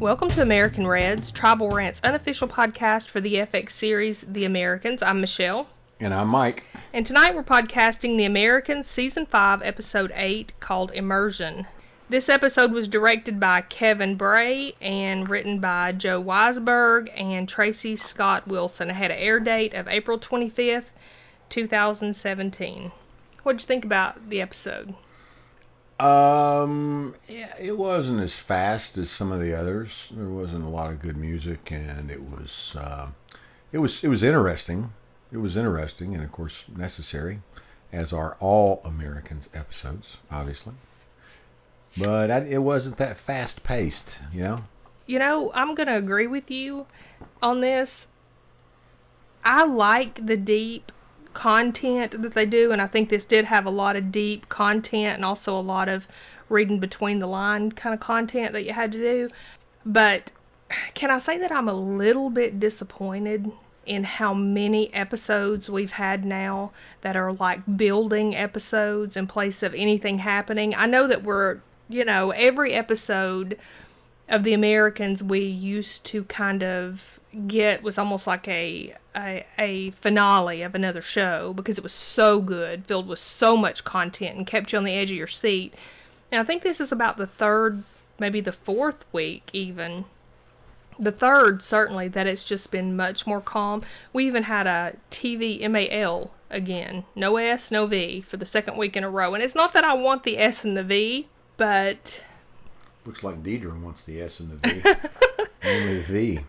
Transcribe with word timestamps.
Welcome 0.00 0.28
to 0.28 0.42
American 0.42 0.86
Reds, 0.86 1.32
Tribal 1.32 1.70
Rant's 1.70 2.00
unofficial 2.04 2.46
podcast 2.46 3.08
for 3.08 3.20
the 3.20 3.34
FX 3.34 3.70
series 3.70 4.20
The 4.20 4.44
Americans. 4.44 5.02
I'm 5.02 5.20
Michelle. 5.20 5.66
And 5.98 6.14
I'm 6.14 6.28
Mike. 6.28 6.62
And 6.92 7.04
tonight 7.04 7.34
we're 7.34 7.42
podcasting 7.42 8.16
The 8.16 8.24
Americans 8.24 8.86
Season 8.86 9.26
5, 9.26 9.62
Episode 9.62 10.12
8, 10.14 10.52
called 10.60 10.92
Immersion. 10.92 11.66
This 12.08 12.28
episode 12.28 12.70
was 12.70 12.86
directed 12.86 13.40
by 13.40 13.62
Kevin 13.62 14.14
Bray 14.14 14.74
and 14.80 15.28
written 15.28 15.58
by 15.58 15.90
Joe 15.90 16.22
Weisberg 16.22 17.10
and 17.16 17.48
Tracy 17.48 17.96
Scott 17.96 18.46
Wilson. 18.46 18.90
It 18.90 18.94
had 18.94 19.10
an 19.10 19.18
air 19.18 19.40
date 19.40 19.74
of 19.74 19.88
April 19.88 20.16
25th, 20.16 20.92
2017. 21.48 22.92
What'd 23.42 23.62
you 23.62 23.66
think 23.66 23.84
about 23.84 24.30
the 24.30 24.42
episode? 24.42 24.94
Um, 26.00 27.14
yeah, 27.26 27.52
it 27.58 27.76
wasn't 27.76 28.20
as 28.20 28.36
fast 28.36 28.98
as 28.98 29.10
some 29.10 29.32
of 29.32 29.40
the 29.40 29.54
others. 29.54 30.12
There 30.14 30.28
wasn't 30.28 30.64
a 30.64 30.68
lot 30.68 30.92
of 30.92 31.02
good 31.02 31.16
music, 31.16 31.72
and 31.72 32.10
it 32.10 32.22
was, 32.22 32.76
uh, 32.78 33.08
it 33.72 33.78
was, 33.78 34.04
it 34.04 34.08
was 34.08 34.22
interesting. 34.22 34.92
It 35.32 35.38
was 35.38 35.56
interesting, 35.56 36.14
and 36.14 36.22
of 36.22 36.30
course 36.30 36.64
necessary, 36.76 37.40
as 37.92 38.12
are 38.12 38.36
all 38.38 38.80
Americans 38.84 39.48
episodes, 39.52 40.18
obviously. 40.30 40.74
But 41.96 42.30
I, 42.30 42.38
it 42.40 42.62
wasn't 42.62 42.98
that 42.98 43.16
fast 43.16 43.64
paced, 43.64 44.20
you 44.32 44.42
know. 44.42 44.64
You 45.06 45.18
know, 45.18 45.50
I'm 45.52 45.74
gonna 45.74 45.96
agree 45.96 46.26
with 46.28 46.50
you 46.50 46.86
on 47.42 47.60
this. 47.60 48.06
I 49.44 49.64
like 49.64 50.24
the 50.24 50.36
deep 50.36 50.92
content 51.38 52.20
that 52.20 52.34
they 52.34 52.46
do, 52.46 52.72
and 52.72 52.82
I 52.82 52.88
think 52.88 53.08
this 53.08 53.24
did 53.24 53.44
have 53.44 53.66
a 53.66 53.70
lot 53.70 53.94
of 53.94 54.10
deep 54.10 54.48
content 54.48 55.14
and 55.14 55.24
also 55.24 55.56
a 55.56 55.62
lot 55.62 55.88
of 55.88 56.08
reading 56.48 56.80
between 56.80 57.20
the 57.20 57.28
line 57.28 57.70
kind 57.70 57.94
of 57.94 58.00
content 58.00 58.54
that 58.54 58.64
you 58.64 58.72
had 58.72 58.90
to 58.90 58.98
do. 58.98 59.28
But 59.86 60.32
can 60.94 61.12
I 61.12 61.18
say 61.18 61.38
that 61.38 61.52
I'm 61.52 61.68
a 61.68 61.72
little 61.72 62.28
bit 62.28 62.58
disappointed 62.58 63.52
in 63.86 64.02
how 64.02 64.34
many 64.34 64.92
episodes 64.92 65.70
we've 65.70 65.92
had 65.92 66.24
now 66.24 66.72
that 67.02 67.14
are 67.14 67.32
like 67.32 67.60
building 67.76 68.34
episodes 68.34 69.16
in 69.16 69.28
place 69.28 69.62
of 69.62 69.74
anything 69.74 70.18
happening? 70.18 70.74
I 70.74 70.86
know 70.86 71.06
that 71.06 71.22
we're, 71.22 71.60
you 71.88 72.04
know, 72.04 72.32
every 72.32 72.72
episode 72.72 73.58
of 74.28 74.44
the 74.44 74.52
Americans 74.52 75.22
we 75.22 75.40
used 75.40 76.04
to 76.06 76.22
kind 76.24 76.62
of 76.62 77.18
get 77.46 77.82
was 77.82 77.98
almost 77.98 78.26
like 78.26 78.48
a, 78.48 78.94
a 79.16 79.44
a 79.58 79.90
finale 79.90 80.62
of 80.62 80.74
another 80.74 81.02
show 81.02 81.52
because 81.52 81.78
it 81.78 81.84
was 81.84 81.92
so 81.92 82.40
good, 82.40 82.86
filled 82.86 83.08
with 83.08 83.18
so 83.18 83.56
much 83.56 83.84
content 83.84 84.36
and 84.36 84.46
kept 84.46 84.72
you 84.72 84.78
on 84.78 84.84
the 84.84 84.94
edge 84.94 85.10
of 85.10 85.16
your 85.16 85.26
seat. 85.26 85.74
And 86.30 86.40
I 86.40 86.44
think 86.44 86.62
this 86.62 86.80
is 86.80 86.92
about 86.92 87.16
the 87.16 87.26
third, 87.26 87.82
maybe 88.18 88.40
the 88.40 88.52
fourth 88.52 89.04
week 89.12 89.48
even. 89.52 90.04
The 90.98 91.12
third 91.12 91.62
certainly 91.62 92.08
that 92.08 92.26
it's 92.26 92.44
just 92.44 92.70
been 92.70 92.96
much 92.96 93.26
more 93.26 93.40
calm. 93.40 93.82
We 94.12 94.26
even 94.26 94.42
had 94.42 94.66
a 94.66 94.96
TV 95.10 95.60
MAL 95.70 96.30
again, 96.50 97.04
no 97.14 97.36
S, 97.36 97.70
no 97.70 97.86
V 97.86 98.22
for 98.22 98.36
the 98.36 98.46
second 98.46 98.76
week 98.76 98.96
in 98.96 99.04
a 99.04 99.10
row. 99.10 99.34
And 99.34 99.42
it's 99.42 99.54
not 99.54 99.74
that 99.74 99.84
I 99.84 99.94
want 99.94 100.22
the 100.22 100.38
S 100.38 100.64
and 100.64 100.76
the 100.76 100.82
V, 100.82 101.28
but 101.56 102.22
Looks 103.04 103.22
like 103.22 103.42
Deidre 103.42 103.80
wants 103.80 104.04
the 104.04 104.20
S 104.20 104.40
and 104.40 104.58
the 104.58 104.68
V. 104.68 104.82
Only 105.68 105.96
the 106.00 106.02
V. 106.02 106.40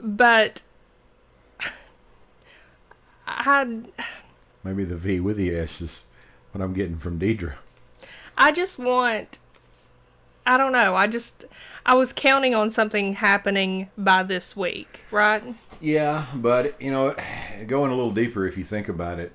but 0.00 0.62
I 3.26 3.82
Maybe 4.62 4.84
the 4.84 4.96
V 4.96 5.20
with 5.20 5.36
the 5.36 5.54
S 5.54 5.80
is 5.80 6.04
what 6.52 6.62
I'm 6.62 6.74
getting 6.74 6.98
from 6.98 7.18
Deidre. 7.18 7.54
I 8.36 8.52
just 8.52 8.78
want 8.78 9.38
I 10.46 10.56
don't 10.56 10.72
know. 10.72 10.94
I 10.94 11.06
just 11.06 11.44
I 11.84 11.94
was 11.94 12.12
counting 12.12 12.54
on 12.54 12.70
something 12.70 13.12
happening 13.12 13.90
by 13.96 14.22
this 14.22 14.56
week, 14.56 15.00
right? 15.10 15.42
Yeah, 15.80 16.24
but 16.34 16.80
you 16.80 16.90
know, 16.90 17.14
going 17.66 17.90
a 17.90 17.94
little 17.94 18.12
deeper, 18.12 18.46
if 18.46 18.56
you 18.58 18.64
think 18.64 18.88
about 18.88 19.18
it, 19.18 19.32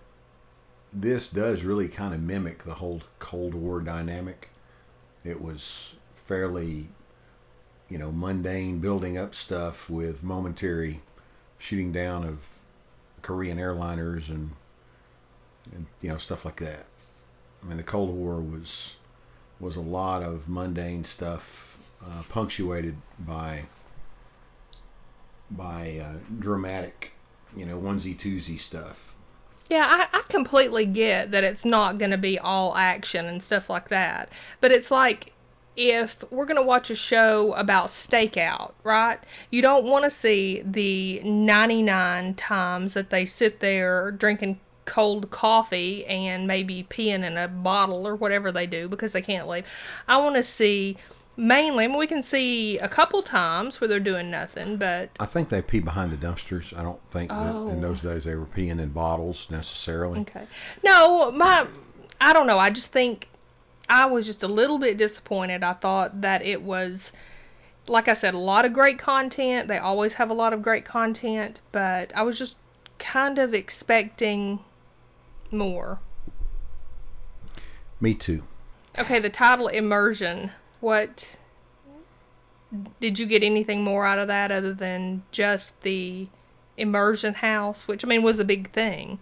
this 0.93 1.29
does 1.29 1.63
really 1.63 1.87
kind 1.87 2.13
of 2.13 2.21
mimic 2.21 2.63
the 2.63 2.73
whole 2.73 3.01
Cold 3.19 3.53
War 3.53 3.81
dynamic. 3.81 4.49
It 5.25 5.41
was 5.41 5.93
fairly, 6.15 6.87
you 7.89 7.97
know, 7.97 8.11
mundane 8.11 8.79
building 8.79 9.17
up 9.17 9.33
stuff 9.35 9.89
with 9.89 10.23
momentary 10.23 11.01
shooting 11.57 11.91
down 11.91 12.23
of 12.25 12.47
Korean 13.21 13.57
airliners 13.57 14.29
and, 14.29 14.51
and 15.73 15.85
you 16.01 16.09
know 16.09 16.17
stuff 16.17 16.45
like 16.45 16.57
that. 16.57 16.85
I 17.63 17.67
mean, 17.67 17.77
the 17.77 17.83
Cold 17.83 18.13
War 18.13 18.39
was 18.39 18.95
was 19.59 19.75
a 19.75 19.81
lot 19.81 20.21
of 20.21 20.47
mundane 20.47 21.03
stuff, 21.03 21.77
uh, 22.05 22.23
punctuated 22.29 22.95
by 23.19 23.65
by 25.49 25.99
uh, 25.99 26.17
dramatic, 26.39 27.13
you 27.55 27.65
know, 27.65 27.79
onesie 27.79 28.17
twosie 28.17 28.59
stuff. 28.59 29.14
Yeah, 29.69 29.85
I, 29.87 30.19
I 30.19 30.21
completely 30.29 30.85
get 30.85 31.31
that 31.31 31.43
it's 31.43 31.65
not 31.65 31.97
going 31.97 32.11
to 32.11 32.17
be 32.17 32.37
all 32.37 32.75
action 32.75 33.25
and 33.25 33.41
stuff 33.41 33.69
like 33.69 33.89
that. 33.89 34.29
But 34.61 34.71
it's 34.71 34.91
like 34.91 35.33
if 35.75 36.23
we're 36.31 36.45
going 36.45 36.55
to 36.55 36.61
watch 36.61 36.89
a 36.89 36.95
show 36.95 37.53
about 37.53 37.87
stakeout, 37.87 38.73
right? 38.83 39.19
You 39.49 39.61
don't 39.61 39.85
want 39.85 40.05
to 40.05 40.11
see 40.11 40.61
the 40.65 41.21
99 41.23 42.35
times 42.35 42.93
that 42.93 43.09
they 43.09 43.25
sit 43.25 43.59
there 43.59 44.11
drinking 44.11 44.59
cold 44.85 45.31
coffee 45.31 46.05
and 46.05 46.47
maybe 46.47 46.85
peeing 46.87 47.25
in 47.25 47.37
a 47.37 47.47
bottle 47.47 48.07
or 48.07 48.15
whatever 48.15 48.51
they 48.51 48.67
do 48.67 48.87
because 48.87 49.11
they 49.11 49.21
can't 49.21 49.47
leave. 49.47 49.65
I 50.07 50.17
want 50.17 50.35
to 50.35 50.43
see 50.43 50.97
mainly, 51.37 51.85
I 51.85 51.87
mean, 51.87 51.97
we 51.97 52.07
can 52.07 52.23
see 52.23 52.77
a 52.79 52.87
couple 52.87 53.21
times 53.21 53.79
where 53.79 53.87
they're 53.87 53.99
doing 53.99 54.31
nothing, 54.31 54.77
but 54.77 55.09
I 55.19 55.25
think 55.25 55.49
they 55.49 55.61
pee 55.61 55.79
behind 55.79 56.11
the 56.11 56.17
dumpsters. 56.17 56.77
I 56.77 56.81
don't 56.83 57.01
think 57.11 57.29
that 57.29 57.55
Oh. 57.55 57.67
in 57.67 57.81
those 57.81 58.01
days 58.01 58.23
they 58.23 58.35
were 58.35 58.45
peeing 58.45 58.79
in 58.79 58.89
bottles 58.89 59.47
necessarily. 59.49 60.21
Okay. 60.21 60.45
No, 60.83 61.31
my 61.31 61.67
I 62.21 62.33
don't 62.33 62.47
know. 62.47 62.57
I 62.57 62.69
just 62.69 62.91
think 62.91 63.27
I 63.89 64.05
was 64.07 64.25
just 64.25 64.43
a 64.43 64.47
little 64.47 64.79
bit 64.79 64.97
disappointed. 64.97 65.63
I 65.63 65.73
thought 65.73 66.21
that 66.21 66.41
it 66.41 66.61
was 66.61 67.11
like 67.87 68.07
I 68.07 68.13
said, 68.15 68.33
a 68.33 68.39
lot 68.39 68.65
of 68.65 68.73
great 68.73 68.97
content. 68.97 69.67
They 69.67 69.77
always 69.77 70.15
have 70.15 70.31
a 70.31 70.33
lot 70.33 70.53
of 70.53 70.63
great 70.63 70.85
content, 70.85 71.61
but 71.71 72.15
I 72.15 72.23
was 72.23 72.37
just 72.39 72.55
kind 72.97 73.37
of 73.37 73.53
expecting 73.53 74.59
more. 75.51 75.99
Me 78.01 78.13
too. 78.15 78.43
Okay, 78.97 79.19
the 79.19 79.29
title 79.29 79.67
immersion. 79.67 80.51
What 80.85 81.35
did 82.99 83.17
you 83.17 83.25
get 83.25 83.41
anything 83.41 83.83
more 83.83 84.05
out 84.05 84.19
of 84.19 84.27
that 84.27 84.51
other 84.51 84.71
than 84.71 85.23
just 85.31 85.81
the 85.81 86.27
immersion 86.77 87.33
house, 87.33 87.87
which 87.87 88.05
I 88.05 88.07
mean 88.07 88.21
was 88.21 88.37
a 88.37 88.45
big 88.45 88.69
thing. 88.69 89.17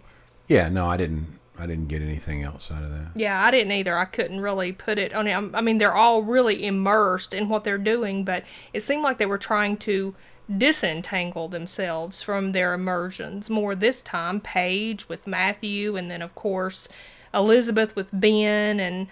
Yeah, 0.46 0.68
no, 0.68 0.84
I 0.84 0.98
didn't. 0.98 1.26
I 1.58 1.66
didn't 1.66 1.88
get 1.88 2.02
anything 2.02 2.42
else 2.42 2.70
out 2.70 2.82
of 2.82 2.90
that. 2.90 3.12
Yeah, 3.14 3.42
I 3.42 3.50
didn't 3.50 3.72
either. 3.72 3.96
I 3.96 4.04
couldn't 4.04 4.42
really 4.42 4.72
put 4.72 4.98
it 4.98 5.14
on. 5.14 5.54
I 5.54 5.62
mean, 5.62 5.78
they're 5.78 5.94
all 5.94 6.22
really 6.22 6.66
immersed 6.66 7.32
in 7.32 7.48
what 7.48 7.64
they're 7.64 7.78
doing, 7.78 8.24
but 8.24 8.44
it 8.74 8.82
seemed 8.82 9.02
like 9.02 9.16
they 9.16 9.24
were 9.24 9.38
trying 9.38 9.78
to 9.78 10.14
disentangle 10.54 11.48
themselves 11.48 12.20
from 12.20 12.52
their 12.52 12.74
immersions 12.74 13.48
more 13.48 13.74
this 13.74 14.02
time. 14.02 14.42
Paige 14.42 15.08
with 15.08 15.26
Matthew, 15.26 15.96
and 15.96 16.10
then, 16.10 16.20
of 16.20 16.34
course, 16.34 16.88
Elizabeth 17.32 17.96
with 17.96 18.08
Ben, 18.12 18.80
and 18.80 19.06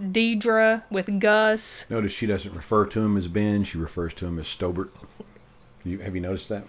Deidre 0.00 0.82
with 0.90 1.20
Gus. 1.20 1.86
Notice 1.90 2.12
she 2.12 2.26
doesn't 2.26 2.54
refer 2.54 2.86
to 2.86 3.00
him 3.00 3.16
as 3.16 3.28
Ben. 3.28 3.64
She 3.64 3.78
refers 3.78 4.14
to 4.14 4.26
him 4.26 4.38
as 4.38 4.46
Stobert. 4.46 4.90
You, 5.84 5.98
have 5.98 6.14
you 6.14 6.20
noticed 6.20 6.48
that? 6.50 6.64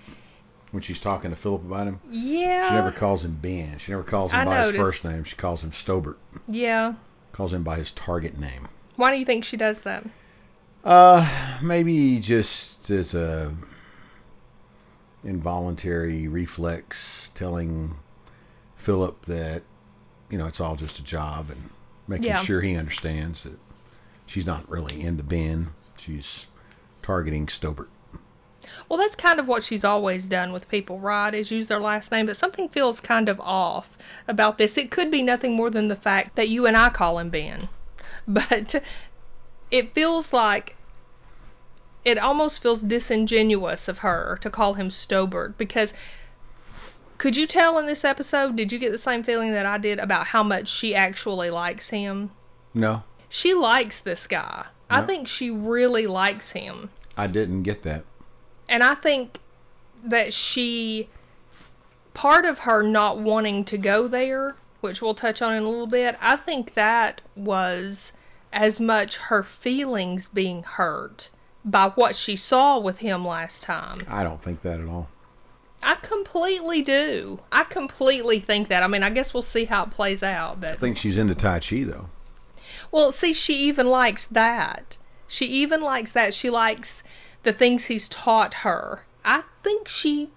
When 0.72 0.82
she's 0.82 1.00
talking 1.00 1.30
to 1.30 1.36
Philip 1.36 1.62
about 1.64 1.86
him, 1.86 2.00
Yeah. 2.10 2.68
she 2.68 2.74
never 2.76 2.92
calls 2.92 3.24
him 3.24 3.38
Ben. 3.40 3.78
She 3.78 3.92
never 3.92 4.04
calls 4.04 4.32
him 4.32 4.40
I 4.40 4.46
by 4.46 4.66
his 4.66 4.76
first 4.76 5.06
name. 5.06 5.24
She 5.24 5.36
calls 5.36 5.64
him 5.64 5.70
Stobert. 5.72 6.18
Yeah. 6.48 6.96
Calls 7.32 7.54
him 7.54 7.64
by 7.64 7.78
his 7.78 7.92
target 7.92 8.40
name. 8.40 8.68
Why 8.96 9.12
do 9.12 9.18
you 9.18 9.26
think 9.26 9.44
she 9.44 9.56
does 9.58 9.82
that? 9.82 10.04
Uh, 10.84 11.58
maybe 11.62 12.20
just 12.20 12.90
as 12.90 13.14
a 13.14 13.54
involuntary 15.24 16.28
reflex, 16.28 17.32
telling 17.36 17.96
Philip 18.78 19.26
that 19.26 19.64
you 20.30 20.38
know 20.38 20.48
it's 20.48 20.60
all 20.60 20.76
just 20.76 21.00
a 21.00 21.04
job, 21.04 21.50
and 21.50 21.70
making 22.08 22.26
Yeah. 22.28 22.38
sure 22.38 22.62
he 22.62 22.76
understands 22.76 23.44
that 23.44 23.58
she's 24.26 24.46
not 24.46 24.70
really 24.70 25.02
into 25.02 25.24
Ben. 25.24 25.70
She's 25.98 26.46
targeting 27.02 27.48
Stobert. 27.48 27.88
Well, 28.88 29.00
that's 29.00 29.16
kind 29.16 29.40
of 29.40 29.48
what 29.48 29.64
she's 29.64 29.84
always 29.84 30.26
done 30.26 30.54
with 30.54 30.70
people, 30.70 31.00
right? 31.00 31.34
Is 31.34 31.52
use 31.52 31.68
their 31.68 31.80
last 31.80 32.12
name, 32.12 32.26
but 32.26 32.38
something 32.38 32.70
feels 32.70 33.00
kind 33.00 33.28
of 33.28 33.40
off 33.42 33.98
about 34.28 34.58
this. 34.58 34.78
It 34.78 34.90
could 34.92 35.12
be 35.12 35.22
nothing 35.22 35.54
more 35.54 35.70
than 35.70 35.88
the 35.90 35.96
fact 35.96 36.36
that 36.38 36.50
you 36.50 36.66
and 36.66 36.78
I 36.78 36.90
call 36.90 37.20
him 37.20 37.30
Ben, 37.30 37.68
but 38.28 38.82
it 39.70 39.94
feels 39.94 40.32
like 40.32 40.76
it 42.06 42.18
almost 42.18 42.62
feels 42.62 42.82
disingenuous 42.82 43.88
of 43.88 44.00
her 44.00 44.38
to 44.42 44.50
call 44.50 44.74
him 44.74 44.90
Stobert 44.90 45.58
because 45.58 45.94
could 47.18 47.36
you 47.36 47.48
tell 47.48 47.80
in 47.80 47.86
this 47.86 48.04
episode, 48.04 48.56
did 48.56 48.72
you 48.72 48.80
get 48.80 48.92
the 48.92 48.98
same 48.98 49.24
feeling 49.24 49.54
that 49.54 49.66
I 49.66 49.78
did 49.78 50.00
about 50.00 50.28
how 50.28 50.44
much 50.44 50.68
she 50.68 50.96
actually 50.96 51.50
likes 51.50 51.88
him? 51.88 52.32
No, 52.74 53.04
She 53.30 53.54
likes 53.54 54.00
this 54.02 54.28
guy. 54.28 54.66
I 54.90 55.02
think 55.02 55.28
she 55.28 55.50
really 55.50 56.06
likes 56.08 56.52
him. 56.52 56.90
I 57.18 57.28
didn't 57.28 57.64
get 57.64 57.84
that. 57.84 58.04
And 58.70 58.84
I 58.84 58.96
think 58.96 59.40
that 60.06 60.34
she, 60.34 61.10
part 62.14 62.46
of 62.46 62.60
her 62.60 62.84
not 62.84 63.18
wanting 63.20 63.66
to 63.66 63.78
go 63.78 64.08
there, 64.08 64.56
which 64.82 65.02
we'll 65.02 65.16
touch 65.16 65.42
on 65.42 65.54
in 65.54 65.64
a 65.64 65.70
little 65.70 65.88
bit, 65.88 66.16
I 66.22 66.36
think 66.36 66.76
that 66.76 67.22
was 67.36 68.12
as 68.52 68.80
much 68.80 69.18
her 69.18 69.44
feelings 69.44 70.28
being 70.32 70.62
hurt 70.64 71.30
by 71.66 71.90
what 71.90 72.16
she 72.16 72.36
saw 72.36 72.80
with 72.80 73.00
him 73.00 73.26
last 73.26 73.64
time. 73.64 74.00
I 74.08 74.24
don't 74.24 74.42
think 74.42 74.62
that 74.64 74.80
at 74.80 74.88
all. 74.88 75.10
I 75.84 75.96
completely 75.96 76.82
do. 76.82 77.40
I 77.52 77.64
completely 77.64 78.40
think 78.40 78.70
that. 78.70 78.84
I 78.84 78.88
mean, 78.88 79.04
I 79.04 79.10
guess 79.10 79.34
we'll 79.34 79.44
see 79.44 79.66
how 79.66 79.84
it 79.84 79.92
plays 79.92 80.24
out, 80.24 80.62
but 80.62 80.72
I 80.72 80.76
think 80.76 80.98
she's 80.98 81.18
into 81.18 81.36
Tai 81.36 81.60
Chi 81.60 81.84
though. 81.84 82.10
Well, 82.92 83.12
see, 83.12 83.34
she 83.34 83.68
even 83.70 83.88
likes 83.88 84.26
that. 84.28 84.98
She 85.28 85.46
even 85.46 85.82
likes 85.82 86.14
that. 86.14 86.34
She 86.34 86.50
likes 86.50 87.04
the 87.44 87.54
things 87.54 87.86
he's 87.86 88.08
taught 88.08 88.54
her. 88.54 89.04
I 89.26 89.44
think 89.64 89.88
she 89.88 90.30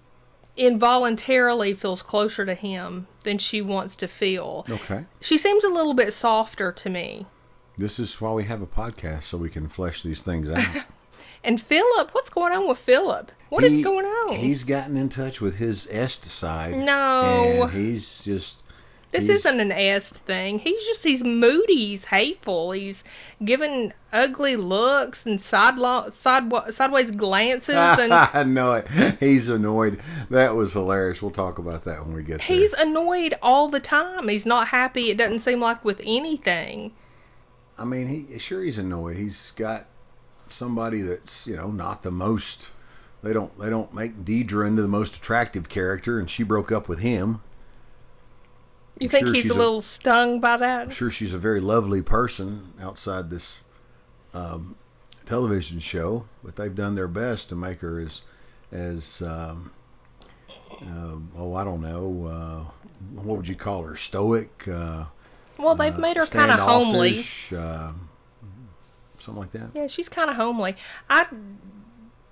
involuntarily 0.55 1.73
feels 1.73 2.01
closer 2.01 2.45
to 2.45 2.55
him 2.55 3.07
than 3.23 3.37
she 3.37 3.61
wants 3.61 3.97
to 3.97 4.07
feel. 4.07 4.65
Okay. 4.69 5.05
She 5.21 5.37
seems 5.37 5.63
a 5.63 5.69
little 5.69 5.93
bit 5.93 6.13
softer 6.13 6.71
to 6.71 6.89
me. 6.89 7.25
This 7.77 7.99
is 7.99 8.19
why 8.19 8.31
we 8.31 8.43
have 8.45 8.61
a 8.63 8.67
podcast 8.67 9.23
so 9.23 9.37
we 9.37 9.49
can 9.49 9.67
flesh 9.69 10.01
these 10.01 10.23
things 10.23 10.49
out. 10.49 10.65
And 11.43 11.61
Philip, 11.61 12.09
what's 12.13 12.29
going 12.29 12.53
on 12.53 12.67
with 12.67 12.77
Philip? 12.79 13.31
What 13.49 13.63
is 13.63 13.73
He- 13.73 13.81
going 13.81 14.05
on? 14.05 14.35
He's 14.35 14.63
gotten 14.65 14.97
in 14.97 15.09
touch 15.09 15.39
with 15.39 15.55
his 15.55 15.87
est 15.89 16.25
side. 16.25 16.75
No. 16.77 17.63
And 17.63 17.71
he's 17.71 18.21
just 18.23 18.59
This 19.11 19.27
he's- 19.27 19.39
isn't 19.39 19.59
an 19.61 19.71
est 19.71 20.17
thing. 20.17 20.59
He's 20.59 20.83
just 20.85 21.01
he's 21.05 21.23
moody. 21.23 21.87
He's 21.87 22.03
hateful. 22.03 22.71
He's 22.71 23.05
giving 23.43 23.93
ugly 24.11 24.57
looks 24.57 25.25
and 25.25 25.39
sidelo- 25.39 26.11
side 26.11 26.51
sideways 26.73 27.11
glances 27.11 27.75
and 27.99 28.11
I 28.13 28.43
know 28.43 28.73
it. 28.73 28.87
He's 29.21 29.47
annoyed. 29.47 30.01
That 30.29 30.55
was 30.55 30.73
hilarious. 30.73 31.21
We'll 31.21 31.31
talk 31.31 31.57
about 31.57 31.85
that 31.85 32.05
when 32.05 32.13
we 32.13 32.23
get 32.23 32.39
there. 32.39 32.47
He's 32.57 32.73
annoyed 32.73 33.35
all 33.41 33.69
the 33.69 33.79
time. 33.79 34.27
He's 34.27 34.45
not 34.45 34.67
happy. 34.67 35.09
It 35.09 35.17
doesn't 35.17 35.39
seem 35.39 35.61
like 35.61 35.85
with 35.85 36.01
anything. 36.03 36.91
I 37.77 37.85
mean, 37.85 38.07
he 38.07 38.39
sure 38.39 38.61
he's 38.61 38.77
annoyed. 38.77 39.15
He's 39.17 39.51
got 39.55 39.85
somebody 40.53 41.01
that's 41.01 41.47
you 41.47 41.55
know 41.55 41.71
not 41.71 42.03
the 42.03 42.11
most. 42.11 42.69
They 43.23 43.33
don't 43.33 43.57
they 43.59 43.69
don't 43.69 43.93
make 43.93 44.25
Deidre 44.25 44.67
into 44.67 44.81
the 44.81 44.87
most 44.87 45.15
attractive 45.17 45.69
character, 45.69 46.19
and 46.19 46.29
she 46.29 46.43
broke 46.43 46.71
up 46.71 46.87
with 46.87 46.99
him. 46.99 47.41
You 48.99 49.05
I'm 49.05 49.09
think 49.09 49.27
sure 49.27 49.33
he's 49.33 49.49
a 49.49 49.53
a- 49.53 49.55
little 49.55 49.81
stung 49.81 50.39
by 50.39 50.57
that? 50.57 50.83
I'm 50.83 50.89
sure 50.89 51.09
she's 51.11 51.33
a 51.33 51.37
very 51.37 51.59
lovely 51.59 52.01
person 52.01 52.73
outside 52.81 53.29
this 53.29 53.59
um, 54.33 54.75
television 55.25 55.79
show, 55.79 56.25
but 56.43 56.55
they've 56.55 56.75
done 56.75 56.95
their 56.95 57.07
best 57.07 57.49
to 57.49 57.55
make 57.55 57.81
her 57.81 57.99
as 57.99 58.21
as 58.71 59.21
um, 59.21 59.71
uh, 60.81 61.15
oh 61.37 61.53
I 61.55 61.63
don't 61.63 61.81
know 61.81 62.25
uh, 62.25 62.71
what 63.23 63.37
would 63.37 63.47
you 63.47 63.55
call 63.55 63.83
her 63.83 63.95
stoic. 63.95 64.67
Uh, 64.67 65.05
Well, 65.57 65.75
they've 65.75 65.95
uh, 65.95 65.99
made 65.99 66.17
her 66.17 66.25
kind 66.27 66.51
of 66.51 66.59
homely. 66.59 67.25
Something 69.19 69.41
like 69.41 69.51
that. 69.53 69.69
Yeah, 69.73 69.87
she's 69.87 70.09
kind 70.09 70.29
of 70.29 70.35
homely. 70.35 70.75
I 71.09 71.27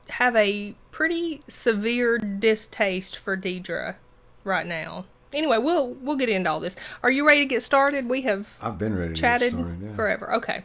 have 0.09 0.35
a 0.35 0.75
pretty 0.91 1.41
severe 1.47 2.17
distaste 2.17 3.17
for 3.17 3.35
Deidre 3.35 3.95
right 4.43 4.65
now. 4.65 5.05
Anyway, 5.33 5.57
we'll 5.57 5.89
we'll 5.89 6.15
get 6.15 6.29
into 6.29 6.49
all 6.49 6.59
this. 6.59 6.75
Are 7.03 7.11
you 7.11 7.27
ready 7.27 7.41
to 7.41 7.45
get 7.47 7.63
started? 7.63 8.07
We 8.07 8.21
have 8.21 8.47
I've 8.61 8.77
been 8.77 8.97
ready 8.97 9.13
chatted 9.13 9.53
started. 9.53 9.81
Yeah. 9.81 9.95
forever. 9.95 10.35
Okay. 10.35 10.63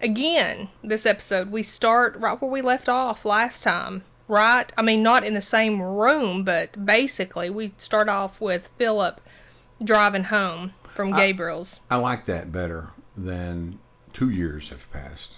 Again, 0.00 0.68
this 0.82 1.06
episode, 1.06 1.50
we 1.50 1.62
start 1.62 2.16
right 2.16 2.40
where 2.40 2.50
we 2.50 2.62
left 2.62 2.88
off 2.88 3.24
last 3.24 3.62
time. 3.62 4.02
Right? 4.26 4.70
I 4.76 4.82
mean, 4.82 5.02
not 5.02 5.24
in 5.24 5.34
the 5.34 5.42
same 5.42 5.80
room, 5.80 6.44
but 6.44 6.82
basically, 6.84 7.50
we 7.50 7.74
start 7.76 8.08
off 8.08 8.40
with 8.40 8.68
Philip 8.78 9.20
driving 9.82 10.24
home 10.24 10.72
from 10.94 11.12
I- 11.12 11.26
Gabriel's. 11.26 11.78
I 11.90 11.96
like 11.96 12.26
that 12.26 12.50
better 12.50 12.88
than 13.16 13.78
two 14.14 14.30
years 14.30 14.70
have 14.70 14.90
passed. 14.90 15.34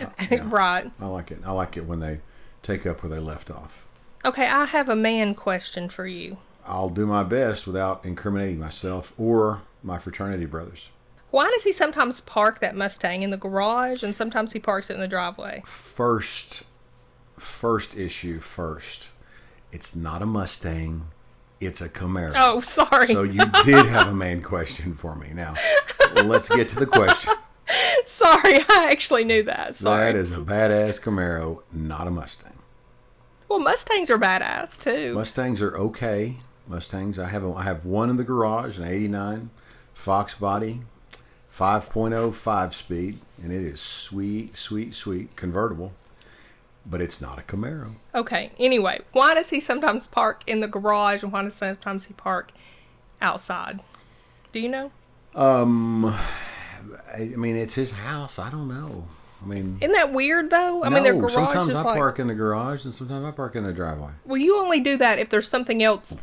Uh, 0.00 0.06
yeah, 0.30 0.42
right. 0.50 0.90
I 1.00 1.06
like 1.06 1.30
it. 1.30 1.38
I 1.46 1.52
like 1.52 1.78
it 1.78 1.86
when 1.86 2.00
they 2.00 2.20
take 2.62 2.84
up 2.84 3.02
where 3.02 3.10
they 3.10 3.18
left 3.18 3.50
off. 3.50 3.86
Okay, 4.24 4.46
I 4.46 4.66
have 4.66 4.90
a 4.90 4.96
man 4.96 5.34
question 5.34 5.88
for 5.88 6.06
you. 6.06 6.36
I'll 6.66 6.90
do 6.90 7.06
my 7.06 7.22
best 7.22 7.66
without 7.66 8.04
incriminating 8.04 8.58
myself 8.58 9.14
or 9.16 9.62
my 9.82 9.98
fraternity 9.98 10.44
brothers. 10.44 10.90
Why 11.30 11.48
does 11.48 11.64
he 11.64 11.72
sometimes 11.72 12.20
park 12.20 12.60
that 12.60 12.76
Mustang 12.76 13.22
in 13.22 13.30
the 13.30 13.36
garage 13.36 14.02
and 14.02 14.14
sometimes 14.14 14.52
he 14.52 14.58
parks 14.58 14.90
it 14.90 14.94
in 14.94 15.00
the 15.00 15.08
driveway? 15.08 15.62
First, 15.64 16.64
first 17.38 17.96
issue 17.96 18.40
first. 18.40 19.08
It's 19.72 19.94
not 19.94 20.22
a 20.22 20.26
Mustang. 20.26 21.06
It's 21.60 21.80
a 21.80 21.88
Camaro. 21.88 22.32
Oh, 22.36 22.60
sorry. 22.60 23.08
So 23.08 23.22
you 23.22 23.44
did 23.64 23.86
have 23.86 24.08
a 24.08 24.14
main 24.14 24.42
question 24.42 24.94
for 24.94 25.14
me. 25.14 25.28
Now, 25.32 25.54
let's 26.24 26.48
get 26.48 26.70
to 26.70 26.76
the 26.76 26.86
question. 26.86 27.32
sorry, 28.06 28.58
I 28.58 28.88
actually 28.90 29.24
knew 29.24 29.42
that. 29.44 29.74
Sorry. 29.76 30.12
That 30.12 30.18
is 30.18 30.32
a 30.32 30.36
badass 30.36 31.00
Camaro, 31.00 31.62
not 31.72 32.06
a 32.06 32.10
Mustang. 32.10 32.58
well, 33.48 33.58
Mustangs 33.58 34.10
are 34.10 34.18
badass 34.18 34.78
too. 34.78 35.14
Mustangs 35.14 35.60
are 35.62 35.76
okay. 35.76 36.36
Mustangs, 36.68 37.18
I 37.18 37.26
have 37.28 37.44
a, 37.44 37.52
I 37.52 37.62
have 37.62 37.84
one 37.84 38.10
in 38.10 38.16
the 38.16 38.24
garage, 38.24 38.78
an 38.78 38.84
'89 38.84 39.50
Fox 39.94 40.34
body, 40.34 40.80
5.0 41.58 42.32
five 42.32 42.74
speed, 42.74 43.18
and 43.42 43.52
it 43.52 43.62
is 43.62 43.80
sweet, 43.80 44.56
sweet, 44.56 44.94
sweet 44.94 45.36
convertible. 45.36 45.92
But 46.86 47.02
it's 47.02 47.20
not 47.20 47.38
a 47.38 47.42
Camaro. 47.42 47.92
Okay. 48.14 48.50
Anyway, 48.58 49.00
why 49.12 49.34
does 49.34 49.50
he 49.50 49.60
sometimes 49.60 50.06
park 50.06 50.42
in 50.46 50.60
the 50.60 50.68
garage 50.68 51.22
and 51.22 51.30
why 51.30 51.42
does 51.42 51.54
sometimes 51.54 52.06
he 52.06 52.14
park 52.14 52.50
outside? 53.20 53.80
Do 54.52 54.60
you 54.60 54.70
know? 54.70 54.90
Um, 55.34 56.16
I 57.12 57.22
I 57.22 57.26
mean, 57.26 57.56
it's 57.56 57.74
his 57.74 57.90
house. 57.90 58.38
I 58.38 58.50
don't 58.50 58.68
know. 58.68 59.06
I 59.42 59.46
mean, 59.46 59.78
Isn't 59.80 59.92
that 59.92 60.12
weird 60.12 60.50
though? 60.50 60.84
I 60.84 60.88
no, 60.88 60.94
mean, 60.96 61.04
their 61.04 61.14
garage 61.14 61.32
sometimes 61.32 61.68
is 61.70 61.76
I 61.76 61.82
like. 61.82 61.98
park 61.98 62.18
in 62.18 62.26
the 62.26 62.34
garage, 62.34 62.84
and 62.84 62.94
sometimes 62.94 63.24
I 63.24 63.30
park 63.30 63.56
in 63.56 63.64
the 63.64 63.72
driveway. 63.72 64.10
Well, 64.24 64.36
you 64.36 64.58
only 64.58 64.80
do 64.80 64.98
that 64.98 65.18
if 65.18 65.30
there's 65.30 65.48
something 65.48 65.82
else 65.82 66.14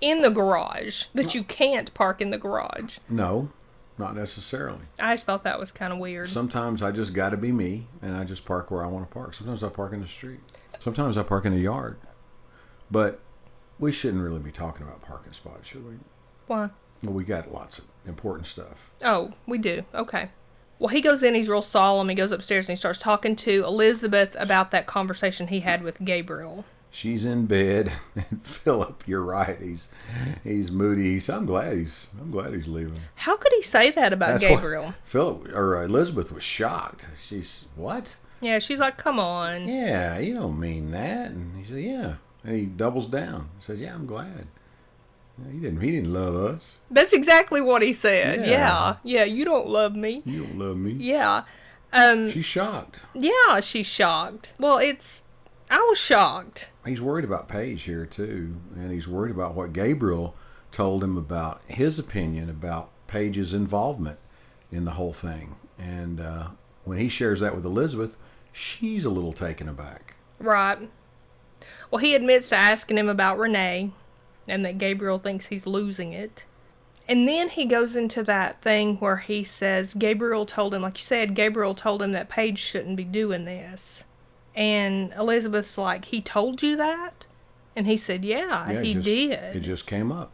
in 0.00 0.22
the 0.22 0.30
garage 0.30 1.04
that 1.14 1.34
you 1.34 1.44
can't 1.44 1.92
park 1.92 2.22
in 2.22 2.30
the 2.30 2.38
garage. 2.38 2.98
No, 3.10 3.50
not 3.98 4.16
necessarily. 4.16 4.80
I 4.98 5.14
just 5.14 5.26
thought 5.26 5.44
that 5.44 5.60
was 5.60 5.72
kind 5.72 5.92
of 5.92 5.98
weird. 5.98 6.30
Sometimes 6.30 6.82
I 6.82 6.92
just 6.92 7.12
got 7.12 7.30
to 7.30 7.36
be 7.36 7.52
me, 7.52 7.86
and 8.00 8.16
I 8.16 8.24
just 8.24 8.46
park 8.46 8.70
where 8.70 8.82
I 8.82 8.88
want 8.88 9.06
to 9.08 9.12
park. 9.12 9.34
Sometimes 9.34 9.62
I 9.62 9.68
park 9.68 9.92
in 9.92 10.00
the 10.00 10.06
street. 10.08 10.40
Sometimes 10.78 11.18
I 11.18 11.22
park 11.22 11.44
in 11.44 11.52
the 11.52 11.60
yard. 11.60 11.98
But 12.90 13.20
we 13.78 13.92
shouldn't 13.92 14.22
really 14.22 14.40
be 14.40 14.50
talking 14.50 14.86
about 14.86 15.02
parking 15.02 15.34
spots, 15.34 15.68
should 15.68 15.86
we? 15.86 15.94
Why? 16.46 16.70
Well, 17.02 17.14
we 17.14 17.24
got 17.24 17.52
lots 17.52 17.78
of 17.78 17.84
important 18.06 18.46
stuff. 18.46 18.78
Oh, 19.02 19.32
we 19.46 19.58
do. 19.58 19.82
Okay. 19.94 20.28
Well, 20.78 20.88
he 20.88 21.02
goes 21.02 21.22
in, 21.22 21.34
he's 21.34 21.48
real 21.48 21.62
solemn. 21.62 22.08
He 22.08 22.14
goes 22.14 22.32
upstairs 22.32 22.68
and 22.68 22.76
he 22.76 22.80
starts 22.80 22.98
talking 22.98 23.36
to 23.36 23.64
Elizabeth 23.64 24.34
about 24.38 24.70
that 24.70 24.86
conversation 24.86 25.46
he 25.46 25.60
had 25.60 25.82
with 25.82 26.02
Gabriel. 26.02 26.64
She's 26.92 27.24
in 27.24 27.46
bed, 27.46 27.92
and 28.16 28.40
Philip, 28.44 29.04
you're 29.06 29.22
right. 29.22 29.56
He's 29.60 29.88
he's 30.42 30.72
moody. 30.72 31.14
He's, 31.14 31.28
I'm 31.28 31.46
glad 31.46 31.76
he's 31.76 32.06
I'm 32.20 32.32
glad 32.32 32.52
he's 32.52 32.66
leaving. 32.66 32.98
How 33.14 33.36
could 33.36 33.52
he 33.52 33.62
say 33.62 33.90
that 33.92 34.12
about 34.12 34.40
That's 34.40 34.42
Gabriel? 34.42 34.92
Philip 35.04 35.54
or 35.54 35.76
uh, 35.76 35.84
Elizabeth 35.84 36.32
was 36.32 36.42
shocked. 36.42 37.06
She's 37.28 37.64
what? 37.76 38.12
Yeah, 38.40 38.58
she's 38.58 38.80
like, 38.80 38.96
come 38.96 39.20
on. 39.20 39.68
Yeah, 39.68 40.18
you 40.18 40.34
don't 40.34 40.58
mean 40.58 40.90
that. 40.92 41.30
And 41.30 41.56
he 41.56 41.70
said, 41.70 41.82
yeah. 41.82 42.14
And 42.42 42.56
he 42.56 42.64
doubles 42.64 43.06
down. 43.06 43.50
He 43.58 43.64
said, 43.64 43.78
yeah, 43.78 43.94
I'm 43.94 44.06
glad. 44.06 44.46
He 45.50 45.58
didn't. 45.58 45.80
He 45.80 45.90
didn't 45.92 46.12
love 46.12 46.34
us. 46.34 46.72
That's 46.90 47.12
exactly 47.12 47.60
what 47.60 47.82
he 47.82 47.92
said. 47.92 48.40
Yeah. 48.40 48.46
Yeah. 48.50 48.96
Yeah, 49.02 49.24
you 49.24 49.44
don't 49.44 49.68
love 49.68 49.94
me. 49.94 50.22
You 50.24 50.44
don't 50.44 50.58
love 50.58 50.76
me. 50.76 50.92
Yeah. 50.92 51.44
Um 51.92 52.30
She's 52.30 52.44
shocked. 52.44 53.00
yeah, 53.14 53.60
she's 53.60 53.86
shocked. 53.86 54.54
Well, 54.58 54.78
it's 54.78 55.22
I 55.70 55.78
was 55.88 55.98
shocked. 55.98 56.68
He's 56.84 57.00
worried 57.00 57.24
about 57.24 57.48
Paige 57.48 57.82
here 57.82 58.06
too, 58.06 58.54
and 58.74 58.90
he's 58.92 59.06
worried 59.06 59.30
about 59.30 59.54
what 59.54 59.72
Gabriel 59.72 60.34
told 60.72 61.02
him 61.02 61.16
about 61.16 61.60
his 61.68 61.98
opinion 61.98 62.50
about 62.50 62.90
Paige's 63.06 63.54
involvement 63.54 64.18
in 64.72 64.84
the 64.84 64.90
whole 64.90 65.12
thing. 65.12 65.54
And 65.78 66.20
uh, 66.20 66.48
when 66.84 66.98
he 66.98 67.08
shares 67.08 67.40
that 67.40 67.54
with 67.54 67.64
Elizabeth, 67.64 68.16
she's 68.52 69.04
a 69.04 69.10
little 69.10 69.32
taken 69.32 69.68
aback. 69.68 70.14
Right. 70.38 70.78
Well, 71.90 71.98
he 72.00 72.14
admits 72.14 72.50
to 72.50 72.56
asking 72.56 72.98
him 72.98 73.08
about 73.08 73.38
Renee 73.38 73.90
and 74.48 74.64
that 74.64 74.78
Gabriel 74.78 75.18
thinks 75.18 75.46
he's 75.46 75.66
losing 75.66 76.12
it. 76.12 76.44
And 77.08 77.26
then 77.26 77.48
he 77.48 77.66
goes 77.66 77.96
into 77.96 78.22
that 78.24 78.62
thing 78.62 78.96
where 78.96 79.16
he 79.16 79.42
says 79.44 79.92
Gabriel 79.94 80.46
told 80.46 80.74
him, 80.74 80.82
like 80.82 80.98
you 80.98 81.02
said, 81.04 81.34
Gabriel 81.34 81.74
told 81.74 82.02
him 82.02 82.12
that 82.12 82.28
Paige 82.28 82.58
shouldn't 82.58 82.96
be 82.96 83.04
doing 83.04 83.44
this. 83.44 84.04
And 84.54 85.12
Elizabeth's 85.14 85.76
like, 85.78 86.04
he 86.04 86.20
told 86.22 86.62
you 86.62 86.76
that? 86.76 87.26
And 87.74 87.86
he 87.86 87.96
said, 87.96 88.24
yeah, 88.24 88.70
Yeah, 88.70 88.82
he 88.82 88.94
just- 88.94 89.04
did. 89.04 89.56
It 89.56 89.60
just 89.60 89.86
came 89.86 90.12
up. 90.12 90.30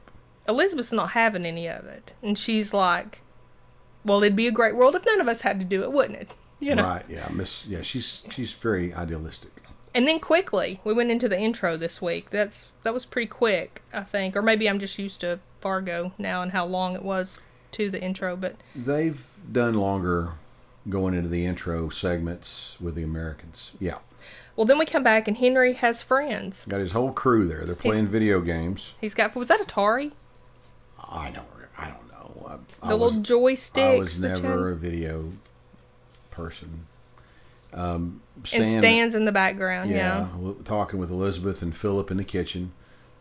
Elizabeth's 0.49 0.93
not 0.93 1.11
having 1.11 1.45
any 1.47 1.69
of 1.69 1.87
it. 1.87 2.13
And 2.23 2.39
she's 2.39 2.73
like, 2.73 3.21
well, 4.05 4.23
it'd 4.23 4.37
be 4.37 4.47
a 4.47 4.53
great 4.53 4.77
world 4.77 4.95
if 4.95 5.05
none 5.05 5.21
of 5.21 5.29
us 5.29 5.41
had 5.41 5.59
to 5.61 5.67
do 5.67 5.83
it, 5.83 5.93
wouldn't 5.93 6.19
it? 6.21 6.31
You 6.59 6.75
know. 6.75 6.85
Right? 6.85 7.05
Yeah, 7.11 7.29
Miss. 7.31 7.67
Yeah, 7.67 7.83
she's 7.83 8.23
she's 8.31 8.51
very 8.53 8.95
idealistic. 8.95 9.53
And 9.97 10.07
then 10.07 10.21
quickly, 10.21 10.79
we 10.85 10.93
went 10.93 11.11
into 11.11 11.27
the 11.27 11.41
intro 11.41 11.79
this 11.79 12.03
week. 12.03 12.29
That's 12.29 12.69
that 12.83 12.93
was 12.93 13.07
pretty 13.07 13.29
quick, 13.29 13.81
I 13.95 14.03
think, 14.03 14.37
or 14.37 14.43
maybe 14.43 14.69
I'm 14.69 14.79
just 14.79 14.99
used 14.99 15.23
to 15.23 15.39
Fargo 15.63 16.13
now 16.19 16.43
and 16.43 16.53
how 16.53 16.67
long 16.67 16.95
it 16.97 17.03
was 17.03 17.39
to 17.73 17.89
the 17.89 18.03
intro. 18.03 18.37
But 18.37 18.57
They've 18.75 19.27
done 19.51 19.73
longer 19.73 20.35
going 20.87 21.15
into 21.15 21.31
the 21.31 21.47
intro 21.47 21.89
segments 21.89 22.77
with 22.79 22.95
the 22.95 23.05
Americans. 23.05 23.73
Yeah, 23.81 23.97
well, 24.55 24.67
then 24.67 24.79
we 24.79 24.85
come 24.85 25.03
back 25.03 25.29
and 25.29 25.37
Henry 25.37 25.73
has 25.73 26.03
friends. 26.03 26.67
got 26.69 26.81
his 26.81 26.93
whole 26.93 27.13
crew 27.13 27.49
there. 27.49 27.65
They're 27.65 27.75
playing 27.75 28.09
video 28.09 28.43
games. 28.43 28.95
He's 29.01 29.15
got 29.15 29.35
was 29.35 29.49
that 29.49 29.61
Atari? 29.61 30.13
I 30.99 31.31
don't. 31.31 31.47
I 31.79 31.89
don't 31.89 32.09
know. 32.09 32.59
I, 32.83 32.87
The 32.89 32.93
I 32.93 32.95
was, 32.95 33.17
little 33.17 33.41
joysticks. 33.41 33.97
I 33.97 33.99
was 33.99 34.19
never 34.19 34.73
a 34.73 34.77
video 34.77 35.31
person. 36.33 36.87
Um, 37.73 38.21
And 38.37 38.47
Stan, 38.47 38.81
stands 38.81 39.15
in 39.15 39.25
the 39.25 39.33
background. 39.33 39.91
Yeah. 39.91 40.29
w- 40.33 40.63
talking 40.65 40.99
with 40.99 41.11
Elizabeth 41.11 41.63
and 41.63 41.77
Philip 41.77 42.11
in 42.11 42.17
the 42.17 42.25
kitchen, 42.25 42.73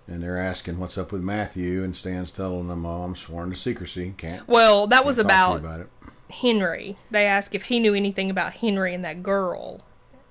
and 0.07 0.21
they're 0.21 0.39
asking 0.39 0.77
what's 0.79 0.97
up 0.97 1.11
with 1.11 1.21
Matthew, 1.21 1.83
and 1.83 1.95
Stan's 1.95 2.31
telling 2.31 2.67
them, 2.67 2.85
"Oh, 2.85 3.03
I'm 3.03 3.15
sworn 3.15 3.49
to 3.51 3.55
secrecy. 3.55 4.13
Can't." 4.17 4.47
Well, 4.47 4.87
that 4.87 5.05
was 5.05 5.17
can't 5.17 5.27
to 5.29 5.33
about 5.33 5.59
about 5.59 5.79
it. 5.81 5.89
Henry. 6.29 6.97
They 7.11 7.25
asked 7.27 7.55
if 7.55 7.63
he 7.63 7.79
knew 7.79 7.93
anything 7.93 8.29
about 8.29 8.53
Henry 8.53 8.93
and 8.93 9.03
that 9.05 9.23
girl. 9.23 9.81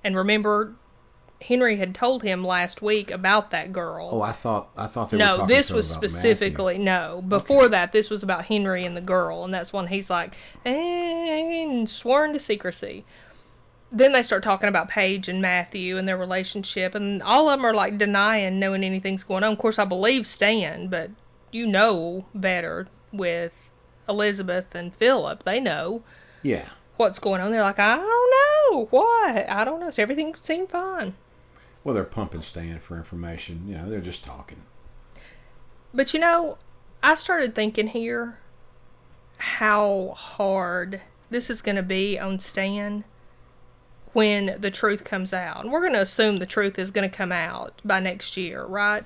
And 0.03 0.15
remember, 0.15 0.73
Henry 1.41 1.75
had 1.77 1.95
told 1.95 2.21
him 2.23 2.43
last 2.43 2.81
week 2.81 3.11
about 3.11 3.51
that 3.51 3.71
girl. 3.71 4.09
Oh, 4.11 4.21
I 4.21 4.31
thought 4.31 4.69
I 4.77 4.87
thought 4.87 5.09
they 5.09 5.17
were 5.17 5.23
no, 5.23 5.37
talking 5.37 5.55
this 5.55 5.69
was 5.71 5.91
about 5.91 6.03
Matthew. 6.03 6.19
specifically 6.19 6.77
no. 6.77 7.23
Before 7.27 7.69
that, 7.69 7.91
this 7.91 8.09
was 8.09 8.23
about 8.23 8.45
Henry 8.45 8.85
and 8.85 8.95
the 8.95 9.01
girl, 9.01 9.43
and 9.43 9.53
that's 9.53 9.73
when 9.73 9.87
he's 9.87 10.09
like, 10.09 10.35
and 10.63 11.89
sworn 11.89 12.33
to 12.33 12.39
secrecy. 12.39 13.03
Then 13.91 14.11
they 14.11 14.23
start 14.23 14.43
talking 14.43 14.67
about 14.67 14.89
Paige 14.89 15.29
and 15.29 15.41
Matthew 15.41 15.97
and 15.97 16.07
their 16.07 16.17
relationship, 16.17 16.95
and 16.95 17.21
all 17.23 17.49
of 17.49 17.57
them 17.59 17.65
are 17.65 17.73
like 17.73 17.97
denying 17.97 18.59
knowing 18.59 18.83
anything's 18.83 19.23
going 19.23 19.43
on. 19.43 19.53
Of 19.53 19.59
course, 19.59 19.79
I 19.79 19.85
believe 19.85 20.27
Stan, 20.27 20.87
but 20.87 21.11
you 21.51 21.67
know 21.67 22.25
better 22.33 22.87
with 23.13 23.53
Elizabeth 24.09 24.75
and 24.75 24.93
Philip. 24.93 25.43
They 25.43 25.59
know 25.59 26.03
Yeah. 26.41 26.67
what's 26.97 27.19
going 27.19 27.41
on. 27.41 27.51
They're 27.51 27.61
like, 27.61 27.79
I 27.79 27.95
don't 27.95 28.73
know 28.73 28.85
what. 28.89 29.49
I 29.49 29.63
don't 29.63 29.79
know. 29.79 29.89
So 29.91 30.01
everything 30.01 30.35
seemed 30.41 30.69
fine. 30.69 31.13
Well, 31.83 31.95
they're 31.95 32.03
pumping 32.03 32.41
Stan 32.41 32.79
for 32.79 32.97
information. 32.97 33.67
You 33.67 33.77
know, 33.77 33.89
they're 33.89 34.01
just 34.01 34.25
talking. 34.25 34.61
But 35.93 36.13
you 36.13 36.19
know, 36.19 36.57
I 37.01 37.15
started 37.15 37.55
thinking 37.55 37.87
here 37.87 38.37
how 39.37 40.13
hard 40.17 40.99
this 41.29 41.49
is 41.49 41.61
going 41.61 41.75
to 41.75 41.83
be 41.83 42.19
on 42.19 42.39
Stan 42.39 43.03
when 44.15 44.55
the 44.61 44.71
truth 44.71 45.03
comes 45.03 45.33
out. 45.33 45.63
And 45.63 45.73
we're 45.73 45.81
going 45.81 45.91
to 45.91 46.01
assume 46.01 46.39
the 46.39 46.45
truth 46.45 46.79
is 46.79 46.91
going 46.91 47.09
to 47.09 47.13
come 47.15 47.33
out 47.33 47.81
by 47.83 47.99
next 47.99 48.37
year, 48.37 48.63
right? 48.63 49.03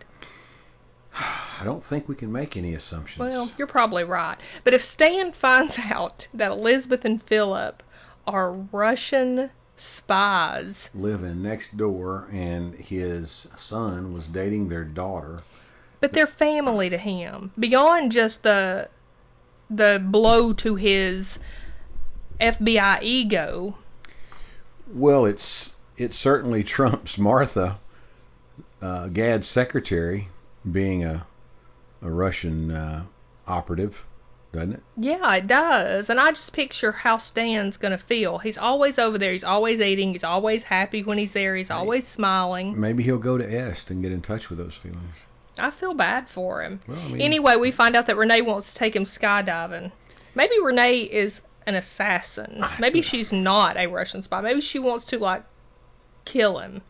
I 1.59 1.63
don't 1.63 1.83
think 1.83 2.07
we 2.07 2.13
can 2.13 2.31
make 2.31 2.55
any 2.55 2.75
assumptions. 2.75 3.19
Well, 3.19 3.51
you're 3.57 3.65
probably 3.65 4.03
right. 4.03 4.37
But 4.63 4.75
if 4.75 4.83
Stan 4.83 5.31
finds 5.33 5.79
out 5.79 6.27
that 6.35 6.51
Elizabeth 6.51 7.05
and 7.05 7.21
Philip 7.23 7.81
are 8.27 8.51
Russian 8.53 9.49
spies, 9.77 10.91
living 10.93 11.41
next 11.41 11.75
door, 11.75 12.27
and 12.31 12.75
his 12.75 13.47
son 13.57 14.13
was 14.13 14.27
dating 14.27 14.69
their 14.69 14.83
daughter. 14.83 15.41
but 16.01 16.13
they're 16.13 16.27
family 16.27 16.91
to 16.91 16.97
him, 16.97 17.51
beyond 17.57 18.11
just 18.11 18.43
the 18.43 18.87
the 19.71 19.99
blow 20.03 20.53
to 20.53 20.75
his 20.75 21.39
FBI 22.39 23.01
ego, 23.01 23.75
Well, 24.93 25.25
it's 25.25 25.71
it 25.97 26.13
certainly 26.13 26.63
trumps 26.63 27.17
Martha, 27.17 27.79
uh, 28.81 29.07
Gaad's 29.07 29.47
secretary, 29.47 30.27
being 30.69 31.03
a 31.05 31.25
a 32.01 32.09
Russian 32.09 32.71
uh, 32.71 33.03
operative, 33.45 34.05
doesn't 34.53 34.73
it? 34.73 34.83
Yeah, 34.95 35.35
it 35.35 35.47
does. 35.47 36.09
And 36.09 36.19
I 36.19 36.29
just 36.31 36.53
picture 36.53 36.91
how 36.93 37.17
Stan's 37.17 37.75
going 37.77 37.91
to 37.91 37.97
feel. 37.97 38.37
He's 38.37 38.57
always 38.57 38.97
over 38.97 39.17
there. 39.17 39.33
He's 39.33 39.43
always 39.43 39.81
eating. 39.81 40.13
He's 40.13 40.23
always 40.23 40.63
happy 40.63 41.03
when 41.03 41.17
he's 41.17 41.31
there. 41.33 41.55
He's 41.55 41.71
always 41.71 42.07
smiling. 42.07 42.79
Maybe 42.79 43.03
he'll 43.03 43.17
go 43.17 43.37
to 43.37 43.43
Est 43.43 43.89
and 43.91 44.01
get 44.01 44.13
in 44.13 44.21
touch 44.21 44.49
with 44.49 44.59
those 44.59 44.75
feelings. 44.75 45.15
I 45.57 45.71
feel 45.71 45.93
bad 45.93 46.29
for 46.29 46.61
him. 46.61 46.79
Well, 46.87 46.97
I 46.97 47.07
mean, 47.09 47.21
Anyway, 47.21 47.57
we 47.57 47.71
find 47.71 47.97
out 47.97 48.07
that 48.07 48.15
Renee 48.15 48.41
wants 48.41 48.71
to 48.71 48.77
take 48.77 48.95
him 48.95 49.03
skydiving. 49.03 49.91
Maybe 50.35 50.55
Renee 50.63 50.99
is 51.01 51.41
an 51.69 51.75
assassin. 51.75 52.65
Maybe 52.79 53.01
she's 53.01 53.31
not 53.31 53.77
a 53.77 53.87
Russian 53.87 54.23
spy. 54.23 54.41
Maybe 54.41 54.59
she 54.59 54.79
wants 54.79 55.05
to, 55.05 55.19
like, 55.19 55.43
kill 56.25 56.57
him. 56.57 56.81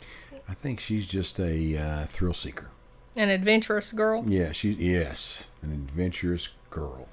I 0.48 0.54
think 0.56 0.80
she's 0.80 1.06
just 1.06 1.40
a 1.40 1.78
uh, 1.78 2.06
thrill 2.06 2.34
seeker. 2.34 2.70
An 3.16 3.30
adventurous 3.30 3.92
girl. 3.92 4.24
Yeah, 4.28 4.54
she 4.54 4.72
yes, 4.72 5.44
an 5.62 5.72
adventurous 5.72 6.48
girl. 6.72 7.08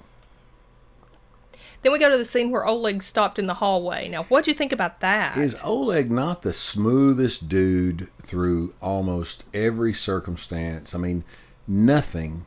Then 1.83 1.91
we 1.91 1.99
go 1.99 2.09
to 2.09 2.17
the 2.17 2.25
scene 2.25 2.49
where 2.49 2.65
Oleg 2.65 3.03
stopped 3.03 3.37
in 3.37 3.45
the 3.45 3.53
hallway. 3.53 4.07
Now, 4.07 4.23
what 4.23 4.45
do 4.45 4.51
you 4.51 4.57
think 4.57 4.71
about 4.71 5.01
that? 5.01 5.37
Is 5.37 5.55
Oleg 5.63 6.09
not 6.09 6.41
the 6.41 6.53
smoothest 6.53 7.47
dude 7.47 8.09
through 8.23 8.73
almost 8.81 9.43
every 9.53 9.93
circumstance? 9.93 10.95
I 10.95 10.97
mean, 10.97 11.23
nothing 11.67 12.45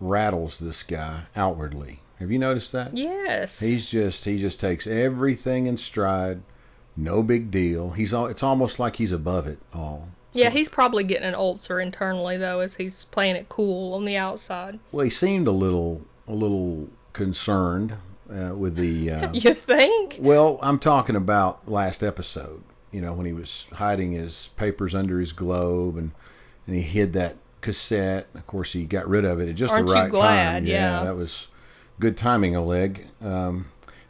rattles 0.00 0.58
this 0.58 0.82
guy 0.84 1.22
outwardly. 1.36 2.01
Have 2.22 2.30
you 2.30 2.38
noticed 2.38 2.72
that? 2.72 2.96
yes. 2.96 3.60
He's 3.60 3.84
just 3.90 4.24
he 4.24 4.38
just 4.38 4.60
takes 4.60 4.86
everything 4.86 5.66
in 5.66 5.76
stride. 5.76 6.40
No 6.96 7.22
big 7.22 7.50
deal. 7.50 7.90
He's 7.90 8.12
all, 8.12 8.26
it's 8.26 8.42
almost 8.42 8.78
like 8.78 8.96
he's 8.96 9.12
above 9.12 9.46
it 9.46 9.58
all. 9.74 10.08
Yeah, 10.32 10.50
he's 10.50 10.68
probably 10.68 11.04
getting 11.04 11.26
an 11.28 11.34
ulcer 11.34 11.80
internally 11.80 12.36
though, 12.38 12.60
as 12.60 12.74
he's 12.74 13.04
playing 13.06 13.36
it 13.36 13.48
cool 13.48 13.94
on 13.94 14.04
the 14.04 14.16
outside. 14.16 14.78
Well, 14.92 15.04
he 15.04 15.10
seemed 15.10 15.46
a 15.46 15.52
little 15.52 16.00
a 16.28 16.32
little 16.32 16.88
concerned 17.12 17.94
uh, 18.30 18.54
with 18.54 18.76
the. 18.76 19.10
Uh, 19.10 19.30
You 19.34 19.54
think? 19.54 20.16
Well, 20.20 20.58
I'm 20.62 20.78
talking 20.78 21.16
about 21.16 21.68
last 21.68 22.02
episode. 22.02 22.62
You 22.90 23.00
know, 23.00 23.14
when 23.14 23.26
he 23.26 23.32
was 23.32 23.66
hiding 23.72 24.12
his 24.12 24.50
papers 24.56 24.94
under 24.94 25.18
his 25.18 25.32
globe 25.32 25.96
and 25.96 26.12
and 26.66 26.76
he 26.76 26.82
hid 26.82 27.14
that 27.14 27.36
cassette. 27.62 28.26
Of 28.34 28.46
course, 28.46 28.72
he 28.72 28.84
got 28.84 29.08
rid 29.08 29.24
of 29.24 29.40
it 29.40 29.48
at 29.48 29.54
just 29.54 29.72
Aren't 29.72 29.86
the 29.86 29.94
you 29.94 30.00
right 30.00 30.10
glad? 30.10 30.52
time. 30.54 30.66
Yeah. 30.66 31.04
that 31.04 31.16
was 31.16 31.48
good 31.98 32.16
timing, 32.16 32.56
Oleg. 32.56 33.06
Um, 33.20 33.66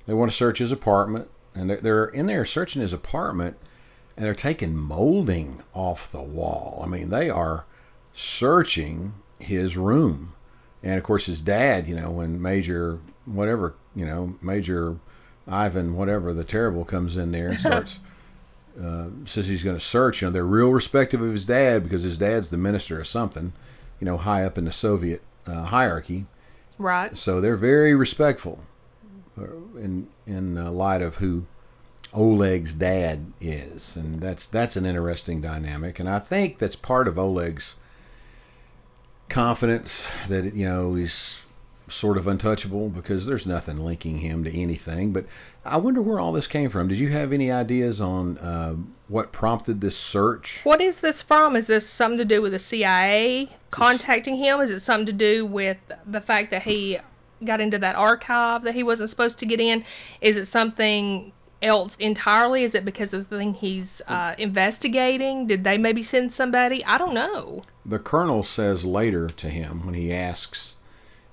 they 0.06 0.14
want 0.14 0.30
to 0.30 0.36
search 0.36 0.58
his 0.58 0.72
apartment, 0.72 1.28
and 1.54 1.70
they're, 1.70 1.80
they're 1.80 2.04
in 2.06 2.26
there 2.26 2.44
searching 2.44 2.82
his 2.82 2.92
apartment, 2.92 3.56
and 4.16 4.26
they're 4.26 4.34
taking 4.34 4.76
molding 4.76 5.62
off 5.74 6.10
the 6.12 6.22
wall. 6.22 6.80
I 6.84 6.88
mean, 6.88 7.08
they 7.10 7.30
are 7.30 7.64
searching 8.14 9.14
his 9.38 9.76
room. 9.76 10.32
And 10.82 10.98
of 10.98 11.04
course, 11.04 11.26
his 11.26 11.40
dad, 11.40 11.86
you 11.86 11.94
know, 11.94 12.10
when 12.10 12.42
Major, 12.42 12.98
whatever, 13.24 13.74
you 13.94 14.04
know, 14.04 14.34
Major 14.42 14.96
Ivan, 15.46 15.96
whatever, 15.96 16.32
the 16.32 16.44
terrible 16.44 16.84
comes 16.84 17.16
in 17.16 17.32
there 17.32 17.48
and 17.48 17.58
starts, 17.60 17.98
uh, 18.82 19.06
says 19.26 19.46
he's 19.46 19.62
going 19.62 19.76
to 19.76 19.84
search. 19.84 20.22
You 20.22 20.28
know, 20.28 20.32
they're 20.32 20.44
real 20.44 20.72
respective 20.72 21.20
of 21.20 21.32
his 21.32 21.46
dad 21.46 21.84
because 21.84 22.02
his 22.02 22.18
dad's 22.18 22.50
the 22.50 22.56
minister 22.56 23.00
or 23.00 23.04
something, 23.04 23.52
you 24.00 24.04
know, 24.04 24.16
high 24.16 24.44
up 24.44 24.58
in 24.58 24.64
the 24.64 24.72
Soviet 24.72 25.22
uh, 25.46 25.64
hierarchy. 25.64 26.26
Right. 26.78 27.16
So 27.16 27.40
they're 27.40 27.56
very 27.56 27.94
respectful 27.94 28.58
uh, 29.38 29.44
in 29.76 30.08
in 30.26 30.58
uh, 30.58 30.70
light 30.70 31.02
of 31.02 31.16
who 31.16 31.44
Oleg's 32.12 32.74
dad 32.74 33.32
is, 33.40 33.96
and 33.96 34.20
that's 34.20 34.46
that's 34.48 34.76
an 34.76 34.86
interesting 34.86 35.40
dynamic, 35.40 35.98
and 35.98 36.08
I 36.08 36.18
think 36.18 36.58
that's 36.58 36.76
part 36.76 37.08
of 37.08 37.18
Oleg's 37.18 37.76
confidence 39.28 40.10
that 40.28 40.54
you 40.54 40.68
know 40.68 40.94
he's 40.94 41.42
sort 41.88 42.16
of 42.16 42.26
untouchable 42.26 42.88
because 42.88 43.26
there's 43.26 43.46
nothing 43.46 43.78
linking 43.78 44.18
him 44.18 44.44
to 44.44 44.50
anything. 44.50 45.12
But 45.12 45.26
I 45.64 45.76
wonder 45.76 46.02
where 46.02 46.18
all 46.18 46.32
this 46.32 46.48
came 46.48 46.70
from. 46.70 46.88
Did 46.88 46.98
you 46.98 47.08
have 47.10 47.32
any 47.32 47.52
ideas 47.52 48.00
on 48.00 48.38
uh, 48.38 48.74
what 49.08 49.30
prompted 49.30 49.80
this 49.80 49.96
search? 49.96 50.60
What 50.64 50.80
is 50.80 51.00
this 51.00 51.22
from? 51.22 51.54
Is 51.54 51.66
this 51.66 51.88
something 51.88 52.18
to 52.18 52.24
do 52.24 52.42
with 52.42 52.52
the 52.52 52.58
CIA 52.58 53.48
contacting 53.70 54.36
him? 54.36 54.60
Is 54.60 54.70
it 54.70 54.80
something 54.80 55.06
to 55.06 55.12
do 55.12 55.46
with 55.46 55.78
the 56.06 56.20
fact 56.20 56.50
that 56.50 56.62
he 56.62 56.98
got 57.44 57.60
into 57.60 57.78
that 57.78 57.96
archive 57.96 58.62
that 58.62 58.74
he 58.74 58.82
wasn't 58.82 59.10
supposed 59.10 59.40
to 59.40 59.46
get 59.46 59.60
in? 59.60 59.84
Is 60.20 60.36
it 60.36 60.46
something 60.46 61.32
else 61.62 61.96
entirely? 61.96 62.64
Is 62.64 62.74
it 62.74 62.84
because 62.84 63.12
of 63.12 63.28
the 63.28 63.38
thing 63.38 63.54
he's 63.54 64.02
uh, 64.08 64.34
investigating? 64.38 65.46
Did 65.46 65.62
they 65.62 65.78
maybe 65.78 66.02
send 66.02 66.32
somebody? 66.32 66.84
I 66.84 66.98
don't 66.98 67.14
know. 67.14 67.62
The 67.86 68.00
colonel 68.00 68.42
says 68.42 68.84
later 68.84 69.28
to 69.28 69.48
him 69.48 69.86
when 69.86 69.94
he 69.94 70.12
asks 70.12 70.74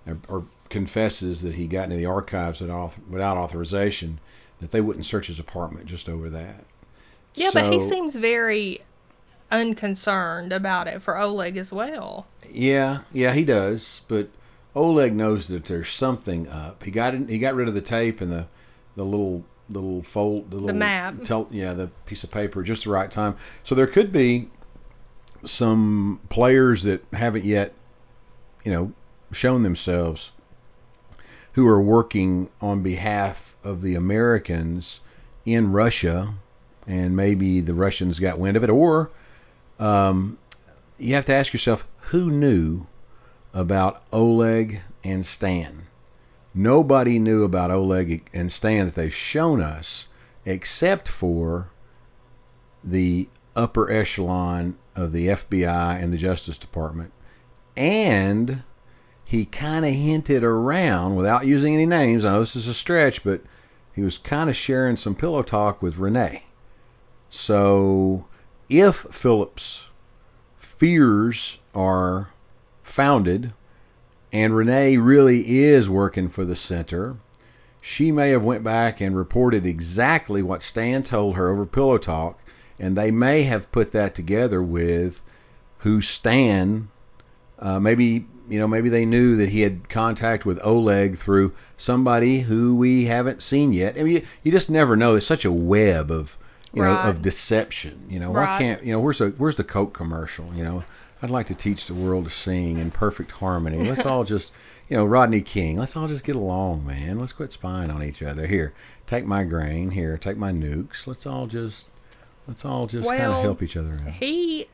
or, 0.06 0.18
or 0.28 0.44
confesses 0.70 1.42
that 1.44 1.54
he 1.54 1.68
got 1.68 1.86
into 1.86 1.98
the 1.98 2.06
archives 2.06 2.62
without, 2.62 2.94
without 3.10 3.38
authorization 3.38 4.20
that 4.62 4.72
they 4.72 4.82
wouldn't 4.82 5.06
search 5.06 5.28
his 5.28 5.40
apartment 5.40 5.86
just 5.86 6.10
over 6.10 6.30
that. 6.32 6.64
Yeah, 7.36 7.50
but 7.54 7.72
he 7.72 7.80
seems 7.80 8.16
very 8.16 8.82
unconcerned 9.52 10.54
about 10.54 10.88
it 10.88 11.02
for 11.02 11.18
Oleg 11.18 11.58
as 11.58 11.72
well. 11.72 12.28
Yeah, 12.52 13.00
yeah, 13.14 13.34
he 13.34 13.46
does. 13.46 14.02
But 14.08 14.30
Oleg 14.76 15.14
knows 15.14 15.48
that 15.48 15.66
there's 15.66 15.90
something 15.90 16.48
up. 16.48 16.84
He 16.84 16.92
got 16.92 17.16
in, 17.16 17.28
he 17.28 17.40
got 17.40 17.56
rid 17.56 17.68
of 17.68 17.74
the 17.74 17.82
tape 17.82 18.22
and 18.22 18.32
the 18.32 18.48
the 18.96 19.06
little 19.06 19.44
little 19.70 20.04
fold, 20.04 20.52
the 20.52 20.58
little 20.58 20.76
map. 20.76 21.24
Tell, 21.24 21.48
yeah, 21.52 21.74
the 21.74 21.88
piece 22.06 22.24
of 22.24 22.32
paper, 22.32 22.64
just 22.64 22.84
the 22.84 22.90
right 22.90 23.10
time. 23.10 23.38
So 23.64 23.76
there 23.76 23.88
could 23.88 24.12
be 24.12 24.50
some 25.44 26.20
players 26.30 26.84
that 26.84 27.04
haven't 27.14 27.46
yet, 27.46 27.74
you 28.64 28.72
know, 28.72 28.92
shown 29.32 29.64
themselves 29.64 30.32
who 31.60 31.68
are 31.68 31.82
working 31.82 32.48
on 32.62 32.82
behalf 32.82 33.54
of 33.66 33.82
the 33.82 33.94
Americans 33.94 35.02
in 35.46 35.74
Russia, 35.74 36.34
and 36.88 37.18
maybe 37.18 37.60
the 37.60 37.74
Russians 37.74 38.18
got 38.18 38.40
wind 38.40 38.56
of 38.56 38.64
it, 38.64 38.70
or 38.70 39.12
um, 39.78 40.38
you 40.98 41.16
have 41.16 41.26
to 41.26 41.34
ask 41.34 41.52
yourself 41.52 41.86
who 41.98 42.32
knew 42.32 42.88
about 43.54 44.02
Oleg 44.14 44.80
and 45.04 45.26
Stan. 45.26 45.84
Nobody 46.54 47.20
knew 47.20 47.44
about 47.44 47.72
Oleg 47.72 48.30
and 48.34 48.50
Stan 48.50 48.86
that 48.86 48.96
they've 48.96 49.14
shown 49.14 49.62
us, 49.62 50.08
except 50.46 51.10
for 51.10 51.68
the 52.86 53.28
upper 53.54 53.92
echelon 53.92 54.78
of 54.96 55.12
the 55.12 55.28
FBI 55.28 56.02
and 56.02 56.14
the 56.14 56.18
Justice 56.18 56.58
Department. 56.58 57.12
And 57.76 58.64
he 59.30 59.46
kind 59.46 59.86
of 59.86 59.94
hinted 59.94 60.44
around, 60.44 61.16
without 61.16 61.46
using 61.46 61.76
any 61.76 61.86
names, 61.86 62.26
I 62.26 62.32
know 62.32 62.40
this 62.40 62.56
is 62.56 62.68
a 62.68 62.74
stretch, 62.74 63.24
but 63.24 63.42
he 63.94 64.02
was 64.02 64.18
kind 64.18 64.50
of 64.50 64.56
sharing 64.56 64.98
some 64.98 65.14
pillow 65.14 65.44
talk 65.44 65.84
with 65.84 65.98
Renee. 65.98 66.42
So 67.30 68.26
if 68.70 68.96
Philip's 68.96 69.86
fears 70.58 71.60
are 71.76 72.32
founded 72.82 73.54
and 74.34 74.56
Renee 74.56 74.98
really 74.98 75.60
is 75.60 75.88
working 75.88 76.30
for 76.30 76.44
the 76.44 76.56
center, 76.56 77.16
she 77.80 78.12
may 78.12 78.32
have 78.32 78.44
went 78.44 78.64
back 78.64 79.00
and 79.00 79.16
reported 79.16 79.64
exactly 79.64 80.42
what 80.42 80.64
Stan 80.64 81.04
told 81.04 81.36
her 81.36 81.52
over 81.52 81.68
pillow 81.68 82.00
talk, 82.00 82.40
and 82.80 82.98
they 82.98 83.12
may 83.12 83.44
have 83.44 83.72
put 83.72 83.92
that 83.92 84.16
together 84.16 84.60
with 84.64 85.22
who 85.78 86.02
Stan. 86.02 86.88
Uh, 87.60 87.80
maybe 87.80 88.26
you 88.50 88.60
know 88.60 88.68
maybe 88.68 88.90
they 88.90 89.06
knew 89.06 89.38
that 89.38 89.50
he 89.50 89.62
had 89.62 89.88
contact 89.90 90.46
with 90.46 90.60
Oleg 90.64 91.18
through 91.18 91.54
somebody 91.78 92.40
who 92.40 92.76
we 92.76 93.06
haven't 93.06 93.44
seen 93.44 93.74
yet. 93.74 93.98
I 93.98 94.04
mean, 94.04 94.16
you, 94.16 94.22
you 94.44 94.52
just 94.52 94.70
never 94.70 94.96
know. 94.96 95.16
It's 95.16 95.26
such 95.26 95.46
a 95.46 95.52
web 95.52 96.12
of 96.12 96.38
you 96.74 96.82
know 96.82 96.96
of 96.96 97.22
deception. 97.22 98.06
You 98.10 98.20
know, 98.20 98.32
why 98.32 98.58
can't 98.58 98.84
you 98.84 98.94
know 98.94 99.00
where's 99.00 99.20
the 99.20 99.30
where's 99.38 99.56
the 99.56 99.64
Coke 99.64 99.94
commercial? 99.94 100.52
You 100.56 100.64
know, 100.64 100.84
I'd 101.22 101.30
like 101.30 101.48
to 101.48 101.56
teach 101.56 101.88
the 101.88 101.94
world 101.94 102.26
to 102.26 102.30
sing 102.30 102.78
in 102.78 102.92
perfect 102.92 103.32
harmony. 103.32 103.78
Let's 103.90 104.06
all 104.06 104.24
just 104.24 104.52
you 104.88 104.98
know 104.98 105.06
Rodney 105.06 105.42
King. 105.42 105.78
Let's 105.78 105.96
all 105.96 106.08
just 106.08 106.24
get 106.24 106.36
along, 106.36 106.86
man. 106.86 107.20
Let's 107.20 107.34
quit 107.34 107.52
spying 107.52 107.92
on 107.92 108.04
each 108.04 108.24
other. 108.24 108.48
Here, 108.48 108.74
take 109.06 109.26
my 109.26 109.44
grain. 109.44 109.92
Here, 109.92 110.18
take 110.18 110.38
my 110.38 110.52
nukes. 110.52 111.08
Let's 111.08 111.26
all 111.26 111.48
just 111.48 111.88
let's 112.48 112.66
all 112.66 112.88
just 112.88 113.08
kind 113.08 113.22
of 113.22 113.44
help 113.44 113.62
each 113.62 113.78
other 113.78 114.00
out. 114.06 114.14
He 114.14 114.68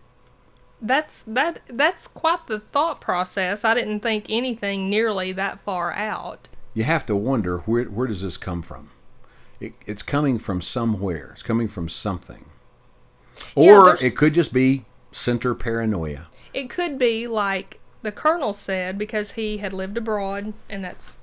that's 0.81 1.23
that 1.27 1.61
that's 1.67 2.07
quite 2.07 2.45
the 2.47 2.59
thought 2.59 3.01
process. 3.01 3.63
I 3.63 3.73
didn't 3.73 4.01
think 4.01 4.25
anything 4.29 4.89
nearly 4.89 5.31
that 5.33 5.59
far 5.61 5.91
out. 5.93 6.47
you 6.73 6.83
have 6.83 7.05
to 7.07 7.15
wonder 7.15 7.59
where 7.59 7.85
where 7.85 8.07
does 8.07 8.21
this 8.21 8.37
come 8.37 8.61
from? 8.61 8.89
It, 9.59 9.73
it's 9.85 10.03
coming 10.03 10.37
from 10.39 10.61
somewhere. 10.61 11.29
It's 11.33 11.43
coming 11.43 11.69
from 11.69 11.87
something, 11.89 12.43
or 13.55 13.85
there's- 13.85 14.01
it 14.03 14.17
could 14.17 14.33
just 14.33 14.53
be 14.53 14.83
center 15.11 15.55
paranoia. 15.55 16.27
It 16.53 16.69
could 16.69 16.99
be 16.99 17.27
like 17.27 17.79
the 18.01 18.11
colonel 18.11 18.53
said 18.53 18.97
because 18.97 19.31
he 19.31 19.57
had 19.57 19.73
lived 19.73 19.97
abroad 19.97 20.53
and 20.69 20.83
that's 20.83 21.17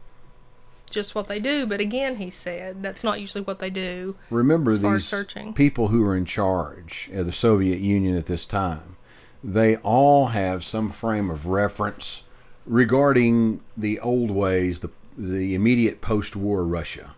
just 0.91 1.15
what 1.15 1.29
they 1.29 1.41
do, 1.41 1.65
but 1.67 1.81
again 1.81 2.17
he 2.17 2.29
said 2.31 2.83
that's 2.83 3.05
not 3.05 3.21
usually 3.21 3.45
what 3.45 3.59
they 3.59 3.71
do. 3.71 4.15
Remember 4.31 4.73
As 4.73 4.79
far 4.79 4.95
as 4.95 5.03
these 5.03 5.09
searching. 5.09 5.55
people 5.55 5.89
who 5.89 6.05
are 6.07 6.17
in 6.17 6.25
charge 6.27 7.09
of 7.13 7.25
the 7.27 7.33
Soviet 7.33 7.79
Union 7.81 8.17
at 8.17 8.27
this 8.27 8.45
time. 8.47 8.97
They 9.45 9.77
all 9.77 10.27
have 10.27 10.65
some 10.65 10.91
frame 10.91 11.31
of 11.31 11.47
reference 11.47 12.23
regarding 12.67 13.61
the 13.77 14.01
old 14.01 14.31
ways, 14.31 14.81
the 14.81 14.91
the 15.19 15.55
immediate 15.55 16.01
post-war 16.01 16.65
Russia, 16.65 17.15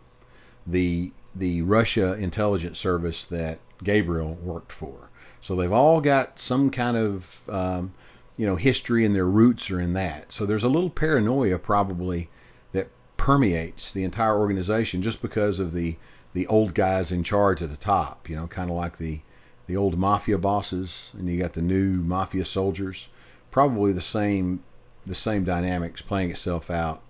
the 0.66 1.12
the 1.34 1.62
Russia 1.62 2.14
intelligence 2.14 2.78
service 2.78 3.24
that 3.26 3.58
Gabriel 3.82 4.34
worked 4.42 4.72
for. 4.72 5.10
So 5.40 5.54
they've 5.54 5.72
all 5.72 6.00
got 6.00 6.38
some 6.38 6.70
kind 6.70 6.96
of 6.96 7.40
um, 7.48 7.92
you 8.36 8.46
know 8.46 8.56
history 8.56 9.04
and 9.04 9.14
their 9.14 9.26
roots 9.26 9.70
are 9.70 9.80
in 9.80 9.92
that. 9.92 10.32
So 10.32 10.46
there's 10.46 10.64
a 10.64 10.68
little 10.68 10.90
paranoia 10.90 11.58
probably 11.58 12.30
that 12.72 12.88
permeates 13.16 13.92
the 13.92 14.04
entire 14.04 14.38
organization 14.38 15.02
just 15.02 15.20
because 15.20 15.58
of 15.58 15.72
the 15.72 15.96
the 16.32 16.46
old 16.46 16.74
guys 16.74 17.12
in 17.12 17.22
charge 17.22 17.62
at 17.62 17.70
the 17.70 17.76
top. 17.76 18.28
You 18.28 18.36
know, 18.36 18.46
kind 18.46 18.70
of 18.70 18.76
like 18.76 18.96
the 18.96 19.20
the 19.66 19.76
old 19.76 19.98
mafia 19.98 20.38
bosses, 20.38 21.10
and 21.14 21.28
you 21.28 21.38
got 21.38 21.52
the 21.52 21.62
new 21.62 21.94
mafia 22.02 22.44
soldiers. 22.44 23.08
Probably 23.50 23.92
the 23.92 24.00
same 24.00 24.62
the 25.06 25.14
same 25.14 25.44
dynamics 25.44 26.00
playing 26.00 26.30
itself 26.30 26.70
out 26.70 27.02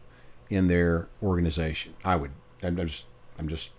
in 0.50 0.66
their 0.66 1.08
organization. 1.22 1.94
I 2.04 2.16
would. 2.16 2.30
I'm 2.62 2.76
just. 2.76 3.06
I'm 3.38 3.48
just. 3.48 3.70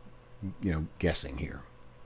You 0.61 0.71
know, 0.73 0.87
guessing 0.99 1.37
here. 1.37 1.61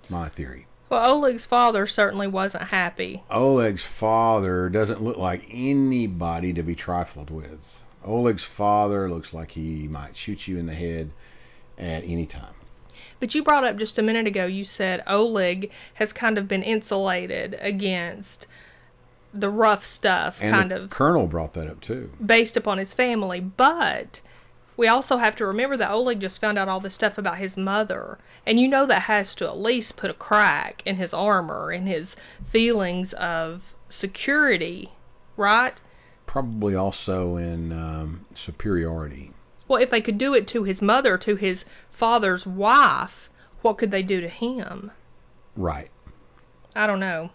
My 0.10 0.30
theory. 0.30 0.66
Well, 0.90 1.18
Oleg's 1.18 1.46
father 1.46 1.86
certainly 1.86 2.28
wasn't 2.28 2.64
happy. 2.64 3.24
Oleg's 3.30 3.84
father 3.84 4.70
doesn't 4.70 5.04
look 5.04 5.18
like 5.18 5.46
anybody 5.52 6.54
to 6.54 6.64
be 6.64 6.74
trifled 6.74 7.30
with. 7.30 7.60
Oleg's 8.04 8.44
father 8.44 9.10
looks 9.10 9.34
like 9.34 9.52
he 9.52 9.88
might 9.88 10.16
shoot 10.16 10.48
you 10.48 10.58
in 10.58 10.66
the 10.66 10.74
head 10.74 11.12
at 11.78 12.04
any 12.06 12.26
time. 12.26 12.54
But 13.20 13.36
you 13.36 13.44
brought 13.44 13.64
up 13.66 13.78
just 13.78 14.00
a 14.00 14.04
minute 14.04 14.28
ago, 14.28 14.46
you 14.46 14.64
said 14.64 15.04
Oleg 15.08 15.72
has 15.96 16.14
kind 16.14 16.38
of 16.38 16.48
been 16.48 16.64
insulated 16.64 17.56
against 17.60 18.48
the 19.34 19.50
rough 19.50 19.86
stuff, 19.86 20.40
And 20.42 20.54
kind 20.56 20.72
of 20.72 20.90
colonel 20.90 21.28
brought 21.28 21.54
that 21.54 21.68
up 21.68 21.82
too. 21.82 22.10
based 22.26 22.58
upon 22.58 22.78
his 22.78 22.94
family. 22.94 23.40
But 23.42 24.22
we 24.78 24.88
also 24.88 25.18
have 25.18 25.36
to 25.36 25.48
remember 25.48 25.78
that 25.78 25.92
Oleg 25.92 26.20
just 26.22 26.40
found 26.42 26.58
out 26.58 26.70
all 26.70 26.80
this 26.80 26.96
stuff 26.96 27.18
about 27.18 27.38
his 27.38 27.58
mother. 27.58 28.18
And 28.46 28.60
you 28.60 28.68
know 28.70 28.86
that 28.86 29.02
has 29.04 29.36
to 29.36 29.46
at 29.46 29.58
least 29.60 29.98
put 29.98 30.10
a 30.10 30.14
crack 30.16 30.82
in 30.86 30.96
his 30.96 31.14
armor, 31.14 31.72
in 31.72 31.86
his 31.86 32.16
feelings 32.52 33.14
of 33.14 33.62
security, 33.90 34.90
right? 35.38 35.74
Probably 36.26 36.76
also 36.76 37.36
in 37.38 37.72
um, 37.72 38.26
superiority. 38.34 39.32
Well, 39.70 39.82
if 39.82 39.92
they 39.92 40.02
could 40.02 40.18
do 40.18 40.34
it 40.34 40.48
to 40.48 40.64
his 40.64 40.82
mother, 40.82 41.18
to 41.20 41.36
his 41.36 41.64
father's 41.92 42.46
wife, 42.46 43.30
what 43.62 43.78
could 43.78 43.92
they 43.92 44.04
do 44.04 44.20
to 44.20 44.28
him? 44.28 44.92
Right. 45.56 45.90
I 46.76 46.88
don't 46.88 47.00
know. 47.00 47.30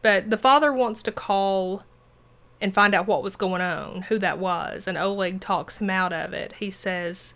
But 0.00 0.30
the 0.30 0.38
father 0.38 0.72
wants 0.72 1.02
to 1.04 1.12
call 1.12 1.82
and 2.60 2.72
find 2.72 2.94
out 2.94 3.08
what 3.08 3.24
was 3.24 3.34
going 3.36 3.60
on, 3.62 4.02
who 4.02 4.18
that 4.20 4.38
was, 4.38 4.86
and 4.86 4.96
Oleg 4.96 5.40
talks 5.40 5.78
him 5.78 5.90
out 5.90 6.12
of 6.12 6.32
it. 6.32 6.52
He 6.52 6.70
says, 6.70 7.34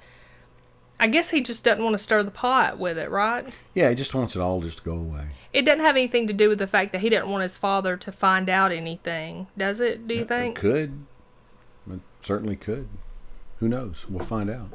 I 1.00 1.09
guess 1.09 1.28
he 1.28 1.42
just 1.42 1.64
doesn't 1.64 1.82
want 1.82 1.94
to 1.94 2.02
stir 2.02 2.22
the 2.22 2.30
pot 2.30 2.78
with 2.78 2.98
it, 2.98 3.11
right? 3.11 3.44
Yeah, 3.74 3.88
he 3.88 3.96
just 3.96 4.14
wants 4.14 4.37
it 4.37 4.40
all 4.40 4.61
just 4.61 4.78
to 4.78 4.85
go 4.85 4.92
away. 4.92 5.26
It 5.52 5.62
doesn't 5.62 5.85
have 5.85 5.96
anything 5.96 6.28
to 6.28 6.32
do 6.32 6.48
with 6.48 6.61
the 6.61 6.66
fact 6.68 6.92
that 6.92 7.00
he 7.00 7.11
didn't 7.11 7.28
want 7.28 7.42
his 7.42 7.56
father 7.59 7.96
to 7.96 8.12
find 8.12 8.48
out 8.48 8.70
anything, 8.70 9.48
does 9.59 9.80
it? 9.80 10.06
Do 10.06 10.14
you 10.14 10.20
It 10.22 10.28
think? 10.28 10.56
could. 10.56 11.04
It 11.90 12.00
certainly 12.20 12.54
could. 12.56 12.88
Who 13.59 13.69
knows? 13.69 14.07
We'll 14.09 14.25
find 14.25 14.51
out. 14.51 14.69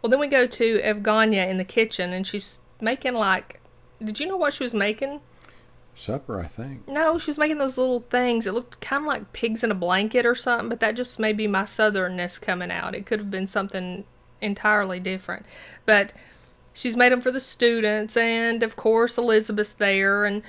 Well, 0.00 0.10
then 0.10 0.20
we 0.20 0.28
go 0.28 0.46
to 0.46 0.78
Evgheniya 0.78 1.48
in 1.48 1.58
the 1.58 1.64
kitchen, 1.64 2.12
and 2.12 2.26
she's 2.26 2.60
making 2.80 3.14
like. 3.14 3.60
Did 4.02 4.20
you 4.20 4.26
know 4.26 4.36
what 4.36 4.54
she 4.54 4.62
was 4.64 4.74
making? 4.74 5.20
Supper, 5.96 6.40
I 6.40 6.46
think. 6.46 6.86
No, 6.86 7.18
she 7.18 7.30
was 7.30 7.38
making 7.38 7.58
those 7.58 7.76
little 7.76 8.00
things. 8.00 8.46
It 8.46 8.54
looked 8.54 8.80
kind 8.80 9.02
of 9.02 9.08
like 9.08 9.32
pigs 9.32 9.64
in 9.64 9.72
a 9.72 9.74
blanket 9.74 10.26
or 10.26 10.36
something, 10.36 10.68
but 10.68 10.80
that 10.80 10.94
just 10.94 11.18
may 11.18 11.32
be 11.32 11.48
my 11.48 11.64
southernness 11.64 12.40
coming 12.40 12.70
out. 12.70 12.94
It 12.94 13.06
could 13.06 13.18
have 13.18 13.30
been 13.30 13.48
something 13.48 14.04
entirely 14.40 15.00
different. 15.00 15.46
But 15.84 16.12
she's 16.74 16.96
made 16.96 17.10
them 17.10 17.20
for 17.20 17.32
the 17.32 17.40
students, 17.40 18.16
and 18.16 18.62
of 18.62 18.76
course, 18.76 19.18
Elizabeth's 19.18 19.72
there, 19.72 20.24
and 20.24 20.44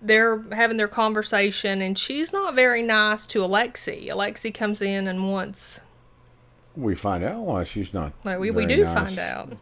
they're 0.00 0.40
having 0.50 0.78
their 0.78 0.88
conversation, 0.88 1.82
and 1.82 1.98
she's 1.98 2.32
not 2.32 2.54
very 2.54 2.80
nice 2.80 3.26
to 3.28 3.40
Alexi. 3.40 4.08
Alexi 4.08 4.54
comes 4.54 4.80
in 4.80 5.06
and 5.06 5.30
wants. 5.30 5.80
We 6.76 6.94
find 6.94 7.24
out 7.24 7.40
why 7.40 7.64
she's 7.64 7.94
not. 7.94 8.12
Well, 8.24 8.38
we, 8.38 8.50
we 8.50 8.66
do 8.66 8.84
nice. 8.84 8.94
find 8.94 9.18
out. 9.18 9.56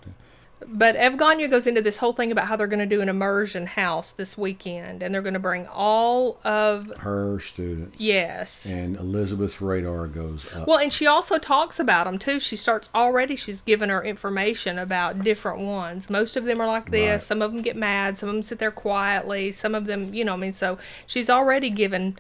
But 0.67 0.97
Evgheniya 0.97 1.51
goes 1.51 1.67
into 1.67 1.83
this 1.83 1.97
whole 1.97 2.13
thing 2.13 2.33
about 2.33 2.47
how 2.47 2.57
they're 2.57 2.67
going 2.67 2.79
to 2.79 2.87
do 2.87 3.01
an 3.01 3.09
immersion 3.09 3.67
house 3.67 4.13
this 4.13 4.39
weekend, 4.39 5.03
and 5.03 5.13
they're 5.13 5.23
going 5.23 5.35
to 5.35 5.41
bring 5.41 5.67
all 5.67 6.39
of. 6.45 6.97
Her 6.99 7.41
students. 7.41 7.97
Yes. 7.99 8.67
And 8.67 8.97
Elizabeth's 8.97 9.61
radar 9.61 10.07
goes 10.07 10.45
up. 10.55 10.69
Well, 10.69 10.79
and 10.79 10.93
she 10.93 11.07
also 11.07 11.39
talks 11.39 11.81
about 11.81 12.05
them 12.05 12.19
too. 12.19 12.41
She 12.41 12.57
starts 12.57 12.89
already. 12.95 13.37
She's 13.37 13.61
given 13.63 13.91
her 13.91 14.03
information 14.03 14.79
about 14.79 15.25
different 15.25 15.61
ones. 15.61 16.09
Most 16.09 16.37
of 16.37 16.45
them 16.45 16.61
are 16.61 16.67
like 16.67 16.91
this. 16.91 17.11
Right. 17.11 17.23
Some 17.23 17.43
of 17.43 17.53
them 17.53 17.63
get 17.63 17.77
mad. 17.77 18.19
Some 18.19 18.29
of 18.29 18.35
them 18.37 18.43
sit 18.43 18.59
there 18.59 18.71
quietly. 18.71 19.53
Some 19.53 19.75
of 19.75 19.87
them, 19.87 20.15
you 20.15 20.25
know, 20.25 20.35
I 20.35 20.37
mean, 20.37 20.53
so 20.53 20.79
she's 21.07 21.29
already 21.29 21.71
given. 21.71 22.19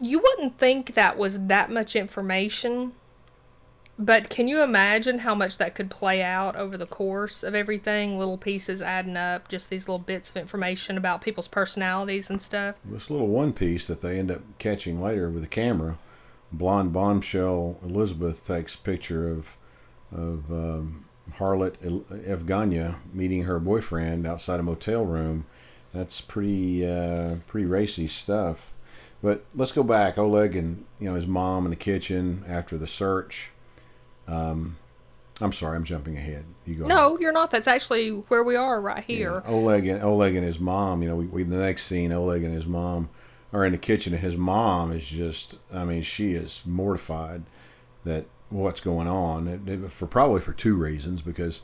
You 0.00 0.20
wouldn't 0.20 0.58
think 0.58 0.94
that 0.94 1.18
was 1.18 1.36
that 1.48 1.70
much 1.70 1.96
information 1.96 2.92
But 4.00 4.28
can 4.28 4.46
you 4.46 4.62
imagine 4.62 5.18
how 5.18 5.34
much 5.34 5.58
that 5.58 5.74
could 5.74 5.90
play 5.90 6.22
out 6.22 6.54
over 6.54 6.78
the 6.78 6.86
course 6.86 7.42
of 7.42 7.56
everything? 7.56 8.16
Little 8.16 8.38
pieces 8.38 8.80
adding 8.80 9.16
up, 9.16 9.48
just 9.48 9.68
these 9.68 9.88
little 9.88 9.98
bits 9.98 10.30
of 10.30 10.36
information 10.36 10.96
about 10.96 11.20
people's 11.20 11.48
personalities 11.48 12.30
and 12.30 12.40
stuff. 12.40 12.76
This 12.84 13.10
little 13.10 13.26
one 13.26 13.52
piece 13.52 13.88
that 13.88 14.00
they 14.00 14.20
end 14.20 14.30
up 14.30 14.40
catching 14.60 15.02
later 15.02 15.28
with 15.28 15.42
a 15.42 15.48
camera, 15.48 15.98
blonde 16.52 16.92
bombshell 16.92 17.80
Elizabeth 17.82 18.46
takes 18.46 18.76
a 18.76 18.78
picture 18.78 19.32
of 19.32 19.56
of 20.12 20.48
um, 20.52 21.04
harlot 21.32 21.76
Evgheniya 21.80 22.94
meeting 23.12 23.42
her 23.42 23.58
boyfriend 23.58 24.28
outside 24.28 24.60
a 24.60 24.62
motel 24.62 25.04
room. 25.04 25.44
That's 25.92 26.20
pretty 26.20 26.86
uh, 26.86 27.34
pretty 27.48 27.66
racy 27.66 28.06
stuff. 28.06 28.72
But 29.20 29.44
let's 29.56 29.72
go 29.72 29.82
back. 29.82 30.18
Oleg 30.18 30.54
and 30.54 30.84
you 31.00 31.08
know 31.08 31.16
his 31.16 31.26
mom 31.26 31.64
in 31.66 31.70
the 31.70 31.76
kitchen 31.76 32.44
after 32.46 32.78
the 32.78 32.86
search. 32.86 33.50
Um, 34.28 34.76
I'm 35.40 35.52
sorry, 35.52 35.76
I'm 35.76 35.84
jumping 35.84 36.16
ahead. 36.16 36.44
You 36.66 36.74
go. 36.74 36.86
No, 36.86 37.08
ahead. 37.08 37.20
you're 37.22 37.32
not. 37.32 37.50
That's 37.50 37.68
actually 37.68 38.10
where 38.10 38.42
we 38.42 38.56
are 38.56 38.80
right 38.80 39.04
here. 39.04 39.42
Yeah, 39.44 39.52
Oleg 39.52 39.86
and 39.86 40.02
Oleg 40.02 40.34
and 40.34 40.44
his 40.44 40.58
mom. 40.58 41.02
You 41.02 41.08
know, 41.08 41.16
we, 41.16 41.26
we 41.26 41.42
the 41.44 41.58
next 41.58 41.86
scene, 41.86 42.12
Oleg 42.12 42.42
and 42.42 42.54
his 42.54 42.66
mom 42.66 43.08
are 43.52 43.64
in 43.64 43.72
the 43.72 43.78
kitchen, 43.78 44.12
and 44.12 44.22
his 44.22 44.36
mom 44.36 44.92
is 44.92 45.06
just. 45.06 45.58
I 45.72 45.84
mean, 45.84 46.02
she 46.02 46.32
is 46.32 46.62
mortified 46.66 47.42
that 48.04 48.26
what's 48.50 48.80
going 48.80 49.06
on 49.06 49.88
for 49.90 50.06
probably 50.06 50.40
for 50.40 50.52
two 50.52 50.74
reasons 50.74 51.20
because 51.22 51.60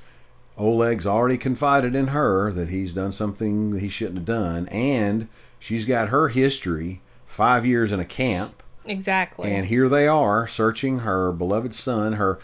Oleg's 0.57 1.07
already 1.07 1.39
confided 1.39 1.95
in 1.95 2.09
her 2.09 2.53
that 2.53 2.69
he's 2.69 2.93
done 2.93 3.13
something 3.13 3.79
he 3.79 3.89
shouldn't 3.89 4.19
have 4.19 4.27
done, 4.27 4.69
and 4.69 5.29
she's 5.59 5.85
got 5.85 6.11
her 6.11 6.29
history 6.29 7.01
five 7.27 7.67
years 7.67 7.91
in 7.91 7.99
a 7.99 8.05
camp. 8.05 8.63
Exactly. 8.87 9.51
And 9.51 9.67
here 9.67 9.89
they 9.89 10.07
are 10.07 10.47
searching 10.47 10.99
her 10.99 11.33
beloved 11.33 11.75
son, 11.75 12.13
her 12.13 12.39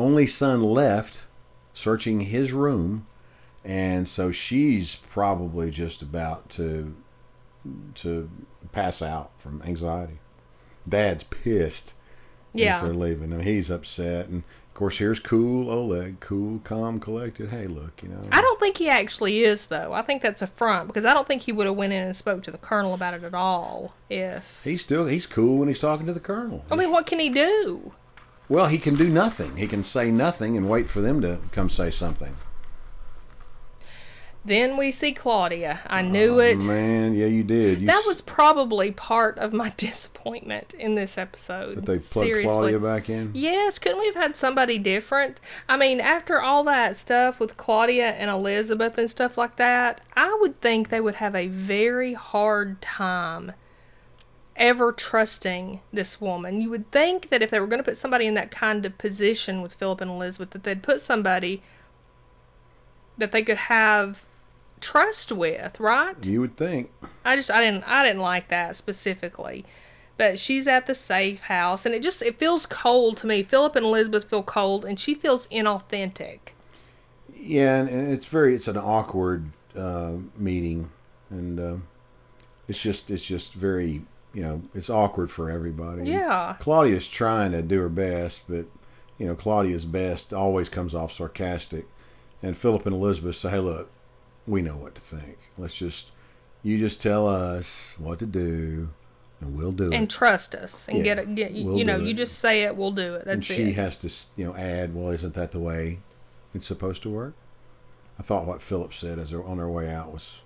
only 0.00 0.26
son 0.26 0.62
left, 0.62 1.22
searching 1.74 2.20
his 2.20 2.52
room. 2.52 3.06
And 3.64 4.08
so 4.08 4.32
she's 4.32 4.96
probably 4.96 5.70
just 5.70 6.02
about 6.02 6.48
to 6.50 6.94
to 7.96 8.30
pass 8.72 9.02
out 9.02 9.30
from 9.38 9.62
anxiety. 9.62 10.18
Dad's 10.88 11.24
pissed. 11.24 11.92
Yeah. 12.54 12.80
They're 12.82 12.94
leaving. 12.94 13.32
I 13.32 13.36
mean, 13.36 13.46
he's 13.46 13.70
upset. 13.70 14.28
And 14.28 14.42
of 14.68 14.74
course, 14.74 14.96
here's 14.96 15.20
cool 15.20 15.70
Oleg, 15.70 16.20
cool, 16.20 16.60
calm, 16.64 17.00
collected. 17.00 17.50
Hey, 17.50 17.66
look, 17.66 18.02
you 18.02 18.08
know. 18.08 18.22
I 18.32 18.40
don't 18.40 18.58
think 18.58 18.78
he 18.78 18.88
actually 18.88 19.44
is, 19.44 19.66
though. 19.66 19.92
I 19.92 20.02
think 20.02 20.22
that's 20.22 20.42
a 20.42 20.46
front 20.46 20.86
because 20.86 21.04
I 21.04 21.12
don't 21.12 21.26
think 21.26 21.42
he 21.42 21.52
would 21.52 21.66
have 21.66 21.76
went 21.76 21.92
in 21.92 22.02
and 22.02 22.16
spoke 22.16 22.44
to 22.44 22.50
the 22.50 22.58
colonel 22.58 22.94
about 22.94 23.14
it 23.14 23.22
at 23.22 23.34
all 23.34 23.92
if. 24.08 24.60
He's 24.64 24.82
still 24.82 25.06
he's 25.06 25.26
cool 25.26 25.58
when 25.58 25.68
he's 25.68 25.80
talking 25.80 26.06
to 26.06 26.14
the 26.14 26.20
colonel. 26.20 26.64
I 26.70 26.76
mean, 26.76 26.90
what 26.90 27.06
can 27.06 27.18
he 27.18 27.28
do? 27.28 27.92
Well, 28.50 28.66
he 28.66 28.78
can 28.78 28.96
do 28.96 29.08
nothing. 29.08 29.56
He 29.56 29.68
can 29.68 29.84
say 29.84 30.10
nothing 30.10 30.56
and 30.56 30.68
wait 30.68 30.90
for 30.90 31.00
them 31.00 31.20
to 31.20 31.38
come 31.52 31.70
say 31.70 31.92
something. 31.92 32.34
Then 34.44 34.76
we 34.76 34.90
see 34.90 35.12
Claudia. 35.12 35.78
I 35.86 36.02
oh, 36.02 36.08
knew 36.08 36.40
it. 36.40 36.56
oh, 36.56 36.60
it. 36.60 36.64
Man, 36.64 37.14
yeah, 37.14 37.26
you 37.26 37.44
did. 37.44 37.80
You 37.80 37.86
that 37.86 38.02
was 38.08 38.20
probably 38.20 38.90
part 38.90 39.38
of 39.38 39.52
my 39.52 39.68
disappointment 39.76 40.74
in 40.74 40.96
this 40.96 41.16
episode. 41.16 41.76
That 41.76 41.86
they 41.86 41.98
plugged 41.98 42.26
Seriously. 42.26 42.48
Claudia 42.48 42.80
back 42.80 43.08
in. 43.08 43.30
Yes, 43.34 43.78
couldn't 43.78 44.00
we 44.00 44.06
have 44.06 44.16
had 44.16 44.34
somebody 44.34 44.78
different? 44.78 45.38
I 45.68 45.76
mean, 45.76 46.00
after 46.00 46.42
all 46.42 46.64
that 46.64 46.96
stuff 46.96 47.38
with 47.38 47.56
Claudia 47.56 48.10
and 48.10 48.28
Elizabeth 48.28 48.98
and 48.98 49.08
stuff 49.08 49.38
like 49.38 49.56
that, 49.56 50.00
I 50.16 50.38
would 50.40 50.60
think 50.60 50.88
they 50.88 51.00
would 51.00 51.14
have 51.14 51.36
a 51.36 51.46
very 51.46 52.14
hard 52.14 52.82
time 52.82 53.52
ever 54.60 54.92
trusting 54.92 55.80
this 55.90 56.20
woman. 56.20 56.60
You 56.60 56.70
would 56.70 56.92
think 56.92 57.30
that 57.30 57.42
if 57.42 57.50
they 57.50 57.58
were 57.58 57.66
going 57.66 57.78
to 57.78 57.84
put 57.84 57.96
somebody 57.96 58.26
in 58.26 58.34
that 58.34 58.50
kind 58.50 58.84
of 58.84 58.96
position 58.98 59.62
with 59.62 59.74
Philip 59.74 60.02
and 60.02 60.10
Elizabeth, 60.10 60.50
that 60.50 60.62
they'd 60.62 60.82
put 60.82 61.00
somebody 61.00 61.62
that 63.16 63.32
they 63.32 63.42
could 63.42 63.56
have 63.56 64.22
trust 64.80 65.32
with, 65.32 65.80
right? 65.80 66.14
You 66.24 66.42
would 66.42 66.56
think. 66.56 66.92
I 67.24 67.36
just 67.36 67.50
I 67.50 67.60
didn't 67.60 67.84
I 67.84 68.02
didn't 68.02 68.20
like 68.20 68.48
that 68.48 68.76
specifically. 68.76 69.64
But 70.18 70.38
she's 70.38 70.68
at 70.68 70.86
the 70.86 70.94
safe 70.94 71.40
house 71.40 71.86
and 71.86 71.94
it 71.94 72.02
just 72.02 72.20
it 72.20 72.38
feels 72.38 72.66
cold 72.66 73.18
to 73.18 73.26
me. 73.26 73.42
Philip 73.42 73.76
and 73.76 73.86
Elizabeth 73.86 74.24
feel 74.24 74.42
cold 74.42 74.84
and 74.84 75.00
she 75.00 75.14
feels 75.14 75.46
inauthentic. 75.46 76.38
Yeah, 77.34 77.76
and, 77.76 77.88
and 77.88 78.12
it's 78.12 78.28
very 78.28 78.54
it's 78.54 78.68
an 78.68 78.76
awkward 78.76 79.50
uh, 79.74 80.12
meeting, 80.36 80.90
and 81.30 81.58
uh, 81.58 81.76
it's 82.68 82.82
just 82.82 83.10
it's 83.10 83.24
just 83.24 83.54
very 83.54 84.02
you 84.32 84.42
know 84.42 84.62
it's 84.74 84.90
awkward 84.90 85.30
for 85.30 85.50
everybody. 85.50 86.08
Yeah. 86.10 86.56
Claudia's 86.60 87.08
trying 87.08 87.52
to 87.52 87.62
do 87.62 87.80
her 87.80 87.88
best, 87.88 88.42
but 88.48 88.66
you 89.18 89.26
know 89.26 89.34
Claudia's 89.34 89.84
best 89.84 90.32
always 90.32 90.68
comes 90.68 90.94
off 90.94 91.12
sarcastic, 91.12 91.86
and 92.42 92.56
Philip 92.56 92.86
and 92.86 92.94
Elizabeth 92.94 93.36
say, 93.36 93.50
"Hey, 93.50 93.58
look, 93.58 93.90
we 94.46 94.62
know 94.62 94.76
what 94.76 94.94
to 94.94 95.00
think. 95.00 95.38
Let's 95.58 95.74
just 95.74 96.10
you 96.62 96.78
just 96.78 97.00
tell 97.02 97.26
us 97.26 97.94
what 97.98 98.18
to 98.20 98.26
do, 98.26 98.88
and 99.40 99.56
we'll 99.56 99.72
do 99.72 99.84
And 99.84 99.94
it." 99.94 99.96
And 99.96 100.10
trust 100.10 100.54
us 100.54 100.88
and 100.88 100.98
Yeah, 100.98 101.04
get 101.04 101.18
it. 101.18 101.34
Get, 101.34 101.52
we'll 101.52 101.78
you 101.78 101.84
know, 101.84 101.96
you 101.96 102.14
just 102.14 102.38
say 102.38 102.62
it, 102.62 102.76
we'll 102.76 102.92
do 102.92 103.14
it. 103.14 103.24
That's 103.24 103.28
it. 103.28 103.32
and 103.32 103.44
she 103.44 103.62
it. 103.70 103.74
has 103.76 103.96
to 103.98 104.12
you 104.36 104.46
know 104.46 104.54
add, 104.54 104.94
"Well, 104.94 105.10
isn't 105.10 105.34
that 105.34 105.52
the 105.52 105.60
way 105.60 105.98
it's 106.54 106.66
supposed 106.66 107.02
to 107.02 107.10
work?" 107.10 107.34
I 108.18 108.22
thought 108.22 108.46
what 108.46 108.60
Philip 108.60 108.92
said 108.92 109.18
as 109.18 109.30
they're 109.30 109.42
on 109.42 109.56
their 109.56 109.68
way 109.68 109.90
out 109.90 110.12
was 110.12 110.40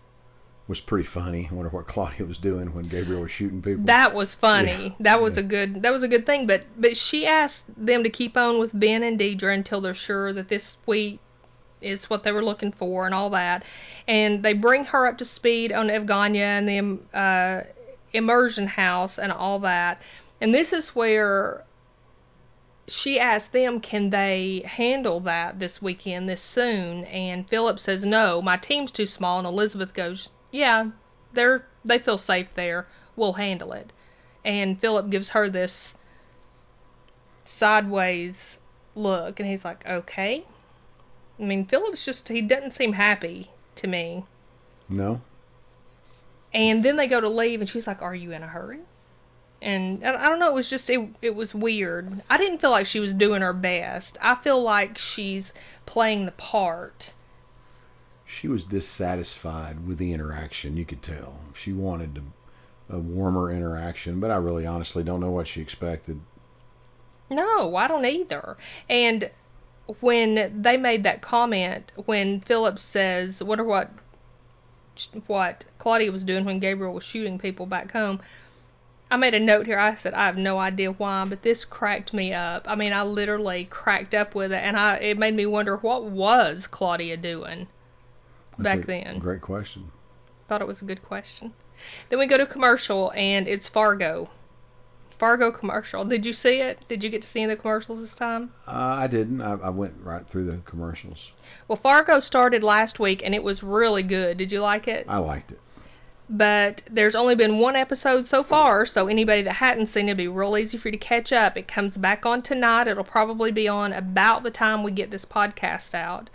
was 0.67 0.81
pretty 0.81 1.05
funny. 1.05 1.49
I 1.51 1.55
wonder 1.55 1.71
what 1.71 1.87
Claudia 1.87 2.25
was 2.25 2.39
doing 2.39 2.75
when 2.75 2.87
Gabriel 2.87 3.23
was 3.23 3.31
shooting 3.31 3.61
people. 3.61 3.85
That 3.85 4.15
was 4.15 4.35
funny. 4.35 4.85
Yeah, 4.85 4.95
that 5.01 5.23
was 5.23 5.37
yeah. 5.37 5.43
a 5.45 5.47
good 5.47 5.83
that 5.83 5.93
was 5.93 6.03
a 6.03 6.09
good 6.09 6.25
thing. 6.25 6.47
But 6.47 6.65
but 6.77 6.97
she 6.97 7.27
asked 7.27 7.67
them 7.77 8.05
to 8.05 8.11
keep 8.11 8.37
on 8.37 8.59
with 8.59 8.79
Ben 8.79 9.03
and 9.03 9.19
Deidre 9.19 9.53
until 9.53 9.81
they're 9.81 9.95
sure 9.95 10.33
that 10.33 10.49
this 10.49 10.79
suite 10.85 11.21
is 11.83 12.09
what 12.09 12.23
they 12.23 12.33
were 12.33 12.45
looking 12.45 12.73
for 12.73 13.05
and 13.07 13.15
all 13.15 13.31
that. 13.31 13.65
And 14.09 14.43
they 14.43 14.55
bring 14.55 14.85
her 14.87 15.07
up 15.07 15.19
to 15.19 15.25
speed 15.25 15.73
on 15.73 15.89
Evgheniya 15.89 16.39
and 16.39 16.69
the 16.69 17.19
uh, 17.19 17.63
immersion 18.13 18.67
house 18.67 19.19
and 19.19 19.31
all 19.31 19.61
that. 19.61 20.01
And 20.41 20.55
this 20.55 20.73
is 20.73 20.89
where 20.91 21.65
she 22.89 23.21
asked 23.21 23.53
them, 23.53 23.81
can 23.81 24.11
they 24.11 24.63
handle 24.67 25.21
that 25.21 25.59
this 25.59 25.81
weekend, 25.81 26.29
this 26.29 26.43
soon? 26.43 27.05
And 27.05 27.49
Philip 27.49 27.81
says, 27.81 28.05
no, 28.05 28.43
my 28.43 28.57
team's 28.57 28.91
too 28.91 29.07
small. 29.07 29.39
And 29.39 29.47
Elizabeth 29.47 29.95
goes, 29.95 30.31
yeah, 30.55 30.91
they're 31.33 31.67
they 31.85 31.99
feel 31.99 32.17
safe 32.17 32.55
there. 32.55 32.87
We'll 33.17 33.33
handle 33.33 33.73
it. 33.73 33.93
And 34.45 34.81
Philip 34.81 35.11
gives 35.11 35.31
her 35.31 35.49
this 35.49 35.95
sideways 37.43 38.59
look, 38.95 39.41
and 39.41 39.49
he's 39.49 39.65
like, 39.65 39.89
okay. 39.89 40.45
I 41.41 41.43
mean, 41.43 41.67
Philip's 41.67 42.05
just, 42.05 42.29
he 42.29 42.41
doesn't 42.41 42.71
seem 42.71 42.93
happy 42.93 43.51
to 43.77 43.89
me. 43.89 44.25
no, 44.89 45.21
And 46.53 46.85
then 46.85 46.95
they 46.95 47.09
go 47.09 47.21
to 47.21 47.29
leave, 47.29 47.61
and 47.61 47.69
she's 47.69 47.89
like, 47.89 48.03
Are 48.03 48.15
you 48.15 48.31
in 48.31 48.43
a 48.43 48.47
hurry? 48.47 48.79
And 49.61 50.05
I 50.05 50.29
don't 50.29 50.39
know, 50.39 50.51
it 50.51 50.55
was 50.55 50.71
just, 50.71 50.89
it, 50.89 51.09
it 51.21 51.35
was 51.35 51.53
weird. 51.53 52.23
I 52.31 52.37
didn't 52.37 52.59
feel 52.59 52.71
like 52.71 52.87
she 52.87 53.01
was 53.01 53.13
doing 53.13 53.43
her 53.43 53.53
best. 53.55 54.19
I 54.23 54.37
feel 54.37 54.63
like 54.63 54.99
she's 54.99 55.53
playing 55.85 56.27
the 56.27 56.33
part. 56.33 57.13
She 58.27 58.49
was 58.49 58.65
dissatisfied 58.65 59.87
with 59.87 59.99
the 59.99 60.15
interaction. 60.15 60.79
You 60.79 60.87
could 60.87 61.03
tell 61.03 61.39
she 61.53 61.75
wanted 61.75 62.15
to, 62.15 62.23
a 62.89 62.99
warmer 62.99 63.53
interaction, 63.53 64.19
but 64.19 64.31
I 64.31 64.37
really 64.37 64.65
honestly 64.65 65.05
don't 65.05 65.21
know 65.21 65.31
what 65.31 65.47
she 65.47 65.61
expected. 65.61 66.19
No, 67.29 67.77
I 67.77 67.87
don't 67.87 68.07
either. 68.07 68.57
And 68.89 69.31
when 70.01 70.63
they 70.63 70.79
made 70.79 71.03
that 71.03 71.21
comment, 71.21 71.93
when 72.07 72.41
Phillips 72.41 72.83
says, 72.83 73.43
"Wonder 73.43 73.65
what 73.65 73.91
what 75.27 75.65
Claudia 75.77 76.11
was 76.11 76.25
doing 76.25 76.47
when 76.47 76.61
Gabriel 76.61 76.95
was 76.95 77.05
shooting 77.05 77.39
people 77.39 77.67
back 77.67 77.93
home," 77.93 78.23
I 79.11 79.19
made 79.19 79.35
a 79.35 79.41
note 79.41 79.67
here. 79.67 79.79
I 79.79 79.97
said, 79.97 80.15
"I 80.15 80.25
have 80.25 80.39
no 80.39 80.59
idea 80.59 80.93
why, 80.93 81.27
but 81.27 81.43
this 81.43 81.67
cracked 81.67 82.15
me 82.15 82.33
up. 82.33 82.65
I 82.71 82.75
mean, 82.75 82.95
I 82.95 83.03
literally 83.03 83.67
cracked 83.67 84.15
up 84.15 84.35
with 84.35 84.51
it, 84.51 84.63
and 84.63 84.79
I 84.79 84.97
it 84.97 85.19
made 85.19 85.35
me 85.35 85.45
wonder 85.45 85.77
what 85.77 86.05
was 86.05 86.67
Claudia 86.67 87.19
doing 87.19 87.67
That's 88.59 88.85
a 88.85 88.87
then." 88.87 89.19
Great 89.19 89.41
question. 89.41 89.91
Thought 90.49 90.61
it 90.61 90.69
was 90.69 90.83
a 90.83 90.85
good 90.85 91.03
question. 91.03 91.53
Then 92.09 92.19
we 92.19 92.27
go 92.27 92.37
to 92.37 92.47
commercial, 92.47 93.13
and 93.15 93.49
it's 93.49 93.69
Fargo. 93.69 94.31
Fargo 95.19 95.53
commercial. 95.53 96.05
Did 96.05 96.27
you 96.27 96.33
see 96.33 96.57
it? 96.57 96.79
Did 96.89 97.05
you 97.05 97.11
get 97.11 97.23
to 97.23 97.29
see 97.29 97.47
the 97.47 97.57
commercials 97.57 98.01
this 98.01 98.15
time? 98.15 98.53
Uh, 98.67 98.73
I 98.73 99.07
didn't. 99.07 99.41
I, 99.41 99.53
I 99.55 99.71
went 99.71 99.95
right 100.03 100.27
through 100.27 100.47
the 100.47 100.57
commercials. 100.59 101.31
Well, 101.69 101.77
Fargo 101.77 102.21
started 102.21 102.63
last 102.63 102.99
week 102.99 103.25
and 103.25 103.35
it 103.35 103.43
was 103.43 103.63
really 103.63 104.03
good. 104.03 104.37
Did 104.39 104.51
you 104.51 104.61
like 104.61 104.89
it? 104.89 105.07
I 105.09 105.19
liked 105.19 105.53
it. 105.53 105.61
But 106.29 106.83
there's 106.91 107.15
only 107.15 107.37
been 107.37 107.59
one 107.59 107.77
episode 107.77 108.27
so 108.27 108.43
far, 108.43 108.87
so 108.87 109.09
anybody 109.09 109.43
that 109.43 109.53
hadn't 109.53 109.87
seen 109.87 110.09
it, 110.09 110.13
it'd 110.13 110.17
be 110.17 110.29
real 110.29 110.57
easy 110.57 110.79
for 110.79 110.89
you 110.89 110.93
to 110.93 110.99
catch 110.99 111.33
up. 111.33 111.57
It 111.57 111.69
comes 111.69 111.97
back 111.97 112.25
on 112.25 112.41
tonight. 112.43 112.89
It'll 112.89 113.05
probably 113.05 113.53
be 113.53 113.69
on 113.69 113.93
about 113.93 114.43
the 114.43 114.51
time 114.51 114.83
we 114.83 114.91
get 114.91 115.11
this 115.11 115.27
podcast 115.27 115.95
out. 115.95 116.31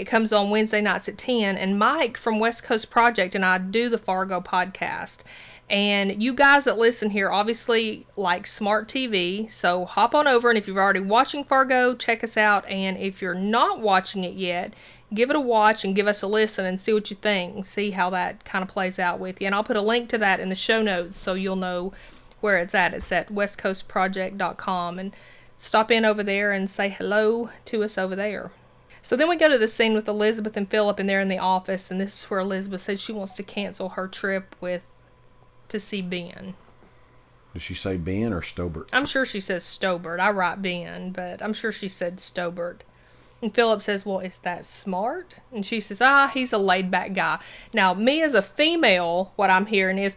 It 0.00 0.06
comes 0.06 0.32
on 0.32 0.48
Wednesday 0.48 0.80
nights 0.80 1.10
at 1.10 1.18
10, 1.18 1.58
and 1.58 1.78
Mike 1.78 2.16
from 2.16 2.38
West 2.38 2.62
Coast 2.62 2.88
Project 2.88 3.34
and 3.34 3.44
I 3.44 3.58
do 3.58 3.90
the 3.90 3.98
Fargo 3.98 4.40
podcast. 4.40 5.18
And 5.68 6.22
you 6.22 6.32
guys 6.32 6.64
that 6.64 6.78
listen 6.78 7.10
here 7.10 7.30
obviously 7.30 8.06
like 8.16 8.46
smart 8.46 8.88
TV, 8.88 9.50
so 9.50 9.84
hop 9.84 10.14
on 10.14 10.26
over 10.26 10.48
and 10.48 10.56
if 10.56 10.66
you're 10.66 10.80
already 10.80 11.00
watching 11.00 11.44
Fargo, 11.44 11.94
check 11.94 12.24
us 12.24 12.38
out. 12.38 12.66
And 12.70 12.96
if 12.96 13.20
you're 13.20 13.34
not 13.34 13.80
watching 13.80 14.24
it 14.24 14.32
yet, 14.32 14.72
give 15.12 15.28
it 15.28 15.36
a 15.36 15.40
watch 15.40 15.84
and 15.84 15.94
give 15.94 16.06
us 16.06 16.22
a 16.22 16.26
listen 16.26 16.64
and 16.64 16.80
see 16.80 16.94
what 16.94 17.10
you 17.10 17.16
think. 17.16 17.66
See 17.66 17.90
how 17.90 18.08
that 18.08 18.42
kind 18.42 18.62
of 18.62 18.70
plays 18.70 18.98
out 18.98 19.20
with 19.20 19.42
you. 19.42 19.48
And 19.48 19.54
I'll 19.54 19.64
put 19.64 19.76
a 19.76 19.82
link 19.82 20.08
to 20.08 20.18
that 20.18 20.40
in 20.40 20.48
the 20.48 20.54
show 20.54 20.80
notes 20.80 21.18
so 21.18 21.34
you'll 21.34 21.56
know 21.56 21.92
where 22.40 22.56
it's 22.56 22.74
at. 22.74 22.94
It's 22.94 23.12
at 23.12 23.28
westcoastproject.com 23.28 24.98
and 24.98 25.14
stop 25.58 25.90
in 25.90 26.06
over 26.06 26.22
there 26.22 26.52
and 26.52 26.70
say 26.70 26.88
hello 26.88 27.50
to 27.66 27.84
us 27.84 27.98
over 27.98 28.16
there. 28.16 28.50
So 29.02 29.16
then 29.16 29.28
we 29.28 29.36
go 29.36 29.48
to 29.48 29.58
the 29.58 29.68
scene 29.68 29.94
with 29.94 30.08
Elizabeth 30.08 30.56
and 30.56 30.68
Philip, 30.70 30.98
and 30.98 31.08
they're 31.08 31.20
in 31.20 31.28
the 31.28 31.38
office, 31.38 31.90
and 31.90 32.00
this 32.00 32.18
is 32.18 32.24
where 32.30 32.40
Elizabeth 32.40 32.82
says 32.82 33.00
she 33.00 33.12
wants 33.12 33.36
to 33.36 33.42
cancel 33.42 33.88
her 33.90 34.08
trip 34.08 34.54
with 34.60 34.82
to 35.70 35.80
see 35.80 36.02
Ben. 36.02 36.54
Does 37.54 37.62
she 37.62 37.74
say 37.74 37.96
Ben 37.96 38.32
or 38.32 38.42
Stobert? 38.42 38.88
I'm 38.92 39.06
sure 39.06 39.26
she 39.26 39.40
says 39.40 39.64
Stobert. 39.64 40.20
I 40.20 40.30
write 40.30 40.62
Ben, 40.62 41.10
but 41.10 41.42
I'm 41.42 41.54
sure 41.54 41.72
she 41.72 41.88
said 41.88 42.20
Stobert. 42.20 42.82
And 43.42 43.54
Philip 43.54 43.82
says, 43.82 44.04
Well, 44.04 44.20
is 44.20 44.38
that 44.38 44.66
smart? 44.66 45.34
And 45.52 45.64
she 45.64 45.80
says, 45.80 46.00
Ah, 46.00 46.30
he's 46.32 46.52
a 46.52 46.58
laid 46.58 46.90
back 46.90 47.14
guy. 47.14 47.38
Now, 47.72 47.94
me 47.94 48.22
as 48.22 48.34
a 48.34 48.42
female, 48.42 49.32
what 49.36 49.50
I'm 49.50 49.66
hearing 49.66 49.98
is, 49.98 50.14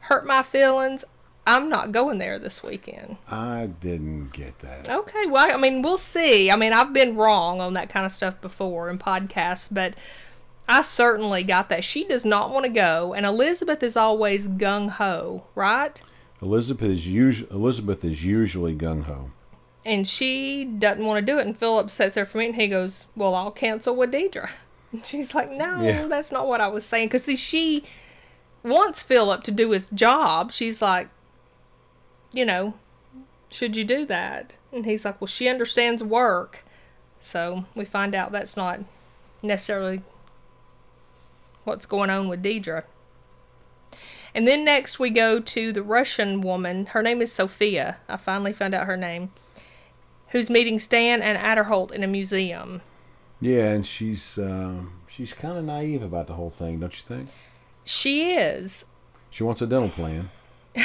hurt 0.00 0.26
my 0.26 0.42
feelings. 0.42 1.04
I'm 1.46 1.68
not 1.68 1.92
going 1.92 2.18
there 2.18 2.38
this 2.38 2.62
weekend. 2.62 3.16
I 3.30 3.66
didn't 3.80 4.32
get 4.32 4.58
that. 4.60 4.88
Okay, 4.88 5.26
well, 5.26 5.52
I 5.52 5.56
mean, 5.56 5.82
we'll 5.82 5.96
see. 5.96 6.50
I 6.50 6.56
mean, 6.56 6.72
I've 6.72 6.92
been 6.92 7.16
wrong 7.16 7.60
on 7.60 7.74
that 7.74 7.88
kind 7.90 8.04
of 8.06 8.12
stuff 8.12 8.40
before 8.40 8.90
in 8.90 8.98
podcasts, 8.98 9.68
but 9.72 9.94
I 10.68 10.82
certainly 10.82 11.42
got 11.42 11.70
that. 11.70 11.82
She 11.82 12.04
does 12.04 12.24
not 12.24 12.50
want 12.52 12.66
to 12.66 12.70
go, 12.72 13.14
and 13.14 13.24
Elizabeth 13.26 13.82
is 13.82 13.96
always 13.96 14.46
gung 14.46 14.88
ho, 14.90 15.44
right? 15.54 16.00
Elizabeth 16.42 16.88
is 16.88 17.06
usually 17.06 17.50
Elizabeth 17.50 18.04
is 18.04 18.24
usually 18.24 18.74
gung 18.74 19.02
ho. 19.02 19.30
And 19.84 20.06
she 20.06 20.64
doesn't 20.66 21.04
want 21.04 21.24
to 21.24 21.32
do 21.32 21.38
it, 21.38 21.46
and 21.46 21.56
Philip 21.56 21.90
sits 21.90 22.14
there 22.14 22.26
for 22.26 22.38
me, 22.38 22.46
and 22.46 22.54
he 22.54 22.68
goes, 22.68 23.06
"Well, 23.16 23.34
I'll 23.34 23.50
cancel 23.50 23.96
with 23.96 24.12
Deidre." 24.12 24.48
And 24.92 25.04
she's 25.06 25.34
like, 25.34 25.50
"No, 25.50 25.82
Yeah. 25.82 26.08
that's 26.08 26.32
not 26.32 26.46
what 26.48 26.60
I 26.60 26.68
was 26.68 26.84
saying." 26.84 27.08
Because 27.08 27.24
see, 27.24 27.36
she 27.36 27.84
wants 28.62 29.02
Philip 29.02 29.44
to 29.44 29.52
do 29.52 29.70
his 29.70 29.88
job. 29.88 30.50
She's 30.52 30.82
like, 30.82 31.08
you 32.32 32.44
know, 32.44 32.74
should 33.50 33.76
you 33.76 33.84
do 33.84 34.06
that? 34.06 34.54
And 34.72 34.84
he's 34.84 35.04
like, 35.04 35.20
well, 35.20 35.28
she 35.28 35.48
understands 35.48 36.02
work. 36.02 36.58
So 37.20 37.64
we 37.74 37.84
find 37.84 38.14
out 38.14 38.32
that's 38.32 38.56
not 38.56 38.80
necessarily 39.42 40.02
what's 41.64 41.86
going 41.86 42.10
on 42.10 42.28
with 42.28 42.42
Deidre. 42.42 42.84
And 44.34 44.46
then 44.46 44.64
next 44.64 44.98
we 44.98 45.10
go 45.10 45.40
to 45.40 45.72
the 45.72 45.82
Russian 45.82 46.40
woman. 46.40 46.86
Her 46.86 47.02
name 47.02 47.20
is 47.20 47.32
Sophia. 47.32 47.96
I 48.08 48.16
finally 48.16 48.52
found 48.52 48.74
out 48.74 48.86
her 48.86 48.96
name. 48.96 49.30
Who's 50.28 50.48
meeting 50.48 50.78
Stan 50.78 51.22
and 51.22 51.36
Aderholt 51.36 51.90
in 51.90 52.04
a 52.04 52.06
museum. 52.06 52.80
Yeah, 53.40 53.70
and 53.72 53.84
she's 53.84 54.38
um, 54.38 54.92
she's 55.08 55.32
kind 55.32 55.58
of 55.58 55.64
naive 55.64 56.02
about 56.02 56.28
the 56.28 56.34
whole 56.34 56.50
thing, 56.50 56.78
don't 56.78 56.94
you 56.94 57.04
think? 57.08 57.30
She 57.84 58.34
is. 58.34 58.84
She 59.30 59.42
wants 59.42 59.62
a 59.62 59.66
dental 59.66 59.88
plan. 59.88 60.30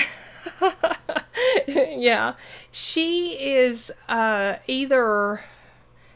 yeah. 1.67 2.35
She 2.71 3.29
is 3.29 3.91
uh, 4.07 4.57
either 4.67 5.41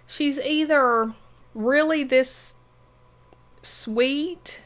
she's 0.08 0.40
either 0.40 1.14
really 1.54 2.04
this 2.04 2.54
sweet. 3.62 4.60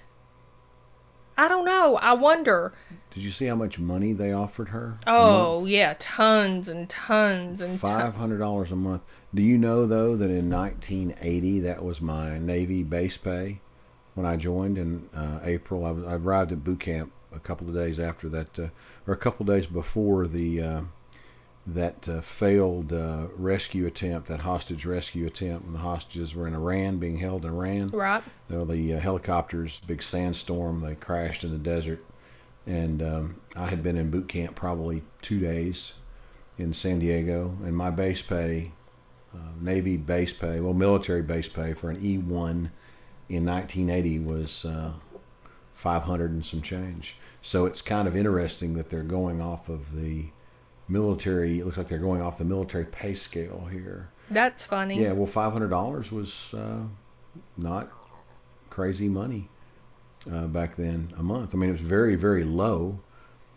I 1.38 1.48
don't 1.48 1.66
know. 1.66 1.98
I 1.98 2.14
wonder. 2.14 2.74
Did 3.12 3.24
you 3.24 3.32
see 3.32 3.46
how 3.46 3.56
much 3.56 3.80
money 3.80 4.14
they 4.14 4.34
offered 4.34 4.70
her? 4.70 4.98
Oh, 5.06 5.66
yeah, 5.66 5.96
tons 6.00 6.68
and 6.68 6.90
tons 6.90 7.62
and 7.62 7.80
five 7.80 8.16
hundred 8.16 8.40
dollars 8.40 8.72
a 8.72 8.76
month. 8.76 9.02
Do 9.34 9.42
you 9.42 9.58
know 9.58 9.86
though 9.86 10.16
that 10.16 10.30
in 10.30 10.50
1980 10.50 11.62
that 11.62 11.84
was 11.84 12.02
my 12.02 12.38
Navy 12.38 12.84
base 12.84 13.18
pay 13.18 13.60
when 14.14 14.26
I 14.26 14.36
joined 14.36 14.78
in 14.78 15.10
uh, 15.16 15.40
April? 15.44 15.86
I, 15.86 15.92
was, 15.92 16.04
I 16.06 16.16
arrived 16.16 16.52
at 16.52 16.64
boot 16.64 16.80
camp 16.80 17.12
a 17.36 17.40
couple 17.40 17.68
of 17.68 17.74
days 17.74 18.00
after 18.00 18.30
that, 18.30 18.60
uh, 18.60 18.68
or 19.08 19.14
a 19.14 19.18
couple 19.18 19.50
of 19.50 19.56
days 19.56 19.66
before 19.66 20.28
the 20.28 20.62
uh, 20.62 20.82
that 21.66 22.10
uh, 22.10 22.22
failed 22.22 22.92
uh, 22.92 23.28
rescue 23.38 23.88
attempt, 23.88 24.28
that 24.28 24.42
hostage 24.42 24.86
rescue 24.86 25.26
attempt, 25.26 25.64
when 25.64 25.74
the 25.74 25.80
hostages 25.80 26.36
were 26.36 26.48
in 26.48 26.54
Iran, 26.54 26.98
being 26.98 27.18
held 27.18 27.46
in 27.46 27.52
Iran. 27.52 27.88
Right. 27.88 28.24
You 28.50 28.58
know, 28.58 28.66
the 28.66 28.96
uh, 28.96 29.00
helicopters, 29.00 29.80
big 29.88 30.04
sandstorm, 30.04 30.82
they 30.82 30.96
crashed 30.96 31.44
in 31.44 31.52
the 31.52 31.58
desert. 31.58 32.04
And 32.66 33.02
um, 33.02 33.42
I 33.56 33.68
had 33.68 33.84
been 33.84 33.98
in 33.98 34.10
boot 34.10 34.28
camp 34.28 34.56
probably 34.56 35.04
two 35.22 35.40
days 35.40 35.94
in 36.58 36.74
San 36.74 37.00
Diego, 37.00 37.58
and 37.64 37.76
my 37.76 37.90
base 37.90 38.22
pay, 38.22 38.72
uh, 39.34 39.38
Navy 39.60 39.98
base 39.98 40.34
pay, 40.34 40.60
well, 40.60 40.74
military 40.74 41.22
base 41.22 41.48
pay 41.48 41.74
for 41.74 41.90
an 41.90 41.98
E1 41.98 42.70
in 43.30 43.46
1980 43.46 44.20
was 44.20 44.66
uh, 44.66 44.92
500 45.74 46.32
and 46.32 46.46
some 46.46 46.62
change. 46.62 47.18
So 47.44 47.66
it's 47.66 47.82
kind 47.82 48.08
of 48.08 48.16
interesting 48.16 48.76
that 48.76 48.90
they're 48.90 49.04
going 49.04 49.42
off 49.42 49.70
of 49.70 49.96
the 49.96 50.26
military. 50.88 51.60
It 51.60 51.66
looks 51.66 51.78
like 51.78 51.90
they're 51.90 51.98
going 52.00 52.22
off 52.22 52.38
the 52.38 52.46
military 52.46 52.86
pay 52.86 53.16
scale 53.16 53.68
here. 53.70 54.10
That's 54.32 54.66
funny. 54.66 55.02
Yeah, 55.02 55.12
well, 55.12 55.28
five 55.28 55.52
hundred 55.52 55.70
dollars 55.70 56.12
was 56.12 56.54
uh, 56.54 56.84
not 57.58 57.90
crazy 58.70 59.10
money 59.10 59.50
uh, 60.32 60.48
back 60.48 60.78
then 60.78 61.14
a 61.18 61.24
month. 61.24 61.54
I 61.54 61.58
mean, 61.58 61.70
it 61.70 61.74
was 61.74 61.82
very, 61.82 62.16
very 62.16 62.46
low, 62.46 63.00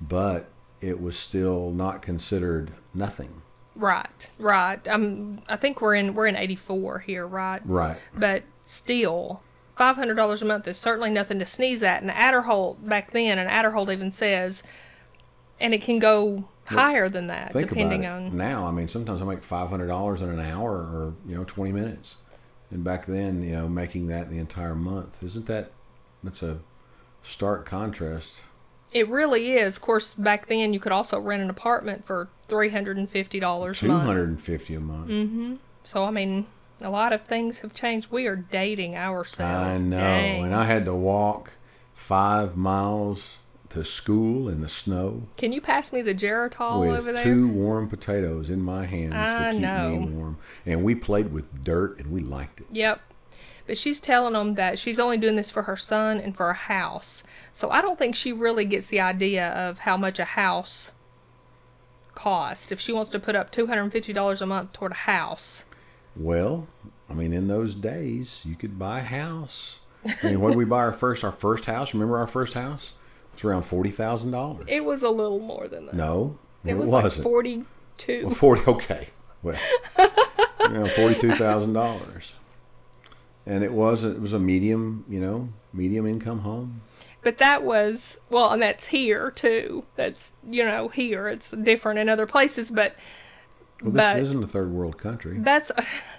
but 0.01 0.49
it 0.81 1.01
was 1.01 1.16
still 1.16 1.70
not 1.70 2.03
considered 2.03 2.72
nothing. 2.92 3.42
Right. 3.77 4.31
Right. 4.38 4.87
Um 4.88 5.42
I 5.49 5.57
think 5.57 5.81
we're 5.81 5.94
in 5.94 6.14
we're 6.14 6.27
in 6.27 6.37
84 6.37 6.99
here, 7.01 7.27
right? 7.27 7.61
Right. 7.64 7.99
but 8.16 8.42
still, 8.64 9.42
five 9.77 9.97
hundred 9.97 10.15
dollars 10.15 10.43
a 10.43 10.45
month 10.45 10.67
is 10.69 10.77
certainly 10.77 11.11
nothing 11.11 11.39
to 11.39 11.47
sneeze 11.47 11.83
at. 11.83 12.03
And 12.03 12.11
Aderholt 12.11 12.77
back 12.87 13.12
then, 13.12 13.39
and 13.39 13.49
Aderholt 13.49 13.93
even 13.93 14.11
says, 14.11 14.62
and 15.61 15.73
it 15.75 15.83
can 15.83 15.99
go 15.99 16.45
higher 16.65 17.09
than 17.09 17.29
that 17.29 17.53
depending 17.53 18.07
on. 18.07 18.37
Now, 18.37 18.67
I 18.67 18.73
mean, 18.73 18.89
sometimes 18.89 19.23
I 19.23 19.25
make 19.25 19.45
five 19.45 19.69
hundred 19.69 19.87
dollars 19.89 20.23
in 20.23 20.29
an 20.29 20.41
hour, 20.41 20.73
or 20.73 21.15
you 21.27 21.37
know, 21.37 21.45
twenty 21.45 21.73
minutes, 21.73 22.17
and 22.71 22.83
back 22.83 23.07
then, 23.07 23.43
you 23.43 23.53
know, 23.53 23.69
making 23.69 24.09
that 24.09 24.31
the 24.31 24.39
entire 24.39 24.75
month 24.75 25.23
isn't 25.23 25.47
that? 25.47 25.71
That's 26.25 26.43
a 26.43 26.59
stark 27.23 27.67
contrast. 27.67 28.41
It 28.93 29.09
really 29.09 29.53
is. 29.53 29.77
Of 29.77 29.83
course, 29.83 30.15
back 30.15 30.47
then 30.47 30.73
you 30.73 30.81
could 30.81 30.93
also 30.93 31.21
rent 31.21 31.43
an 31.43 31.51
apartment 31.51 32.07
for 32.07 32.29
three 32.49 32.69
hundred 32.69 32.97
and 32.97 33.09
fifty 33.09 33.41
dollars 33.41 33.79
a 33.79 33.81
Two 33.83 33.89
month. 33.89 34.05
hundred 34.05 34.29
and 34.31 34.41
fifty 34.43 34.75
a 34.75 34.81
month. 34.81 35.11
Mm-hmm. 35.11 35.55
So 35.85 36.03
I 36.03 36.11
mean, 36.11 36.47
a 36.81 36.91
lot 36.91 37.12
of 37.12 37.23
things 37.23 37.61
have 37.61 37.73
changed. 37.75 38.11
We 38.11 38.27
are 38.27 38.37
dating 38.37 38.97
ourselves. 38.97 39.81
I 39.81 39.83
know, 39.83 39.97
Dang. 39.99 40.45
and 40.45 40.55
I 40.55 40.65
had 40.65 40.85
to 40.87 40.95
walk 40.95 41.51
five 41.95 42.57
miles 42.57 43.37
to 43.71 43.85
school 43.85 44.49
in 44.49 44.61
the 44.61 44.69
snow 44.69 45.23
Can 45.37 45.53
you 45.53 45.61
pass 45.61 45.93
me 45.93 46.01
the 46.03 46.15
Geritol 46.15 46.97
over 46.97 47.12
there? 47.12 47.25
two 47.25 47.49
warm 47.49 47.89
potatoes 47.89 48.49
in 48.49 48.62
my 48.62 48.87
hands 48.87 49.15
I 49.15 49.47
to 49.47 49.53
keep 49.53 49.61
know. 49.61 49.91
me 49.91 50.07
warm. 50.12 50.39
And 50.65 50.85
we 50.85 50.95
played 50.95 51.33
with 51.33 51.65
dirt, 51.65 51.99
and 51.99 52.12
we 52.12 52.21
liked 52.21 52.61
it. 52.61 52.67
Yep. 52.71 53.01
But 53.67 53.77
she's 53.77 53.99
telling 54.01 54.35
them 54.35 54.55
that 54.55 54.79
she's 54.79 55.01
only 55.01 55.17
doing 55.19 55.35
this 55.35 55.51
for 55.51 55.62
her 55.62 55.77
son 55.77 56.21
and 56.21 56.37
for 56.37 56.49
a 56.49 56.55
house. 56.55 57.25
So 57.55 57.69
I 57.69 57.81
don't 57.83 57.99
think 57.99 58.15
she 58.15 58.33
really 58.33 58.65
gets 58.65 58.87
the 58.87 59.01
idea 59.01 59.49
of 59.49 59.79
how 59.81 59.97
much 59.97 60.21
a 60.21 60.25
house 60.25 60.93
cost 62.15 62.71
if 62.73 62.81
she 62.81 62.93
wants 62.93 63.11
to 63.11 63.19
put 63.19 63.35
up 63.35 63.51
$250 63.53 64.41
a 64.41 64.47
month 64.47 64.73
toward 64.73 64.93
a 64.93 64.97
house. 64.97 65.65
Well, 66.16 66.66
I 67.09 67.14
mean, 67.14 67.33
in 67.33 67.48
those 67.48 67.74
days, 67.74 68.42
you 68.44 68.55
could 68.57 68.79
buy 68.79 69.00
a 69.00 69.05
house. 69.05 69.79
I 70.05 70.26
mean, 70.26 70.40
what 70.40 70.50
did 70.50 70.59
we 70.59 70.64
buy 70.64 70.79
our 70.79 70.92
first? 70.92 71.24
Our 71.24 71.33
first 71.33 71.64
house. 71.64 71.94
Remember 71.94 72.18
our 72.18 72.26
first 72.26 72.55
house? 72.55 72.92
It's 73.35 73.44
around 73.44 73.64
forty 73.64 73.90
thousand 73.90 74.31
dollars. 74.31 74.64
It 74.68 74.85
was 74.85 75.02
a 75.02 75.11
little 75.11 75.40
more 75.40 75.68
than 75.68 75.87
that. 75.87 75.94
No, 75.94 76.38
it, 76.64 76.70
it, 76.70 76.74
was 76.74 76.88
like 76.88 77.05
wasn't. 77.05 77.24
42. 77.24 78.26
Well, 78.26 78.35
forty. 78.35 78.62
Okay. 78.66 79.09
Well, 79.42 79.61
know, 80.72 80.87
forty-two 80.88 81.33
thousand 81.33 81.72
dollars. 81.72 82.33
And 83.46 83.62
it 83.62 83.72
was 83.72 84.05
it 84.05 84.20
was 84.20 84.33
a 84.33 84.38
medium, 84.38 85.05
you 85.09 85.20
know, 85.20 85.48
medium 85.72 86.07
income 86.07 86.40
home. 86.40 86.81
But 87.22 87.38
that 87.38 87.62
was 87.62 88.18
well, 88.31 88.50
and 88.52 88.62
that's 88.62 88.87
here 88.87 89.31
too. 89.31 89.85
That's 89.96 90.31
you 90.48 90.64
know 90.64 90.88
here. 90.88 91.29
It's 91.29 91.50
different 91.50 91.98
in 91.98 92.09
other 92.09 92.26
places, 92.26 92.70
but 92.70 92.94
Well, 93.83 93.93
But- 93.93 94.15
this 94.17 94.29
isn't 94.31 94.45
a 94.45 94.49
third 94.49 94.71
world 94.71 94.99
country. 94.99 95.39
that's 95.39 95.71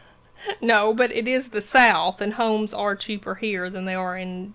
no, 0.62 0.94
but 0.94 1.12
it 1.12 1.28
is 1.28 1.50
the 1.50 1.62
South, 1.62 2.22
and 2.22 2.34
homes 2.34 2.74
are 2.74 2.96
cheaper 2.96 3.36
here 3.36 3.70
than 3.70 3.86
they 3.86 3.96
are 3.96 4.18
in 4.18 4.54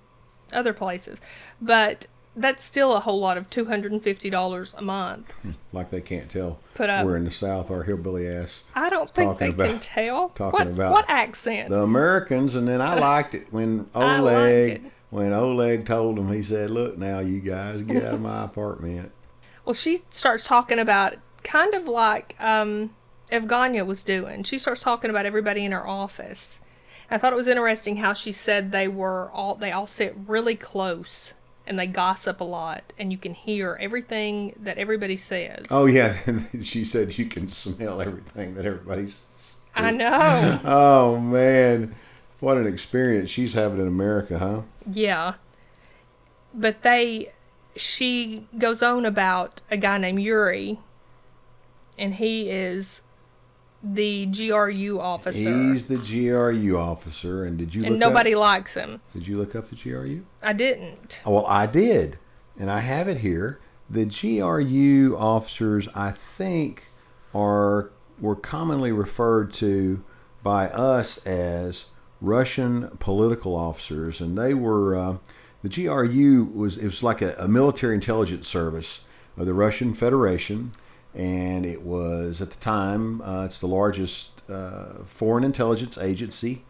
other 0.53 0.73
places. 0.73 1.19
But 1.61 2.07
that's 2.35 2.65
still 2.65 2.95
a 2.95 3.01
whole 3.01 3.21
lot 3.21 3.37
of 3.37 3.51
two 3.51 3.65
hundred 3.67 3.93
and 3.93 4.03
fifty 4.03 4.31
dollars 4.31 4.75
a 4.79 4.83
month 4.83 5.31
hmm, 5.43 5.51
Like 5.71 5.91
they 5.91 6.01
can't 6.01 6.31
tell 6.31 6.59
put 6.75 6.89
up. 6.89 7.05
we're 7.05 7.17
in 7.19 7.25
the 7.25 7.31
South. 7.31 7.71
Our 7.71 7.83
hillbilly 7.83 8.27
ass. 8.29 8.63
I 8.75 8.89
don't 8.89 9.13
think 9.13 9.39
they 9.39 9.53
can 9.53 9.81
tell. 9.81 10.29
talking 10.35 10.53
what 10.53 10.67
about 10.67 10.93
what 10.93 11.05
accent? 11.09 11.71
The 11.71 11.81
Americans, 11.83 12.55
and 12.55 12.67
then 12.67 12.81
I 12.81 12.99
liked 12.99 13.35
it 13.35 13.49
when 13.51 13.89
Oleg 13.95 14.71
it. 14.71 14.83
when 15.11 15.33
Oleg 15.33 15.85
told 15.87 16.19
him, 16.19 16.33
he 16.33 16.43
said, 16.43 16.71
"Look 16.71 16.97
now, 16.97 17.19
you 17.19 17.41
guys, 17.41 17.83
get 17.83 18.05
out 18.05 18.15
of 18.15 18.21
my 18.21 18.45
apartment." 18.45 19.13
Well, 19.65 19.75
she 19.75 20.01
starts 20.11 20.47
talking 20.47 20.79
about 20.79 21.15
kind 21.43 21.75
of 21.75 21.87
like 21.89 22.37
um, 22.41 22.91
Evgheniya 23.31 23.87
was 23.87 24.03
doing. 24.03 24.43
She 24.45 24.59
starts 24.59 24.81
talking 24.81 25.11
about 25.11 25.27
everybody 25.27 25.65
in 25.65 25.73
her 25.73 25.87
office. 25.87 26.61
I 27.11 27.19
thought 27.19 27.33
it 27.33 27.37
was 27.37 27.49
interesting 27.49 27.97
how 27.97 28.15
she 28.15 28.33
said 28.33 28.73
they 28.73 28.89
were 28.89 29.31
all 29.33 29.55
they 29.55 29.73
all 29.73 29.87
sit 29.87 30.17
really 30.27 30.57
close 30.57 31.35
and 31.67 31.79
they 31.79 31.87
gossip 31.87 32.41
a 32.41 32.45
lot 32.45 32.83
and 32.99 33.13
you 33.13 33.19
can 33.19 33.35
hear 33.35 33.77
everything 33.79 34.55
that 34.61 34.79
everybody 34.79 35.17
says. 35.17 35.67
Oh 35.71 35.87
yeah, 35.87 36.17
she 36.63 36.85
said 36.85 37.17
you 37.19 37.27
can 37.27 37.49
smell 37.49 38.01
everything 38.01 38.55
that 38.55 38.65
everybody's. 38.65 39.19
I 39.75 39.91
know. 39.91 40.61
Oh 40.65 41.19
man, 41.19 41.95
what 42.41 42.57
an 42.57 42.67
experience 42.67 43.31
she's 43.31 43.53
having 43.53 43.81
in 43.81 43.89
America, 43.89 44.39
huh? 44.39 44.63
Yeah. 44.91 45.35
But 46.55 46.83
they 46.83 47.33
she 47.77 48.47
goes 48.57 48.83
on 48.83 49.07
about 49.07 49.61
a 49.71 49.77
guy 49.77 49.99
named 49.99 50.21
Yuri 50.21 50.79
and 51.99 52.15
he 52.15 52.51
is 52.51 53.01
the 53.83 54.27
GRU 54.27 55.01
officer. 55.01 55.73
He's 55.73 55.85
the 55.85 55.99
GRU 55.99 56.77
officer, 56.79 57.45
and 57.45 57.59
did 57.59 57.75
you? 57.75 57.85
and 57.85 57.99
nobody 57.99 58.35
Up, 58.35 58.41
likes 58.41 58.75
him. 58.75 59.01
did 59.13 59.27
you 59.27 59.39
look 59.39 59.57
up 59.57 59.69
the 59.69 59.77
GRU? 59.77 60.25
I 60.43 60.53
didn't. 60.53 61.23
Well, 61.27 61.47
I 61.47 61.67
did, 61.67 62.19
and 62.59 62.71
I 62.71 62.79
have 62.81 63.09
it 63.09 63.19
here. 63.19 63.61
The 63.91 64.07
GRU 64.07 65.17
officers, 65.19 65.89
I 65.95 66.13
think, 66.13 66.85
are 67.35 67.91
were 68.21 68.37
commonly 68.37 68.93
referred 68.93 69.53
to 69.55 70.03
by 70.43 70.69
us 70.69 71.19
as 71.27 71.87
Russian 72.21 72.89
political 73.01 73.57
officers, 73.57 74.21
and 74.21 74.39
they 74.39 74.55
were 74.55 74.97
uh, 74.97 75.17
the 75.63 75.69
GRU 75.69 76.45
was 76.55 76.77
it 76.79 76.85
was 76.85 77.03
like 77.03 77.21
a, 77.23 77.35
a 77.39 77.49
military 77.49 77.95
intelligence 77.97 78.47
service 78.49 79.05
of 79.37 79.47
the 79.47 79.55
Russian 79.55 79.93
Federation, 79.95 80.73
and 81.15 81.67
it 81.67 81.83
was 81.83 82.41
at 82.41 82.51
the 82.51 82.59
time 82.59 83.21
uh, 83.21 83.45
it's 83.45 83.61
the 83.61 83.67
largest 83.67 84.43
uh, 84.51 85.05
foreign 85.07 85.45
intelligence 85.45 85.99
agency 85.99 86.65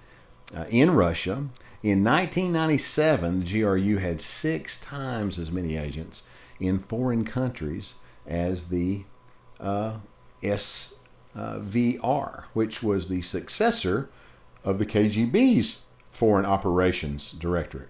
uh, 0.57 0.65
in 0.69 0.91
Russia. 0.91 1.45
In 1.83 2.05
1997, 2.05 3.41
the 3.41 3.61
GRU 3.61 3.99
had 3.99 4.21
six 4.21 4.81
times 4.81 5.39
as 5.39 5.51
many 5.51 5.77
agents 5.77 6.23
in 6.61 6.79
foreign 6.79 7.25
countries 7.25 7.95
as 8.27 8.69
the 8.69 9.03
uh, 9.59 9.97
SVR, 10.43 12.45
which 12.53 12.83
was 12.83 13.09
the 13.09 13.23
successor 13.23 14.09
of 14.65 14.79
the 14.79 14.87
KGB's 14.87 15.83
Foreign 16.13 16.45
Operations 16.45 17.33
Directorate. 17.33 17.89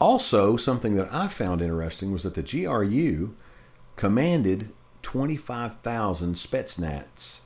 Also, 0.00 0.56
something 0.56 0.94
that 0.94 1.12
I 1.12 1.28
found 1.28 1.60
interesting 1.60 2.12
was 2.12 2.22
that 2.22 2.34
the 2.34 2.42
GRU 2.42 3.34
commanded 3.96 4.70
25,000 5.02 6.34
Spetsnaz 6.34 7.40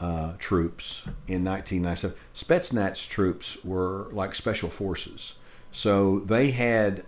uh, 0.00 0.32
troops 0.38 1.02
in 1.28 1.44
1997. 1.44 2.16
Spetsnaz 2.34 3.08
troops 3.08 3.64
were 3.64 4.08
like 4.12 4.34
special 4.34 4.70
forces, 4.70 5.34
so 5.72 6.20
they 6.20 6.50
had 6.50 7.04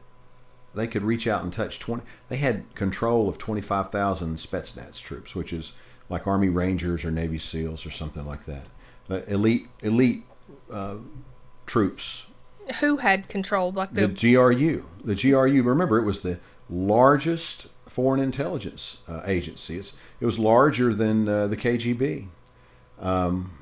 they 0.74 0.86
could 0.86 1.02
reach 1.02 1.26
out 1.26 1.42
and 1.42 1.52
touch 1.52 1.80
20. 1.80 2.02
They 2.28 2.36
had 2.36 2.74
control 2.74 3.28
of 3.28 3.38
25,000 3.38 4.36
Spetsnaz 4.36 5.00
troops, 5.00 5.34
which 5.34 5.52
is 5.52 5.72
like 6.08 6.26
Army 6.26 6.48
Rangers 6.48 7.04
or 7.04 7.10
Navy 7.10 7.38
SEALs 7.38 7.86
or 7.86 7.90
something 7.90 8.26
like 8.26 8.44
that. 8.46 8.64
But 9.08 9.28
elite 9.28 9.68
elite 9.80 10.24
uh, 10.70 10.96
troops. 11.64 12.26
Who 12.80 12.96
had 12.96 13.28
control? 13.28 13.72
Like 13.72 13.92
The 13.92 14.08
the, 14.08 14.34
GRU. 14.34 14.84
The 15.04 15.14
GRU. 15.14 15.62
Remember, 15.62 15.98
it 15.98 16.04
was 16.04 16.20
the 16.20 16.38
largest 16.68 17.68
foreign 17.86 18.20
intelligence 18.20 19.00
uh, 19.08 19.22
agency. 19.26 19.78
It's, 19.78 19.96
it 20.20 20.26
was 20.26 20.38
larger 20.38 20.94
than 20.94 21.28
uh, 21.28 21.46
the 21.46 21.56
KGB. 21.56 22.26
Um, 23.00 23.52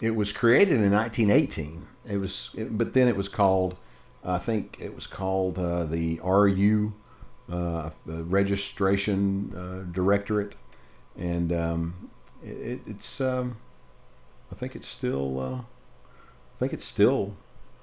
it 0.00 0.14
was 0.14 0.32
created 0.32 0.80
in 0.80 0.92
1918. 0.92 1.86
It 2.08 2.16
was, 2.16 2.50
it, 2.54 2.76
but 2.76 2.92
then 2.92 3.08
it 3.08 3.16
was 3.16 3.28
called, 3.28 3.76
I 4.24 4.38
think 4.38 4.78
it 4.80 4.94
was 4.94 5.06
called 5.06 5.58
uh, 5.58 5.84
the 5.84 6.20
RU, 6.22 6.92
uh, 7.50 7.90
Registration 8.06 9.52
uh, 9.56 9.92
Directorate, 9.92 10.54
and 11.16 11.52
um, 11.52 12.10
it, 12.42 12.80
it's, 12.86 13.20
um, 13.20 13.56
I 14.52 14.54
think 14.54 14.76
it's 14.76 14.88
still, 14.88 15.40
uh, 15.40 15.54
I 15.56 16.58
think 16.58 16.72
it's 16.72 16.84
still 16.84 17.34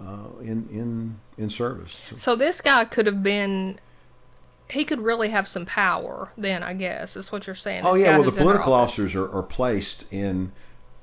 uh, 0.01 0.27
in 0.41 0.67
in 0.71 1.19
in 1.37 1.49
service. 1.49 1.99
so 2.17 2.35
this 2.35 2.61
guy 2.61 2.85
could 2.85 3.05
have 3.05 3.23
been. 3.23 3.79
He 4.69 4.83
could 4.85 4.99
really 4.99 5.29
have 5.29 5.47
some 5.47 5.65
power 5.65 6.31
then, 6.37 6.63
I 6.63 6.73
guess, 6.73 7.15
is 7.15 7.31
what 7.31 7.45
you're 7.47 7.55
saying. 7.55 7.83
Oh 7.85 7.95
yeah, 7.95 8.17
well 8.17 8.23
the 8.23 8.31
who's 8.31 8.37
in 8.37 8.39
her 8.39 8.43
political 8.53 8.73
office. 8.73 8.93
officers 8.93 9.15
are, 9.15 9.29
are 9.31 9.43
placed 9.43 10.11
in 10.11 10.51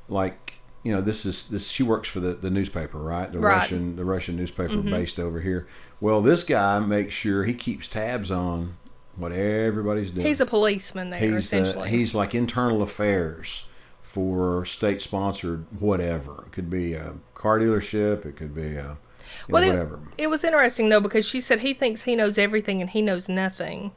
like 0.08 0.54
you 0.82 0.92
know 0.92 1.00
this 1.00 1.24
is 1.26 1.48
this 1.48 1.68
she 1.68 1.84
works 1.84 2.08
for 2.08 2.18
the, 2.20 2.32
the 2.34 2.50
newspaper 2.50 2.98
right 2.98 3.30
the 3.30 3.38
Right. 3.38 3.58
Russian 3.58 3.94
the 3.94 4.04
Russian 4.04 4.36
newspaper 4.36 4.74
Mhm. 4.74 4.90
based 4.90 5.20
over 5.20 5.40
here. 5.40 5.68
Well 6.00 6.22
this 6.22 6.42
guy 6.42 6.80
makes 6.80 7.14
sure 7.14 7.44
he 7.44 7.54
keeps 7.54 7.86
tabs 7.86 8.30
on 8.32 8.76
what 9.14 9.30
everybody's 9.30 10.10
doing. 10.10 10.26
He's 10.26 10.40
a 10.40 10.46
policeman 10.46 11.10
there, 11.10 11.20
he's, 11.20 11.44
essentially. 11.44 11.88
he's 11.88 12.14
like 12.16 12.34
internal 12.34 12.82
affairs 12.82 13.64
for 14.00 14.64
state 14.66 15.00
sponsored 15.02 15.64
whatever. 15.78 16.44
It 16.46 16.52
could 16.52 16.68
be 16.68 16.94
a 16.94 17.12
car 17.34 17.60
dealership. 17.60 18.26
It 18.26 18.36
could 18.36 18.54
be 18.54 18.74
a 18.76 18.96
know, 19.48 19.52
Well, 19.54 19.62
it- 19.62 19.68
whatever. 19.68 20.00
It 20.18 20.28
was 20.28 20.44
interesting 20.44 20.88
though 20.88 21.00
because 21.00 21.26
she 21.26 21.40
said 21.40 21.60
he 21.60 21.74
thinks 21.74 22.02
he 22.02 22.16
knows 22.16 22.38
everything 22.38 22.80
and 22.80 22.90
he 22.90 23.02
knows 23.02 23.28
nothing. 23.28 23.92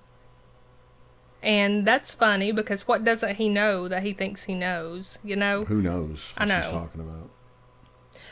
And 1.44 1.86
that's 1.86 2.12
funny 2.14 2.52
because 2.52 2.88
what 2.88 3.04
doesn't 3.04 3.36
he 3.36 3.50
know 3.50 3.88
that 3.88 4.02
he 4.02 4.14
thinks 4.14 4.44
he 4.44 4.56
knows, 4.56 5.20
you 5.24 5.36
know? 5.36 5.64
Who 5.66 5.82
knows 5.82 6.34
I 6.38 6.46
what 6.46 6.64
she's 6.64 6.72
know. 6.72 6.80
talking 6.80 7.02
about? 7.02 7.30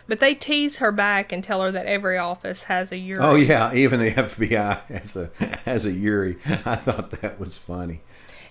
But 0.08 0.20
they 0.20 0.34
tease 0.36 0.78
her 0.78 0.92
back 0.92 1.32
and 1.32 1.44
tell 1.44 1.62
her 1.62 1.72
that 1.72 1.86
every 1.86 2.18
office 2.18 2.64
has 2.64 2.92
a 2.92 2.96
oh, 2.96 2.98
Yuri. 2.98 3.24
Oh 3.24 3.36
yeah, 3.36 3.74
even 3.74 4.00
the 4.00 4.12
FBI 4.12 4.86
has 4.88 5.16
a 5.16 5.30
has 5.64 5.86
a 5.86 5.92
Yuri. 5.92 6.38
I 6.66 6.76
thought 6.76 7.12
that 7.22 7.40
was 7.40 7.58
funny. 7.58 8.02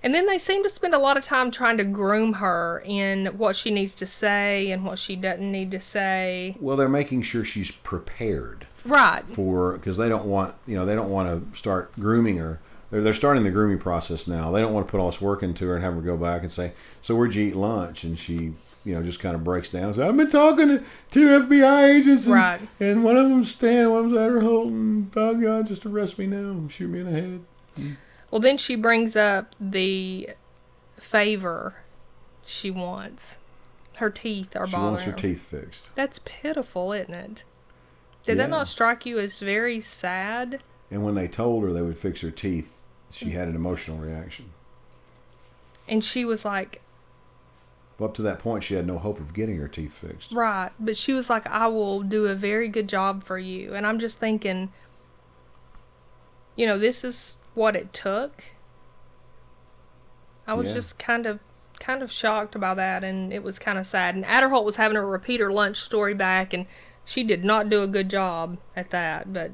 And 0.02 0.12
then 0.12 0.26
they 0.26 0.38
seem 0.38 0.62
to 0.64 0.68
spend 0.68 0.94
a 0.94 0.98
lot 0.98 1.16
of 1.16 1.24
time 1.24 1.50
trying 1.50 1.78
to 1.78 1.84
groom 1.84 2.32
her 2.34 2.82
in 2.84 3.26
what 3.38 3.54
she 3.56 3.70
needs 3.70 3.94
to 3.94 4.06
say 4.06 4.70
and 4.72 4.84
what 4.84 4.98
she 4.98 5.14
doesn't 5.16 5.50
need 5.52 5.70
to 5.72 5.80
say. 5.80 6.56
Well, 6.60 6.76
they're 6.76 6.88
making 6.88 7.22
sure 7.22 7.44
she's 7.44 7.70
prepared 7.70 8.66
Right. 8.84 9.22
for 9.28 9.74
because 9.74 9.96
they 9.96 10.08
don't 10.08 10.26
want 10.26 10.54
you 10.66 10.74
know 10.76 10.84
they 10.86 10.96
don't 10.96 11.10
want 11.10 11.52
to 11.52 11.58
start 11.58 11.92
grooming 12.00 12.38
her. 12.38 12.58
They're 12.90 13.02
they're 13.02 13.14
starting 13.14 13.44
the 13.44 13.50
grooming 13.50 13.78
process 13.78 14.26
now. 14.26 14.50
They 14.50 14.60
don't 14.60 14.72
want 14.74 14.86
to 14.86 14.90
put 14.90 14.98
all 15.00 15.10
this 15.10 15.20
work 15.20 15.42
into 15.44 15.66
her 15.68 15.76
and 15.76 15.84
have 15.84 15.94
her 15.94 16.00
go 16.00 16.16
back 16.16 16.42
and 16.42 16.50
say, 16.50 16.72
"So 17.00 17.14
where'd 17.14 17.34
you 17.34 17.46
eat 17.46 17.56
lunch?" 17.56 18.02
And 18.04 18.18
she 18.18 18.52
you 18.84 18.94
know 18.96 19.02
just 19.04 19.20
kind 19.20 19.36
of 19.36 19.44
breaks 19.44 19.68
down. 19.68 19.84
and 19.84 19.94
says, 19.94 20.08
I've 20.08 20.16
been 20.16 20.28
talking 20.28 20.66
to 20.66 20.82
two 21.12 21.28
FBI 21.46 21.90
agents, 21.94 22.24
and, 22.24 22.34
Right. 22.34 22.60
and 22.80 23.04
one 23.04 23.16
of 23.16 23.28
them's 23.28 23.52
Stan, 23.52 23.88
one 23.90 24.06
of 24.06 24.10
them's 24.10 24.18
Adder 24.20 24.40
Holton. 24.40 25.12
Oh 25.14 25.34
God, 25.36 25.68
just 25.68 25.86
arrest 25.86 26.18
me 26.18 26.26
now, 26.26 26.36
and 26.50 26.72
shoot 26.72 26.88
me 26.90 26.98
in 27.00 27.06
the 27.06 27.12
head. 27.12 27.94
Well, 28.32 28.40
then 28.40 28.56
she 28.56 28.74
brings 28.76 29.14
up 29.14 29.54
the 29.60 30.30
favor 30.96 31.74
she 32.46 32.70
wants. 32.70 33.38
Her 33.96 34.08
teeth 34.10 34.56
are 34.56 34.66
She 34.66 34.72
bothering 34.72 34.88
She 34.88 34.90
wants 34.90 35.04
her 35.04 35.10
her. 35.12 35.16
teeth 35.18 35.42
fixed. 35.42 35.90
That's 35.94 36.18
pitiful, 36.24 36.92
isn't 36.94 37.12
it? 37.12 37.44
Did 38.24 38.32
Yeah. 38.32 38.34
that 38.36 38.50
not 38.50 38.68
strike 38.68 39.04
you 39.04 39.18
as 39.18 39.38
very 39.38 39.82
sad? 39.82 40.62
And 40.90 41.04
when 41.04 41.14
they 41.14 41.28
told 41.28 41.62
her 41.62 41.74
they 41.74 41.82
would 41.82 41.98
fix 41.98 42.22
her 42.22 42.30
teeth, 42.30 42.80
she 43.10 43.30
had 43.30 43.48
an 43.48 43.54
emotional 43.54 43.98
reaction. 43.98 44.50
And 45.86 46.02
she 46.02 46.24
was 46.24 46.42
like, 46.44 46.80
up 48.00 48.14
to 48.14 48.22
that 48.22 48.38
point, 48.38 48.64
she 48.64 48.74
had 48.74 48.86
no 48.86 48.98
hope 48.98 49.20
of 49.20 49.34
getting 49.34 49.58
her 49.58 49.68
teeth 49.68 49.92
fixed. 49.92 50.32
right. 50.32 50.70
But 50.80 50.96
she 50.96 51.12
was 51.12 51.28
like, 51.28 51.46
I 51.48 51.66
will 51.66 52.02
do 52.02 52.26
a 52.28 52.34
very 52.34 52.68
good 52.68 52.88
job 52.88 53.24
for 53.24 53.38
you. 53.38 53.74
And 53.74 53.86
I'm 53.86 53.98
just 53.98 54.18
thinking, 54.18 54.72
you 56.56 56.66
know, 56.66 56.78
this 56.78 57.04
is 57.04 57.36
what 57.54 57.76
it 57.76 57.92
took. 57.92 58.42
I 60.46 60.54
was 60.54 60.68
Yeah. 60.68 60.74
just 60.74 60.98
kind 60.98 61.26
of 61.26 61.40
kind 61.78 62.02
of 62.02 62.12
shocked 62.12 62.58
by 62.60 62.74
that 62.74 63.02
and 63.02 63.32
it 63.32 63.42
was 63.42 63.58
kind 63.58 63.76
of 63.78 63.86
sad. 63.86 64.14
And 64.14 64.24
Aderholt 64.24 64.64
was 64.64 64.76
having 64.76 64.96
her 64.96 65.06
repeat 65.06 65.40
her 65.40 65.52
lunch 65.52 65.78
story 65.78 66.14
back 66.14 66.52
and 66.54 66.66
she 67.04 67.24
did 67.24 67.44
not 67.44 67.70
do 67.70 67.82
a 67.82 67.88
good 67.88 68.08
job 68.08 68.56
at 68.76 68.90
that, 68.90 69.32
but 69.32 69.50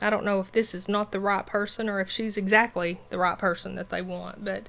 I 0.00 0.10
don't 0.10 0.24
know 0.24 0.40
if 0.40 0.50
this 0.50 0.74
is 0.74 0.88
not 0.88 1.12
the 1.12 1.20
right 1.20 1.46
person 1.46 1.88
or 1.88 2.00
if 2.00 2.10
she's 2.10 2.36
exactly 2.36 2.98
the 3.10 3.18
right 3.18 3.38
person 3.38 3.76
that 3.76 3.90
they 3.90 4.02
want, 4.02 4.44
but 4.44 4.68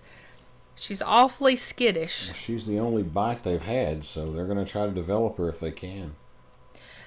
she's 0.75 1.01
awfully 1.01 1.55
skittish. 1.55 2.31
She's 2.35 2.67
the 2.67 2.79
only 2.79 3.01
bite 3.01 3.43
they've 3.43 3.59
had, 3.59 4.05
so 4.05 4.31
they're 4.31 4.45
going 4.45 4.63
to 4.63 4.71
try 4.71 4.85
to 4.85 4.91
develop 4.91 5.37
her 5.37 5.49
if 5.49 5.59
they 5.59 5.71
can. 5.71 6.13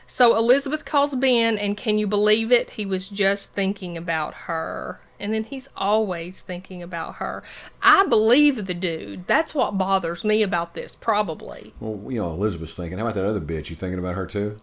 So 0.09 0.36
Elizabeth 0.36 0.84
calls 0.84 1.14
Ben, 1.14 1.59
and 1.59 1.76
can 1.76 1.98
you 1.98 2.09
believe 2.09 2.50
it? 2.50 2.70
He 2.70 2.86
was 2.86 3.09
just 3.09 3.50
thinking 3.52 3.96
about 3.96 4.34
her. 4.34 5.00
And 5.18 5.32
then 5.32 5.44
he's 5.44 5.68
always 5.76 6.40
thinking 6.40 6.82
about 6.82 7.16
her. 7.16 7.42
I 7.82 8.06
believe 8.06 8.66
the 8.66 8.74
dude. 8.74 9.26
That's 9.26 9.54
what 9.54 9.78
bothers 9.78 10.24
me 10.24 10.42
about 10.42 10.74
this, 10.74 10.94
probably. 10.94 11.72
Well, 11.80 12.12
you 12.12 12.20
know, 12.20 12.30
Elizabeth's 12.30 12.74
thinking, 12.74 12.98
how 12.98 13.04
about 13.04 13.14
that 13.14 13.24
other 13.24 13.40
bitch? 13.40 13.70
You 13.70 13.76
thinking 13.76 13.98
about 13.98 14.14
her 14.14 14.26
too? 14.26 14.56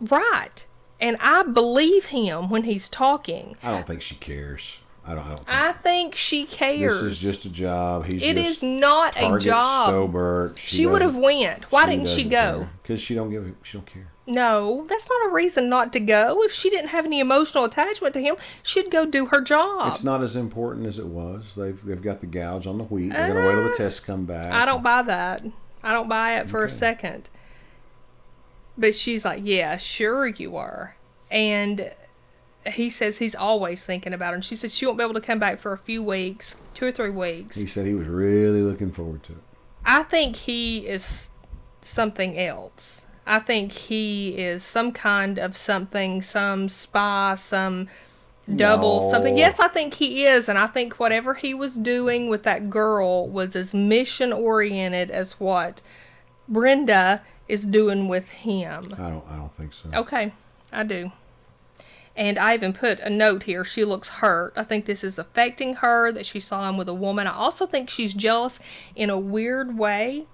Right. 0.00 0.66
And 1.00 1.16
I 1.20 1.42
believe 1.42 2.04
him 2.04 2.48
when 2.48 2.62
he's 2.62 2.88
talking. 2.88 3.56
I 3.62 3.70
don't 3.70 3.86
think 3.86 4.02
she 4.02 4.14
cares. 4.14 4.78
I 5.06 5.14
don't. 5.14 5.24
I 5.24 5.28
don't 5.28 5.38
think. 5.38 5.48
I 5.48 5.72
think 5.72 6.14
she 6.16 6.46
cares. 6.46 7.00
this 7.00 7.12
is 7.12 7.20
just 7.20 7.44
a 7.44 7.52
job. 7.52 8.06
He's 8.06 8.22
It 8.22 8.36
just 8.36 8.50
is 8.50 8.62
not 8.62 9.14
a 9.16 9.38
job. 9.38 9.90
Stobert. 9.90 10.58
she 10.58 10.86
would 10.86 11.02
have 11.02 11.14
went. 11.14 11.70
Why 11.70 11.86
didn't 11.86 12.08
she 12.08 12.24
go? 12.24 12.68
Because 12.82 13.00
she 13.00 13.14
don't 13.14 13.30
give. 13.30 13.54
She 13.62 13.78
don't 13.78 13.86
care. 13.86 14.08
No, 14.26 14.84
that's 14.88 15.08
not 15.08 15.30
a 15.30 15.32
reason 15.34 15.68
not 15.68 15.92
to 15.92 16.00
go. 16.00 16.42
If 16.42 16.52
she 16.52 16.68
didn't 16.68 16.88
have 16.88 17.04
any 17.04 17.20
emotional 17.20 17.64
attachment 17.64 18.14
to 18.14 18.20
him, 18.20 18.34
she'd 18.64 18.90
go 18.90 19.06
do 19.06 19.26
her 19.26 19.40
job. 19.40 19.92
It's 19.94 20.02
not 20.02 20.22
as 20.22 20.34
important 20.34 20.86
as 20.86 20.98
it 20.98 21.06
was. 21.06 21.44
They've 21.56 21.78
they've 21.84 22.02
got 22.02 22.20
the 22.20 22.26
gouge 22.26 22.66
on 22.66 22.78
the 22.78 22.84
wheat. 22.84 23.12
They're 23.12 23.28
gonna 23.28 23.46
wait 23.46 23.52
till 23.54 23.64
the 23.64 23.70
Uh, 23.72 23.76
tests 23.76 24.00
come 24.00 24.24
back. 24.24 24.52
I 24.52 24.66
don't 24.66 24.82
buy 24.82 25.02
that. 25.02 25.44
I 25.82 25.92
don't 25.92 26.08
buy 26.08 26.38
it 26.40 26.48
for 26.48 26.64
a 26.64 26.70
second. 26.70 27.30
But 28.76 28.94
she's 28.96 29.24
like, 29.24 29.42
yeah, 29.44 29.76
sure 29.76 30.26
you 30.26 30.56
are. 30.56 30.94
And 31.30 31.90
he 32.66 32.90
says 32.90 33.16
he's 33.16 33.36
always 33.36 33.82
thinking 33.82 34.12
about 34.12 34.30
her. 34.30 34.34
And 34.34 34.44
she 34.44 34.56
said 34.56 34.72
she 34.72 34.86
won't 34.86 34.98
be 34.98 35.04
able 35.04 35.14
to 35.14 35.20
come 35.20 35.38
back 35.38 35.60
for 35.60 35.72
a 35.72 35.78
few 35.78 36.02
weeks, 36.02 36.56
two 36.74 36.86
or 36.86 36.92
three 36.92 37.10
weeks. 37.10 37.54
He 37.54 37.66
said 37.66 37.86
he 37.86 37.94
was 37.94 38.08
really 38.08 38.60
looking 38.60 38.90
forward 38.90 39.22
to 39.24 39.32
it. 39.32 39.38
I 39.84 40.02
think 40.02 40.34
he 40.34 40.86
is 40.86 41.30
something 41.82 42.36
else. 42.36 43.05
I 43.26 43.40
think 43.40 43.72
he 43.72 44.30
is 44.30 44.62
some 44.62 44.92
kind 44.92 45.38
of 45.38 45.56
something, 45.56 46.22
some 46.22 46.68
spy, 46.68 47.34
some 47.36 47.88
double 48.54 49.02
No. 49.02 49.10
something. 49.10 49.36
Yes, 49.36 49.58
I 49.58 49.66
think 49.68 49.94
he 49.94 50.26
is, 50.26 50.48
and 50.48 50.56
I 50.56 50.68
think 50.68 51.00
whatever 51.00 51.34
he 51.34 51.52
was 51.52 51.74
doing 51.74 52.28
with 52.28 52.44
that 52.44 52.70
girl 52.70 53.26
was 53.26 53.56
as 53.56 53.74
mission 53.74 54.32
oriented 54.32 55.10
as 55.10 55.32
what 55.40 55.82
Brenda 56.48 57.20
is 57.48 57.64
doing 57.64 58.06
with 58.06 58.28
him. 58.28 58.94
I 58.96 59.10
don't. 59.10 59.24
I 59.28 59.36
don't 59.36 59.52
think 59.54 59.74
so. 59.74 59.88
Okay, 59.92 60.32
I 60.72 60.84
do. 60.84 61.10
And 62.16 62.38
I 62.38 62.54
even 62.54 62.72
put 62.72 63.00
a 63.00 63.10
note 63.10 63.42
here. 63.42 63.64
She 63.64 63.84
looks 63.84 64.08
hurt. 64.08 64.54
I 64.56 64.64
think 64.64 64.86
this 64.86 65.04
is 65.04 65.18
affecting 65.18 65.74
her 65.74 66.12
that 66.12 66.24
she 66.24 66.40
saw 66.40 66.66
him 66.68 66.78
with 66.78 66.88
a 66.88 66.94
woman. 66.94 67.26
I 67.26 67.34
also 67.34 67.66
think 67.66 67.90
she's 67.90 68.14
jealous 68.14 68.58
in 68.94 69.10
a 69.10 69.18
weird 69.18 69.76
way 69.76 70.26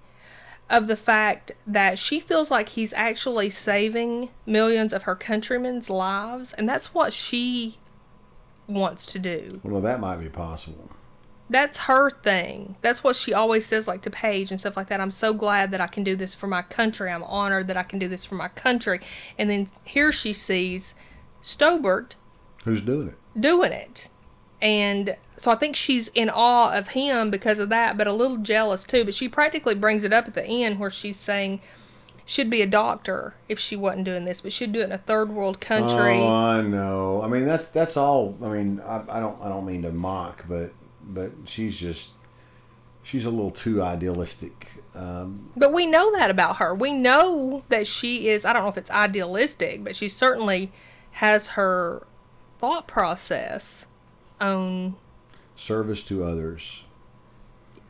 of 0.69 0.87
the 0.87 0.95
fact 0.95 1.51
that 1.67 1.99
she 1.99 2.19
feels 2.19 2.49
like 2.49 2.69
he's 2.69 2.93
actually 2.93 3.49
saving 3.49 4.29
millions 4.45 4.93
of 4.93 5.03
her 5.03 5.15
countrymen's 5.15 5.89
lives, 5.89 6.53
and 6.53 6.67
that's 6.67 6.93
what 6.93 7.13
she 7.13 7.77
wants 8.67 9.07
to 9.07 9.19
do. 9.19 9.59
Well, 9.63 9.81
that 9.81 9.99
might 9.99 10.17
be 10.17 10.29
possible. 10.29 10.89
That's 11.49 11.77
her 11.77 12.09
thing. 12.09 12.75
That's 12.81 13.03
what 13.03 13.15
she 13.15 13.33
always 13.33 13.65
says, 13.65 13.87
like 13.87 14.03
to 14.03 14.09
Paige 14.09 14.51
and 14.51 14.59
stuff 14.59 14.77
like 14.77 14.89
that. 14.89 15.01
I'm 15.01 15.11
so 15.11 15.33
glad 15.33 15.71
that 15.71 15.81
I 15.81 15.87
can 15.87 16.03
do 16.03 16.15
this 16.15 16.33
for 16.33 16.47
my 16.47 16.61
country. 16.61 17.11
I'm 17.11 17.23
honored 17.23 17.67
that 17.67 17.77
I 17.77 17.83
can 17.83 17.99
do 17.99 18.07
this 18.07 18.25
for 18.25 18.35
my 18.35 18.47
country. 18.47 19.01
And 19.37 19.49
then 19.49 19.67
here 19.83 20.11
she 20.11 20.33
sees 20.33 20.95
Stobert 21.43 22.15
Who's 22.63 22.81
doing 22.81 23.09
it? 23.09 23.39
doing 23.39 23.73
it. 23.73 24.09
And 24.63 25.17
so 25.35 25.51
I 25.51 25.55
think 25.55 25.75
she's 25.75 26.07
in 26.07 26.29
awe 26.29 26.73
of 26.77 26.87
him 26.87 27.31
because 27.31 27.59
of 27.59 27.69
that, 27.69 27.97
but 27.97 28.07
a 28.07 28.13
little 28.13 28.37
jealous 28.37 28.85
too. 28.85 29.03
But 29.03 29.13
she 29.13 29.27
practically 29.27 29.75
brings 29.75 30.05
it 30.05 30.13
up 30.13 30.25
at 30.25 30.33
the 30.33 30.45
end 30.45 30.79
where 30.79 30.89
she's 30.89 31.17
saying 31.17 31.59
she'd 32.25 32.49
be 32.49 32.61
a 32.61 32.65
doctor 32.65 33.35
if 33.49 33.59
she 33.59 33.75
wasn't 33.75 34.05
doing 34.05 34.23
this, 34.23 34.39
but 34.39 34.53
she'd 34.53 34.71
do 34.71 34.79
it 34.79 34.85
in 34.85 34.93
a 34.93 34.97
third 34.97 35.29
world 35.29 35.59
country. 35.59 36.17
Oh, 36.17 36.27
I 36.27 36.61
know. 36.61 37.21
I 37.21 37.27
mean, 37.27 37.43
that's 37.43 37.67
that's 37.69 37.97
all. 37.97 38.37
I 38.41 38.47
mean, 38.47 38.79
I, 38.79 39.01
I 39.09 39.19
don't 39.19 39.41
I 39.41 39.49
don't 39.49 39.65
mean 39.65 39.81
to 39.81 39.91
mock, 39.91 40.45
but 40.47 40.71
but 41.03 41.31
she's 41.43 41.77
just 41.77 42.11
she's 43.03 43.25
a 43.25 43.29
little 43.29 43.51
too 43.51 43.83
idealistic. 43.83 44.71
Um, 44.95 45.49
But 45.57 45.73
we 45.73 45.87
know 45.87 46.13
that 46.13 46.29
about 46.29 46.57
her. 46.57 46.73
We 46.73 46.93
know 46.93 47.63
that 47.67 47.85
she 47.85 48.29
is, 48.29 48.45
I 48.45 48.53
don't 48.53 48.63
know 48.63 48.69
if 48.69 48.77
it's 48.77 48.91
idealistic, 48.91 49.83
but 49.83 49.97
she 49.97 50.07
certainly 50.07 50.71
has 51.11 51.47
her 51.49 52.07
thought 52.59 52.87
process 52.87 53.85
on. 54.43 54.95
service 55.55 56.03
to 56.05 56.23
others. 56.23 56.83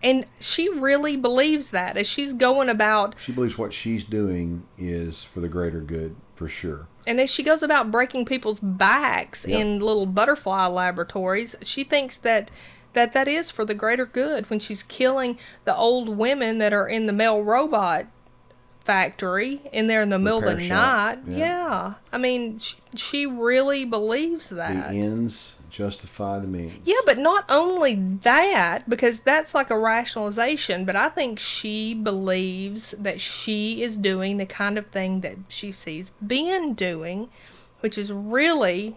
And 0.01 0.25
she 0.41 0.67
really 0.67 1.15
believes 1.15 1.69
that 1.69 1.95
as 1.95 2.07
she's 2.07 2.33
going 2.33 2.67
about, 2.67 3.15
She 3.19 3.31
believes 3.31 3.57
what 3.57 3.73
she's 3.73 4.03
doing 4.03 4.63
is 4.77 5.23
for 5.23 5.39
the 5.39 5.47
greater 5.47 5.79
good, 5.79 6.15
for 6.35 6.49
sure. 6.49 6.87
and 7.07 7.19
as 7.21 7.29
she 7.29 7.43
goes 7.43 7.63
about 7.63 7.91
breaking 7.91 8.25
people's 8.25 8.59
backs 8.59 9.45
Yep. 9.47 9.59
in 9.61 9.79
little 9.79 10.05
butterfly 10.05 10.67
laboratories, 10.67 11.55
she 11.61 11.83
thinks 11.85 12.17
that 12.17 12.51
that 12.93 13.13
that 13.13 13.27
is 13.27 13.49
for 13.49 13.65
the 13.65 13.73
greater 13.73 14.05
good 14.05 14.47
when 14.51 14.59
she's 14.59 14.83
killing 14.83 15.37
the 15.65 15.75
old 15.75 16.07
women 16.09 16.59
that 16.59 16.73
are 16.73 16.87
in 16.87 17.05
the 17.07 17.13
mail 17.13 17.41
robot 17.41 18.05
factory 18.83 19.61
in 19.71 19.87
there 19.87 20.01
in 20.01 20.09
the 20.09 20.19
middle 20.19 20.47
of 20.47 20.57
the 20.57 20.63
shop, 20.63 21.19
night. 21.25 21.37
yeah. 21.37 21.37
Yeah. 21.37 21.93
I 22.11 22.17
mean, 22.17 22.59
she, 22.59 22.75
she 22.95 23.25
really 23.25 23.85
believes 23.85 24.49
that. 24.49 24.91
The 24.91 24.99
ends 24.99 25.55
justify 25.69 26.39
the 26.39 26.47
means. 26.47 26.73
Yeah, 26.85 26.99
but 27.05 27.17
not 27.17 27.45
only 27.49 27.95
that, 28.23 28.87
because 28.89 29.21
that's 29.21 29.55
like 29.55 29.71
a 29.71 29.79
rationalization, 29.79 30.85
but 30.85 30.95
I 30.95 31.09
think 31.09 31.39
she 31.39 31.93
believes 31.93 32.93
that 32.99 33.21
she 33.21 33.81
is 33.81 33.97
doing 33.97 34.37
the 34.37 34.45
kind 34.45 34.77
of 34.77 34.87
thing 34.87 35.21
that 35.21 35.37
she 35.47 35.71
sees 35.71 36.11
Ben 36.21 36.73
doing, 36.73 37.29
which 37.79 37.97
is 37.97 38.11
really 38.11 38.95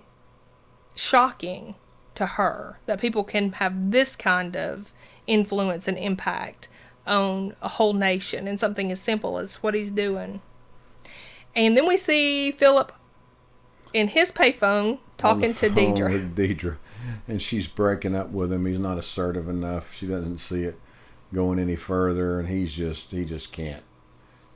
shocking 0.95 1.75
to 2.17 2.27
her 2.27 2.79
that 2.87 3.01
people 3.01 3.25
can 3.25 3.53
have 3.53 3.91
this 3.91 4.17
kind 4.17 4.57
of 4.57 4.93
influence 5.27 5.89
and 5.89 5.99
impact 5.99 6.69
on 7.07 7.55
a 7.63 7.69
whole 7.69 7.93
nation 7.93 8.49
and 8.49 8.59
something 8.59 8.93
as 8.93 9.01
simple 9.01 9.39
as 9.39 9.57
what 9.57 9.75
he's 9.75 9.91
doing. 9.91 10.41
And 11.55 11.77
then 11.77 11.87
we 11.87 11.97
see 11.97 12.53
Philip 12.53 12.93
in 13.93 14.09
his 14.09 14.31
payphone 14.31 14.99
talking 15.17 15.55
to 15.55 15.71
Deidre. 15.71 16.35
Deidre, 16.35 16.77
and 17.29 17.41
she's 17.41 17.67
breaking 17.67 18.15
up 18.15 18.31
with 18.31 18.53
him. 18.53 18.67
He's 18.67 18.79
not 18.79 18.99
assertive 18.99 19.49
enough. 19.49 19.95
She 19.95 20.07
doesn't 20.07 20.39
see 20.39 20.65
it 20.65 20.79
going 21.33 21.59
any 21.59 21.77
further, 21.77 22.39
and 22.41 22.49
he's 22.49 22.73
just 22.73 23.11
he 23.11 23.25
just 23.25 23.53
can't 23.53 23.83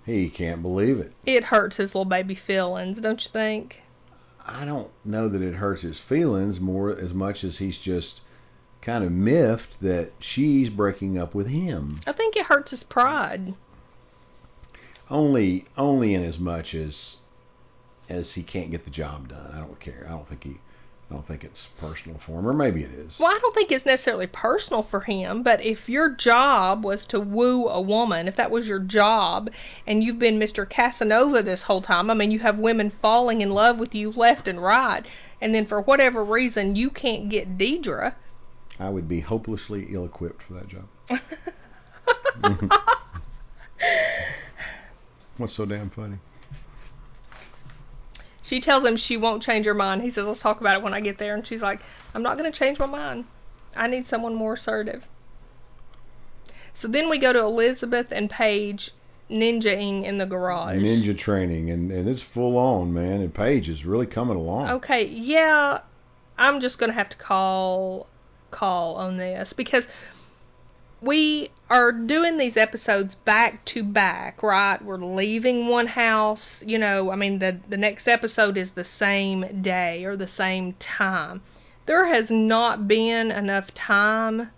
he 0.04 0.28
can't 0.28 0.62
believe 0.62 0.98
it. 0.98 1.12
It 1.24 1.44
hurts 1.44 1.76
his 1.76 1.94
little 1.94 2.04
baby 2.04 2.34
feelings, 2.34 3.00
don't 3.00 3.22
you 3.22 3.30
think? 3.30 3.82
I 4.46 4.64
don't 4.64 4.90
know 5.04 5.28
that 5.28 5.42
it 5.42 5.54
hurts 5.54 5.82
his 5.82 6.00
feelings 6.00 6.60
more 6.60 6.90
as 6.90 7.14
much 7.14 7.44
as 7.44 7.58
he's 7.58 7.78
just 7.78 8.22
kind 8.82 9.04
of 9.04 9.12
miffed 9.12 9.80
that 9.80 10.12
she's 10.18 10.70
breaking 10.70 11.18
up 11.18 11.34
with 11.34 11.46
him. 11.46 12.00
I 12.06 12.12
think 12.12 12.36
it 12.36 12.46
hurts 12.46 12.70
his 12.70 12.82
pride. 12.82 13.54
Only 15.10 15.64
only 15.76 16.14
in 16.14 16.24
as 16.24 16.38
much 16.38 16.74
as 16.74 17.16
as 18.08 18.32
he 18.32 18.42
can't 18.42 18.70
get 18.70 18.84
the 18.84 18.90
job 18.90 19.28
done. 19.28 19.50
I 19.52 19.58
don't 19.58 19.78
care. 19.80 20.06
I 20.06 20.10
don't 20.10 20.26
think 20.26 20.44
he 20.44 20.58
I 21.10 21.14
don't 21.14 21.26
think 21.26 21.42
it's 21.42 21.66
personal 21.80 22.18
for 22.18 22.38
him, 22.38 22.46
or 22.46 22.52
maybe 22.52 22.84
it 22.84 22.92
is. 22.92 23.18
Well, 23.18 23.34
I 23.34 23.40
don't 23.40 23.52
think 23.52 23.72
it's 23.72 23.84
necessarily 23.84 24.28
personal 24.28 24.84
for 24.84 25.00
him, 25.00 25.42
but 25.42 25.60
if 25.60 25.88
your 25.88 26.10
job 26.10 26.84
was 26.84 27.04
to 27.06 27.18
woo 27.18 27.66
a 27.66 27.80
woman, 27.80 28.28
if 28.28 28.36
that 28.36 28.52
was 28.52 28.68
your 28.68 28.78
job, 28.78 29.50
and 29.88 30.04
you've 30.04 30.20
been 30.20 30.38
Mr. 30.38 30.68
Casanova 30.68 31.42
this 31.42 31.64
whole 31.64 31.82
time, 31.82 32.10
I 32.10 32.14
mean, 32.14 32.30
you 32.30 32.38
have 32.38 32.60
women 32.60 32.90
falling 32.90 33.40
in 33.40 33.50
love 33.50 33.80
with 33.80 33.92
you 33.92 34.12
left 34.12 34.46
and 34.46 34.62
right, 34.62 35.04
and 35.40 35.52
then 35.52 35.66
for 35.66 35.80
whatever 35.80 36.24
reason 36.24 36.76
you 36.76 36.90
can't 36.90 37.28
get 37.28 37.58
Deidre. 37.58 38.14
I 38.80 38.88
would 38.88 39.06
be 39.08 39.20
hopelessly 39.20 39.86
ill-equipped 39.90 40.42
for 40.42 40.54
that 40.54 40.68
job. 40.68 40.88
What's 45.36 45.52
so 45.52 45.66
damn 45.66 45.90
funny? 45.90 46.16
She 48.42 48.60
tells 48.60 48.84
him 48.84 48.96
she 48.96 49.16
won't 49.16 49.42
change 49.42 49.66
her 49.66 49.74
mind. 49.74 50.02
He 50.02 50.10
says, 50.10 50.24
let's 50.26 50.40
talk 50.40 50.60
about 50.60 50.76
it 50.76 50.82
when 50.82 50.94
I 50.94 51.00
get 51.00 51.18
there. 51.18 51.34
And 51.34 51.46
she's 51.46 51.62
like, 51.62 51.80
I'm 52.14 52.22
not 52.22 52.38
going 52.38 52.50
to 52.50 52.58
change 52.58 52.78
my 52.78 52.86
mind. 52.86 53.26
I 53.76 53.86
need 53.86 54.06
someone 54.06 54.34
more 54.34 54.54
assertive. 54.54 55.06
So 56.74 56.88
then 56.88 57.08
we 57.08 57.18
go 57.18 57.32
to 57.32 57.40
Elizabeth 57.40 58.08
and 58.10 58.28
Paige 58.28 58.90
ninjaing 59.30 60.04
in 60.04 60.18
the 60.18 60.26
garage. 60.26 60.78
Ninja 60.78 61.16
training, 61.16 61.70
and, 61.70 61.92
and 61.92 62.08
it's 62.08 62.22
full 62.22 62.56
on, 62.56 62.92
man. 62.92 63.20
And 63.20 63.32
Paige 63.32 63.68
is 63.68 63.84
really 63.84 64.06
coming 64.06 64.36
along. 64.36 64.70
Okay, 64.70 65.04
yeah, 65.06 65.82
I'm 66.38 66.60
just 66.60 66.78
going 66.78 66.90
to 66.90 66.94
have 66.94 67.10
to 67.10 67.16
call 67.16 68.08
call 68.50 68.96
on 68.96 69.16
this 69.16 69.52
because 69.52 69.88
we 71.00 71.50
are 71.70 71.92
doing 71.92 72.36
these 72.36 72.56
episodes 72.56 73.14
back 73.14 73.64
to 73.64 73.82
back, 73.82 74.42
right? 74.42 74.82
We're 74.82 74.98
leaving 74.98 75.68
one 75.68 75.86
house, 75.86 76.62
you 76.66 76.78
know, 76.78 77.10
I 77.10 77.16
mean 77.16 77.38
the 77.38 77.58
the 77.68 77.76
next 77.76 78.08
episode 78.08 78.56
is 78.56 78.72
the 78.72 78.84
same 78.84 79.62
day 79.62 80.04
or 80.04 80.16
the 80.16 80.26
same 80.26 80.74
time. 80.74 81.40
There 81.86 82.04
has 82.04 82.30
not 82.30 82.86
been 82.86 83.30
enough 83.30 83.72
time 83.72 84.50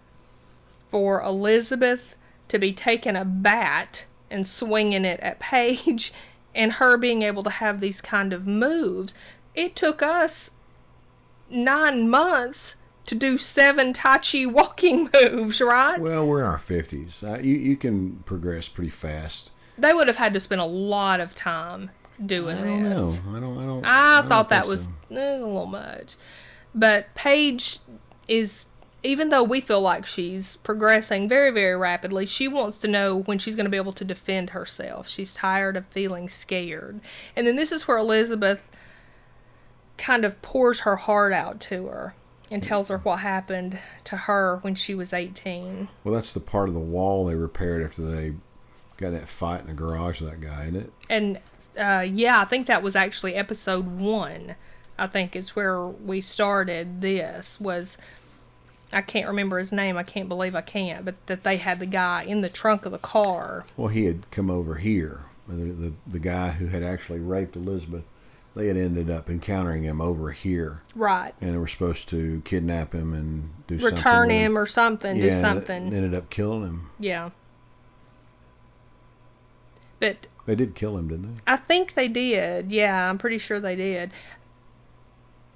for 0.90 1.22
Elizabeth 1.22 2.16
to 2.48 2.58
be 2.58 2.72
taking 2.72 3.16
a 3.16 3.24
bat 3.24 4.04
and 4.30 4.46
swinging 4.46 5.04
it 5.04 5.20
at 5.20 5.38
Paige 5.38 6.12
and 6.54 6.72
her 6.72 6.96
being 6.96 7.22
able 7.22 7.44
to 7.44 7.50
have 7.50 7.80
these 7.80 8.00
kind 8.00 8.32
of 8.32 8.46
moves. 8.46 9.14
It 9.54 9.76
took 9.76 10.02
us 10.02 10.50
nine 11.48 12.08
months 12.08 12.76
to 13.06 13.14
do 13.14 13.36
seven 13.38 13.92
Tai 13.92 14.18
Chi 14.18 14.46
walking 14.46 15.10
moves, 15.14 15.60
right? 15.60 16.00
Well, 16.00 16.26
we're 16.26 16.40
in 16.40 16.46
our 16.46 16.58
fifties. 16.58 17.22
Uh, 17.22 17.38
you 17.42 17.54
you 17.56 17.76
can 17.76 18.16
progress 18.24 18.68
pretty 18.68 18.90
fast. 18.90 19.50
they 19.78 19.92
would 19.92 20.08
have 20.08 20.16
had 20.16 20.34
to 20.34 20.40
spend 20.40 20.60
a 20.60 20.64
lot 20.66 21.20
of 21.20 21.34
time 21.34 21.90
doing 22.24 22.58
I 22.58 22.62
don't 22.64 22.84
this. 22.84 22.94
know. 22.98 23.36
I 23.36 23.40
don't. 23.40 23.58
I 23.58 23.66
don't. 23.66 23.84
I, 23.84 24.20
don't 24.20 24.28
thought 24.28 24.50
that 24.50 24.66
think 24.66 24.68
was 24.68 24.80
so. 25.10 25.16
eh, 25.16 25.36
a 25.36 25.38
little 25.38 25.66
much. 25.66 26.14
But 26.74 27.14
Paige 27.14 27.78
is, 28.28 28.64
even 29.02 29.28
though 29.30 29.42
we 29.42 29.60
feel 29.60 29.80
like 29.80 30.06
she's 30.06 30.56
progressing 30.58 31.28
very, 31.28 31.50
very 31.50 31.76
rapidly, 31.76 32.24
she 32.26 32.48
wants 32.48 32.78
to 32.78 32.88
know 32.88 33.18
when 33.18 33.38
she's 33.38 33.56
going 33.56 33.64
to 33.66 33.70
be 33.70 33.76
able 33.76 33.92
to 33.94 34.04
defend 34.04 34.50
herself. 34.50 35.08
She's 35.08 35.34
tired 35.34 35.76
of 35.76 35.86
feeling 35.88 36.28
scared. 36.28 37.00
And 37.36 37.46
then 37.46 37.56
this 37.56 37.72
is 37.72 37.86
where 37.88 37.98
Elizabeth 37.98 38.60
kind 39.98 40.24
of 40.24 40.40
pours 40.40 40.80
her 40.80 40.96
heart 40.96 41.32
out 41.32 41.60
to 41.60 41.86
her 41.86 42.14
and 42.52 42.62
tells 42.62 42.88
her 42.88 42.98
what 42.98 43.16
happened 43.16 43.78
to 44.04 44.16
her 44.16 44.58
when 44.60 44.74
she 44.74 44.94
was 44.94 45.14
18. 45.14 45.88
Well, 46.04 46.14
that's 46.14 46.34
the 46.34 46.40
part 46.40 46.68
of 46.68 46.74
the 46.74 46.80
wall 46.80 47.24
they 47.24 47.34
repaired 47.34 47.82
after 47.82 48.02
they 48.02 48.34
got 48.98 49.10
that 49.10 49.28
fight 49.28 49.62
in 49.62 49.68
the 49.68 49.72
garage 49.72 50.20
with 50.20 50.30
that 50.30 50.40
guy, 50.40 50.64
isn't 50.64 50.76
it? 50.76 50.92
And 51.08 51.40
uh, 51.78 52.06
yeah, 52.06 52.40
I 52.40 52.44
think 52.44 52.66
that 52.66 52.82
was 52.82 52.94
actually 52.94 53.34
episode 53.34 53.86
one. 53.86 54.54
I 54.98 55.06
think 55.06 55.34
is 55.34 55.56
where 55.56 55.84
we 55.86 56.20
started. 56.20 57.00
This 57.00 57.58
was 57.58 57.96
I 58.92 59.00
can't 59.00 59.28
remember 59.28 59.58
his 59.58 59.72
name. 59.72 59.96
I 59.96 60.02
can't 60.02 60.28
believe 60.28 60.54
I 60.54 60.60
can't. 60.60 61.06
But 61.06 61.14
that 61.26 61.44
they 61.44 61.56
had 61.56 61.78
the 61.78 61.86
guy 61.86 62.24
in 62.24 62.42
the 62.42 62.50
trunk 62.50 62.84
of 62.84 62.92
the 62.92 62.98
car. 62.98 63.64
Well, 63.78 63.88
he 63.88 64.04
had 64.04 64.30
come 64.30 64.50
over 64.50 64.74
here. 64.74 65.22
The, 65.48 65.54
the 65.54 65.92
the 66.06 66.18
guy 66.18 66.50
who 66.50 66.66
had 66.66 66.82
actually 66.82 67.20
raped 67.20 67.56
Elizabeth, 67.56 68.04
they 68.54 68.66
had 68.66 68.76
ended 68.76 69.08
up 69.10 69.30
encountering 69.30 69.82
him 69.82 70.00
over 70.00 70.30
here, 70.30 70.82
Right. 70.94 71.32
and 71.40 71.54
they 71.54 71.58
were 71.58 71.68
supposed 71.68 72.08
to 72.10 72.42
kidnap 72.44 72.92
him 72.94 73.14
and 73.14 73.50
do 73.66 73.78
something. 73.80 73.96
Return 73.96 74.30
him 74.30 74.58
or 74.58 74.66
something. 74.66 75.16
yeah, 75.16 75.30
do 75.34 75.40
something. 75.40 75.90
They 75.90 75.96
ended 75.96 76.14
up 76.14 76.28
killing 76.30 76.62
him. 76.62 76.90
yeah. 76.98 77.30
But 80.00 80.16
They 80.46 80.56
did 80.56 80.74
kill 80.74 80.98
him, 80.98 81.08
didn't 81.08 81.36
they? 81.36 81.40
I 81.46 81.56
think 81.56 81.94
they 81.94 82.08
did. 82.08 82.72
Yeah, 82.72 83.08
I'm 83.08 83.18
pretty 83.18 83.38
sure 83.38 83.60
they 83.60 83.76
did. 83.76 84.10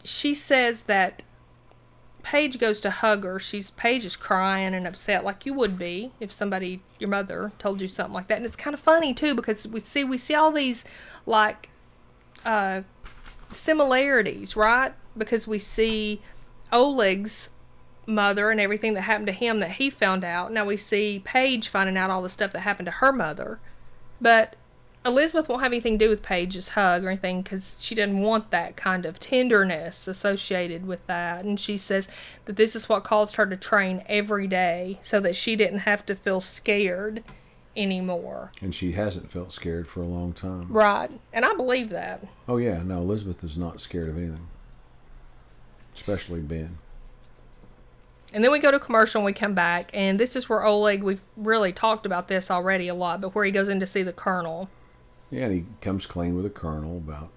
She 0.05 0.35
says 0.35 0.83
that 0.83 1.23
Paige 2.23 2.59
goes 2.61 2.81
to 2.83 2.91
hug 2.91 3.25
her. 3.25 3.41
She's 3.41 3.71
Paige 3.71 4.05
is 4.05 4.15
crying 4.17 4.75
and 4.75 4.87
upset 4.87 5.25
like 5.25 5.47
you 5.47 5.55
would 5.55 5.79
be 5.79 6.13
if 6.21 6.31
somebody 6.33 6.81
your 7.01 7.11
mother 7.11 7.51
told 7.59 7.81
you 7.81 7.89
something 7.89 8.15
like 8.15 8.29
that. 8.29 8.37
And 8.37 8.47
it's 8.47 8.55
kind 8.57 8.75
of 8.75 8.81
funny 8.81 9.15
too 9.15 9.35
because 9.35 9.67
we 9.67 9.81
see 9.81 10.05
we 10.05 10.17
see 10.19 10.35
all 10.37 10.53
these 10.53 10.85
like 11.27 11.69
uh 12.47 12.83
similarities, 13.53 14.57
right? 14.57 14.93
Because 15.17 15.47
we 15.47 15.59
see 15.59 16.21
Oleg's 16.73 17.49
mother 18.07 18.51
and 18.51 18.61
everything 18.61 18.95
that 18.95 19.03
happened 19.03 19.27
to 19.27 19.33
him 19.33 19.61
that 19.61 19.71
he 19.71 19.91
found 19.91 20.25
out. 20.25 20.53
Now 20.53 20.65
we 20.65 20.77
see 20.77 21.21
Paige 21.25 21.69
finding 21.69 21.97
out 21.97 22.11
all 22.11 22.23
the 22.23 22.31
stuff 22.31 22.53
that 22.53 22.61
happened 22.61 22.87
to 22.87 22.93
her 22.93 23.13
mother. 23.13 23.59
But 24.21 24.55
Elizabeth 25.05 25.49
won't 25.49 25.63
have 25.63 25.73
anything 25.73 25.99
to 25.99 26.05
do 26.07 26.09
with 26.09 26.23
Paige's 26.23 26.69
hug 26.69 27.05
or 27.05 27.09
anything 27.09 27.43
because 27.43 27.77
she 27.81 27.95
didn't 27.95 28.21
want 28.21 28.51
that 28.51 28.77
kind 28.77 29.07
of 29.07 29.21
tenderness 29.21 30.09
associated 30.09 30.85
with 30.87 31.07
that. 31.07 31.45
And 31.45 31.59
she 31.59 31.79
says 31.79 32.09
that 32.47 32.57
this 32.57 32.75
is 32.75 32.89
what 32.89 33.05
caused 33.05 33.37
her 33.37 33.47
to 33.47 33.57
train 33.57 34.03
every 34.09 34.49
day 34.49 34.99
so 35.03 35.21
that 35.21 35.37
she 35.37 35.57
didn't 35.57 35.81
have 35.81 36.05
to 36.07 36.17
feel 36.17 36.41
scared 36.41 37.23
anymore. 37.77 38.53
And 38.61 38.75
she 38.75 38.93
hasn't 38.93 39.31
felt 39.31 39.53
scared 39.53 39.87
for 39.89 40.01
a 40.03 40.07
long 40.07 40.33
time. 40.33 40.67
Right. 40.69 41.11
And 41.33 41.45
I 41.45 41.55
believe 41.55 41.91
that. 41.91 42.27
Oh 42.49 42.57
yeah, 42.57 42.83
no, 42.83 42.99
Elizabeth 42.99 43.43
is 43.45 43.57
not 43.57 43.81
scared 43.81 44.09
of 44.09 44.17
anything, 44.17 44.47
especially 45.95 46.41
Ben. 46.41 46.79
And 48.33 48.43
then 48.43 48.51
we 48.51 48.59
go 48.59 48.71
to 48.71 48.79
commercial 48.79 49.21
and 49.21 49.27
we 49.27 49.33
come 49.33 49.55
back. 49.55 49.91
And 49.95 50.19
this 50.19 50.37
is 50.37 50.49
where 50.49 50.65
Oleg, 50.65 51.03
we've 51.03 51.23
really 51.37 51.73
talked 51.73 52.07
about 52.07 52.29
this 52.29 52.51
already 52.51 52.89
a 52.89 52.95
lot, 52.95 53.21
but 53.21 53.35
where 53.35 53.45
he 53.45 53.53
goes 53.53 53.69
in 53.69 53.81
to 53.81 53.87
see 53.87 54.03
the 54.03 54.13
colonel. 54.13 54.69
Yeah, 55.31 55.45
and 55.45 55.55
he 55.55 55.65
comes 55.81 56.07
clean 56.07 56.35
with 56.35 56.45
the 56.45 56.51
colonel 56.51 56.99
about 56.99 57.31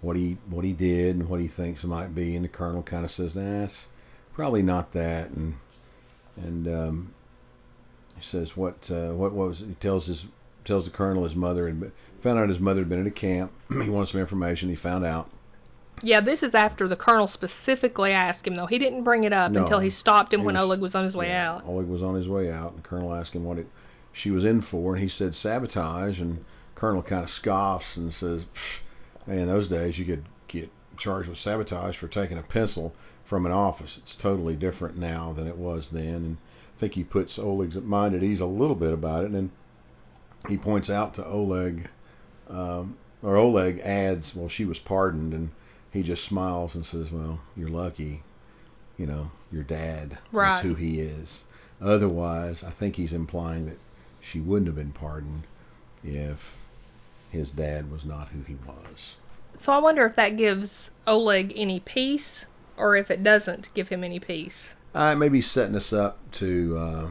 what 0.00 0.16
he 0.16 0.38
what 0.48 0.64
he 0.64 0.72
did 0.72 1.16
and 1.16 1.28
what 1.28 1.40
he 1.40 1.48
thinks 1.48 1.84
it 1.84 1.88
might 1.88 2.14
be, 2.14 2.36
and 2.36 2.44
the 2.44 2.48
colonel 2.48 2.82
kind 2.82 3.04
of 3.04 3.10
says, 3.10 3.36
"Nah, 3.36 3.64
it's 3.64 3.88
probably 4.32 4.62
not 4.62 4.92
that," 4.92 5.30
and 5.30 5.56
and 6.36 6.68
um, 6.68 7.14
he 8.20 8.26
says, 8.26 8.56
"What 8.56 8.90
uh, 8.90 9.10
what 9.10 9.32
was?" 9.32 9.60
He 9.60 9.74
tells 9.80 10.06
his 10.06 10.24
tells 10.64 10.84
the 10.84 10.90
colonel 10.90 11.24
his 11.24 11.34
mother 11.34 11.66
and 11.66 11.90
found 12.20 12.38
out 12.38 12.48
his 12.48 12.60
mother 12.60 12.80
had 12.82 12.88
been 12.88 13.00
in 13.00 13.06
a 13.06 13.10
camp. 13.10 13.50
he 13.70 13.88
wanted 13.90 14.08
some 14.10 14.20
information. 14.20 14.68
He 14.68 14.76
found 14.76 15.04
out. 15.04 15.30
Yeah, 16.02 16.20
this 16.20 16.42
is 16.42 16.54
after 16.54 16.88
the 16.88 16.96
colonel 16.96 17.26
specifically 17.26 18.12
asked 18.12 18.46
him, 18.46 18.56
though. 18.56 18.64
He 18.66 18.78
didn't 18.78 19.04
bring 19.04 19.24
it 19.24 19.32
up 19.34 19.52
No. 19.52 19.62
until 19.62 19.80
he 19.80 19.90
stopped 19.90 20.32
him 20.32 20.40
He 20.40 20.46
when 20.46 20.54
was- 20.54 20.64
Oleg 20.64 20.80
was 20.80 20.94
on 20.94 21.04
his 21.04 21.14
way 21.16 21.28
Yeah, 21.28 21.52
out. 21.56 21.66
Oleg 21.66 21.86
was 21.86 22.02
on 22.02 22.14
his 22.14 22.26
way 22.28 22.50
out, 22.50 22.70
and 22.72 22.78
the 22.82 22.88
colonel 22.88 23.12
asked 23.12 23.34
him 23.34 23.44
what 23.44 23.58
it 23.58 23.66
she 24.12 24.30
was 24.30 24.44
in 24.44 24.60
for, 24.60 24.94
and 24.94 25.02
he 25.02 25.08
said 25.08 25.34
sabotage, 25.36 26.20
and 26.20 26.44
colonel 26.74 27.02
kind 27.02 27.22
of 27.24 27.30
scoffs 27.30 27.96
and 27.96 28.12
says, 28.14 28.44
"Hey, 29.26 29.40
in 29.40 29.46
those 29.48 29.68
days 29.68 29.98
you 29.98 30.04
could 30.04 30.24
get 30.48 30.70
charged 30.96 31.28
with 31.28 31.38
sabotage 31.38 31.96
for 31.96 32.08
taking 32.08 32.38
a 32.38 32.42
pencil 32.42 32.94
from 33.24 33.46
an 33.46 33.52
office. 33.52 33.96
It's 33.98 34.16
totally 34.16 34.56
different 34.56 34.96
now 34.98 35.32
than 35.34 35.46
it 35.46 35.56
was 35.56 35.90
then." 35.90 36.14
And 36.14 36.36
think 36.80 36.94
he 36.94 37.04
puts 37.04 37.38
Oleg's 37.38 37.76
mind 37.76 38.14
at 38.14 38.22
ease 38.22 38.40
a 38.40 38.46
little 38.46 38.74
bit 38.74 38.94
about 38.94 39.22
it, 39.22 39.26
and 39.26 39.34
then 39.34 39.50
he 40.48 40.56
points 40.56 40.88
out 40.88 41.14
to 41.14 41.26
Oleg, 41.26 41.86
um, 42.48 42.96
or 43.22 43.36
Oleg 43.36 43.80
adds, 43.80 44.34
"Well, 44.34 44.48
she 44.48 44.64
was 44.64 44.78
pardoned," 44.78 45.34
and 45.34 45.50
he 45.92 46.02
just 46.02 46.24
smiles 46.24 46.74
and 46.74 46.84
says, 46.84 47.12
"Well, 47.12 47.38
you're 47.54 47.68
lucky." 47.68 48.22
You 48.96 49.06
know, 49.06 49.30
your 49.52 49.62
dad 49.62 50.18
Right. 50.32 50.56
is 50.56 50.62
who 50.62 50.74
he 50.74 51.00
is. 51.00 51.44
Otherwise, 51.82 52.64
I 52.64 52.70
think 52.70 52.96
he's 52.96 53.12
implying 53.12 53.66
that 53.66 53.78
she 54.22 54.40
wouldn't 54.40 54.66
have 54.66 54.76
been 54.76 54.92
pardoned 54.92 55.44
if 56.02 56.56
his 57.30 57.50
dad 57.50 57.90
was 57.90 58.04
not 58.04 58.28
who 58.28 58.42
he 58.42 58.56
was. 58.66 59.16
So 59.54 59.72
I 59.72 59.78
wonder 59.78 60.04
if 60.06 60.16
that 60.16 60.36
gives 60.36 60.90
Oleg 61.06 61.52
any 61.56 61.80
peace 61.80 62.46
or 62.76 62.96
if 62.96 63.10
it 63.10 63.22
doesn't 63.22 63.72
give 63.74 63.88
him 63.88 64.02
any 64.02 64.20
peace. 64.20 64.74
Uh, 64.94 65.14
maybe 65.14 65.40
setting 65.40 65.76
us 65.76 65.92
up 65.92 66.18
to 66.32 66.76
uh, 66.78 67.10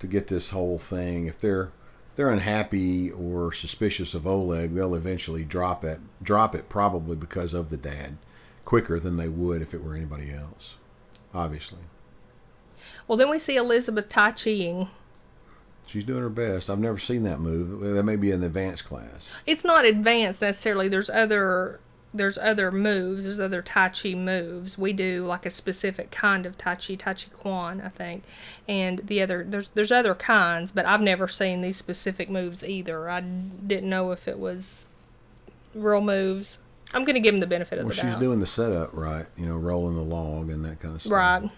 to 0.00 0.06
get 0.06 0.26
this 0.26 0.50
whole 0.50 0.78
thing. 0.78 1.26
If 1.26 1.40
they're 1.40 1.64
if 2.10 2.16
they're 2.16 2.30
unhappy 2.30 3.10
or 3.10 3.52
suspicious 3.52 4.14
of 4.14 4.26
Oleg, 4.26 4.74
they'll 4.74 4.94
eventually 4.94 5.44
drop 5.44 5.84
it. 5.84 5.98
Drop 6.22 6.54
it 6.54 6.68
probably 6.68 7.16
because 7.16 7.54
of 7.54 7.70
the 7.70 7.76
dad, 7.78 8.16
quicker 8.64 9.00
than 9.00 9.16
they 9.16 9.28
would 9.28 9.62
if 9.62 9.72
it 9.74 9.82
were 9.82 9.94
anybody 9.96 10.30
else. 10.32 10.74
Obviously, 11.34 11.80
Well, 13.08 13.18
then 13.18 13.28
we 13.30 13.38
see 13.40 13.56
Elizabeth 13.56 14.08
Tai 14.08 14.30
Chiing. 14.32 14.88
she's 15.86 16.04
doing 16.04 16.20
her 16.20 16.28
best. 16.28 16.70
I've 16.70 16.78
never 16.78 16.98
seen 16.98 17.24
that 17.24 17.40
move. 17.40 17.80
That 17.80 18.04
may 18.04 18.14
be 18.16 18.30
an 18.30 18.44
advanced 18.44 18.84
class. 18.84 19.26
It's 19.46 19.64
not 19.64 19.84
advanced 19.84 20.42
necessarily. 20.42 20.86
There's 20.88 21.10
other 21.10 21.80
there's 22.14 22.38
other 22.38 22.70
moves. 22.70 23.24
There's 23.24 23.40
other 23.40 23.60
Tai 23.60 23.88
Chi 23.90 24.14
moves. 24.14 24.78
We 24.78 24.92
do 24.92 25.26
like 25.26 25.44
a 25.46 25.50
specific 25.50 26.12
kind 26.12 26.46
of 26.46 26.56
Tai 26.56 26.76
Chi, 26.76 26.94
Tai 26.94 27.14
Chi 27.14 27.26
Quan, 27.36 27.82
I 27.84 27.88
think. 27.88 28.22
And 28.68 29.00
the 29.00 29.22
other 29.22 29.44
there's 29.46 29.68
there's 29.74 29.92
other 29.92 30.14
kinds, 30.14 30.70
but 30.70 30.86
I've 30.86 31.00
never 31.00 31.26
seen 31.26 31.60
these 31.60 31.76
specific 31.76 32.30
moves 32.30 32.64
either. 32.64 33.10
I 33.10 33.20
didn't 33.20 33.90
know 33.90 34.12
if 34.12 34.28
it 34.28 34.38
was 34.38 34.86
real 35.74 36.00
moves. 36.00 36.56
I'm 36.94 37.04
gonna 37.04 37.20
give 37.20 37.34
him 37.34 37.40
the 37.40 37.48
benefit 37.48 37.78
of 37.80 37.86
Well, 37.86 37.94
the 37.94 38.00
she's 38.00 38.16
doing 38.16 38.38
the 38.38 38.46
setup 38.46 38.90
right. 38.92 39.26
You 39.36 39.46
know, 39.46 39.56
rolling 39.56 39.96
the 39.96 40.02
log 40.02 40.50
and 40.50 40.64
that 40.64 40.80
kind 40.80 40.94
of 40.94 41.00
stuff. 41.00 41.12
Right. 41.12 41.50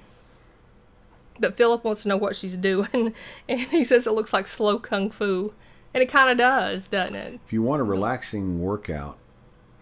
But 1.38 1.58
Philip 1.58 1.84
wants 1.84 2.02
to 2.04 2.08
know 2.08 2.16
what 2.16 2.34
she's 2.34 2.56
doing, 2.56 3.12
and 3.48 3.60
he 3.60 3.84
says 3.84 4.06
it 4.06 4.12
looks 4.12 4.32
like 4.32 4.46
slow 4.46 4.78
kung 4.78 5.10
fu, 5.10 5.52
and 5.92 6.02
it 6.02 6.10
kind 6.10 6.30
of 6.30 6.38
does, 6.38 6.88
doesn't 6.88 7.14
it? 7.14 7.40
If 7.46 7.52
you 7.52 7.60
want 7.60 7.82
a 7.82 7.84
relaxing 7.84 8.58
workout, 8.58 9.18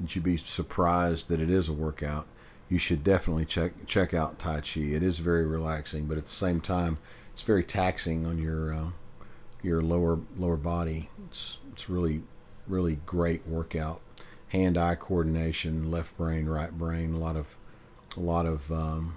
you'd 0.00 0.24
be 0.24 0.36
surprised 0.36 1.28
that 1.28 1.40
it 1.40 1.50
is 1.50 1.68
a 1.68 1.72
workout, 1.72 2.26
you 2.68 2.78
should 2.78 3.04
definitely 3.04 3.44
check 3.44 3.72
check 3.86 4.14
out 4.14 4.38
Tai 4.38 4.60
Chi. 4.60 4.80
It 4.80 5.02
is 5.02 5.18
very 5.18 5.46
relaxing, 5.46 6.06
but 6.06 6.18
at 6.18 6.24
the 6.24 6.30
same 6.30 6.60
time, 6.60 6.98
it's 7.32 7.42
very 7.42 7.64
taxing 7.64 8.26
on 8.26 8.38
your 8.38 8.74
uh, 8.74 8.86
your 9.62 9.82
lower 9.82 10.18
lower 10.36 10.56
body. 10.56 11.08
It's 11.28 11.58
it's 11.72 11.88
really 11.88 12.22
really 12.66 12.98
great 13.06 13.46
workout. 13.46 14.00
Hand-eye 14.48 14.94
coordination, 14.96 15.90
left 15.90 16.16
brain, 16.16 16.46
right 16.46 16.70
brain, 16.70 17.14
a 17.14 17.18
lot 17.18 17.36
of 17.36 17.46
a 18.16 18.20
lot 18.20 18.46
of 18.46 18.70
um, 18.72 19.16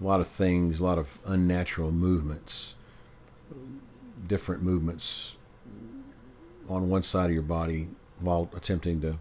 a 0.00 0.04
lot 0.04 0.20
of 0.20 0.28
things, 0.28 0.80
a 0.80 0.84
lot 0.84 0.98
of 0.98 1.08
unnatural 1.26 1.90
movements, 1.90 2.74
different 4.26 4.62
movements 4.62 5.34
on 6.68 6.88
one 6.88 7.02
side 7.02 7.26
of 7.26 7.32
your 7.32 7.42
body 7.42 7.88
while 8.20 8.48
attempting 8.54 9.00
to 9.00 9.18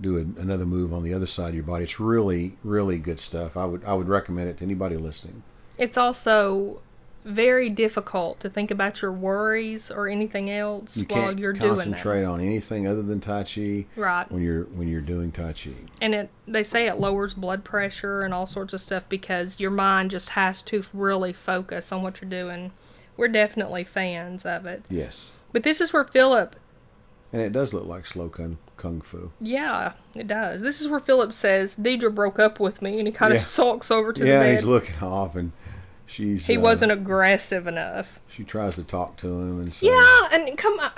do 0.00 0.18
a, 0.18 0.20
another 0.40 0.66
move 0.66 0.92
on 0.92 1.02
the 1.02 1.14
other 1.14 1.26
side 1.26 1.50
of 1.50 1.54
your 1.54 1.64
body. 1.64 1.84
It's 1.84 2.00
really, 2.00 2.56
really 2.64 2.98
good 2.98 3.20
stuff. 3.20 3.56
I 3.56 3.64
would, 3.64 3.84
I 3.84 3.94
would 3.94 4.08
recommend 4.08 4.48
it 4.48 4.58
to 4.58 4.64
anybody 4.64 4.96
listening. 4.96 5.42
It's 5.78 5.96
also 5.96 6.80
very 7.24 7.68
difficult 7.68 8.40
to 8.40 8.48
think 8.48 8.70
about 8.70 9.02
your 9.02 9.12
worries 9.12 9.90
or 9.90 10.08
anything 10.08 10.50
else 10.50 10.96
You 10.96 11.04
while 11.08 11.38
you're 11.38 11.52
doing 11.52 11.76
concentrate 11.76 12.24
on 12.24 12.40
anything 12.40 12.86
other 12.86 13.02
than 13.02 13.20
Tai 13.20 13.44
Chi. 13.44 13.84
Right. 13.96 14.30
when 14.30 14.42
you're 14.42 14.64
when 14.64 14.88
you're 14.88 15.02
doing 15.02 15.30
Tai 15.30 15.52
Chi. 15.52 15.70
And 16.00 16.14
it 16.14 16.30
they 16.48 16.62
say 16.62 16.88
it 16.88 16.98
lowers 16.98 17.34
blood 17.34 17.62
pressure 17.62 18.22
and 18.22 18.32
all 18.32 18.46
sorts 18.46 18.72
of 18.72 18.80
stuff 18.80 19.04
because 19.08 19.60
your 19.60 19.70
mind 19.70 20.10
just 20.10 20.30
has 20.30 20.62
to 20.62 20.82
really 20.94 21.32
focus 21.32 21.92
on 21.92 22.02
what 22.02 22.20
you're 22.20 22.30
doing. 22.30 22.72
We're 23.16 23.28
definitely 23.28 23.84
fans 23.84 24.46
of 24.46 24.64
it. 24.64 24.82
Yes. 24.88 25.28
But 25.52 25.62
this 25.62 25.80
is 25.80 25.92
where 25.92 26.04
Philip 26.04 26.56
And 27.32 27.40
it 27.42 27.52
does 27.52 27.72
look 27.72 27.86
like 27.86 28.06
slow 28.06 28.28
kung, 28.28 28.58
kung 28.76 29.00
fu. 29.02 29.30
Yeah, 29.40 29.92
it 30.14 30.26
does. 30.26 30.60
This 30.60 30.80
is 30.80 30.88
where 30.88 30.98
Philip 31.00 31.32
says 31.32 31.76
Deidre 31.76 32.12
broke 32.14 32.38
up 32.40 32.58
with 32.58 32.82
me, 32.82 32.98
and 32.98 33.06
he 33.06 33.12
kind 33.12 33.32
of 33.32 33.40
Yeah. 33.40 33.46
sulks 33.46 33.90
over 33.90 34.12
to 34.12 34.26
yeah, 34.26 34.38
the 34.38 34.44
bed. 34.44 34.48
Yeah, 34.50 34.54
he's 34.56 34.64
looking 34.64 34.96
off, 35.00 35.36
and 35.36 35.52
she's. 36.06 36.44
he 36.46 36.56
uh, 36.56 36.60
wasn't 36.60 36.90
aggressive 36.92 37.66
enough. 37.68 38.18
She 38.28 38.42
tries 38.44 38.74
to 38.76 38.82
talk 38.82 39.16
to 39.18 39.28
him, 39.28 39.60
and 39.60 39.72
so 39.72 39.86
Yeah, 39.86 40.28
and 40.32 40.58
come 40.58 40.78
on. 40.80 40.90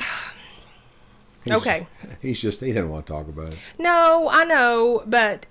he's- 1.45 1.57
okay. 1.59 1.87
He's 2.23 2.41
just 2.41 2.61
he 2.61 2.69
didn't 2.69 2.89
want 2.91 3.07
to 3.07 3.13
talk 3.13 3.29
about 3.29 3.53
it. 3.53 3.59
No, 3.79 4.29
I 4.31 4.45
know, 4.45 5.03
but 5.07 5.45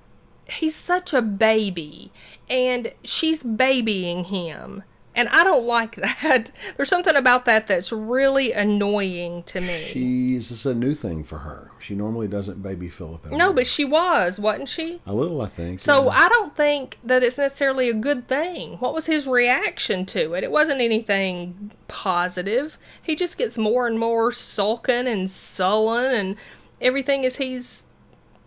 he's 0.50 0.76
such 0.76 1.14
a 1.14 1.22
baby, 1.22 2.12
and 2.50 2.92
she's 3.04 3.44
babying 3.44 4.24
him. 4.24 4.82
And 5.14 5.28
I 5.28 5.43
don't 5.43 5.66
like 5.66 5.95
that. 6.22 6.51
There's 6.78 6.89
something 6.89 7.16
about 7.16 7.45
that 7.45 7.68
that's 7.68 7.91
really 7.91 8.53
annoying 8.53 9.43
to 9.43 9.62
me. 9.62 9.88
She's 9.89 10.49
this 10.49 10.59
is 10.59 10.66
a 10.66 10.76
new 10.76 10.93
thing 10.93 11.24
for 11.24 11.38
her. 11.38 11.72
She 11.80 11.95
normally 11.95 12.28
doesn't 12.28 12.62
baby 12.62 12.89
Philip 12.89 13.26
at 13.26 13.32
all. 13.32 13.38
no, 13.38 13.53
but 13.53 13.68
she 13.68 13.86
was, 13.86 14.39
wasn't 14.39 14.70
she? 14.70 15.01
a 15.05 15.14
little, 15.14 15.41
I 15.41 15.47
think. 15.47 15.80
So 15.80 16.05
yeah. 16.05 16.09
I 16.09 16.30
don't 16.30 16.55
think 16.55 16.97
that 17.03 17.24
it's 17.24 17.38
necessarily 17.38 17.89
a 17.89 17.93
good 17.93 18.28
thing. 18.28 18.78
What 18.78 18.93
was 18.93 19.05
his 19.05 19.28
reaction 19.28 20.05
to 20.07 20.34
it? 20.34 20.43
It 20.43 20.51
wasn't 20.51 20.82
anything 20.82 21.72
positive. 21.88 22.78
He 23.01 23.16
just 23.16 23.38
gets 23.38 23.57
more 23.57 23.88
and 23.88 23.99
more 23.99 24.32
sulking 24.32 25.07
and 25.07 25.30
sullen 25.30 26.14
and 26.14 26.36
everything 26.80 27.24
is 27.24 27.36
he's 27.36 27.84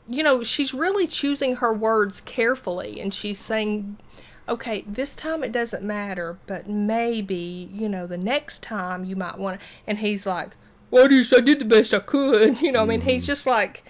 you 0.06 0.22
know, 0.22 0.42
she's 0.42 0.74
really 0.74 1.06
choosing 1.06 1.56
her 1.56 1.72
words 1.72 2.20
carefully 2.20 3.00
and 3.00 3.12
she's 3.12 3.38
saying 3.38 3.96
okay, 4.48 4.84
this 4.86 5.14
time 5.14 5.42
it 5.44 5.52
doesn't 5.52 5.82
matter, 5.84 6.38
but 6.46 6.68
maybe, 6.68 7.68
you 7.72 7.88
know, 7.88 8.06
the 8.06 8.18
next 8.18 8.62
time 8.62 9.04
you 9.04 9.16
might 9.16 9.38
want 9.38 9.60
to 9.60 9.66
and 9.86 9.98
he's 9.98 10.26
like, 10.26 10.50
"Well, 10.90 11.04
I 11.04 11.40
did 11.40 11.58
the 11.58 11.64
best 11.64 11.94
I 11.94 12.00
could." 12.00 12.60
You 12.62 12.72
know, 12.72 12.82
I 12.82 12.86
mean, 12.86 13.00
he's 13.00 13.22
Mhm. 13.22 13.26
just 13.26 13.46
like 13.46 13.84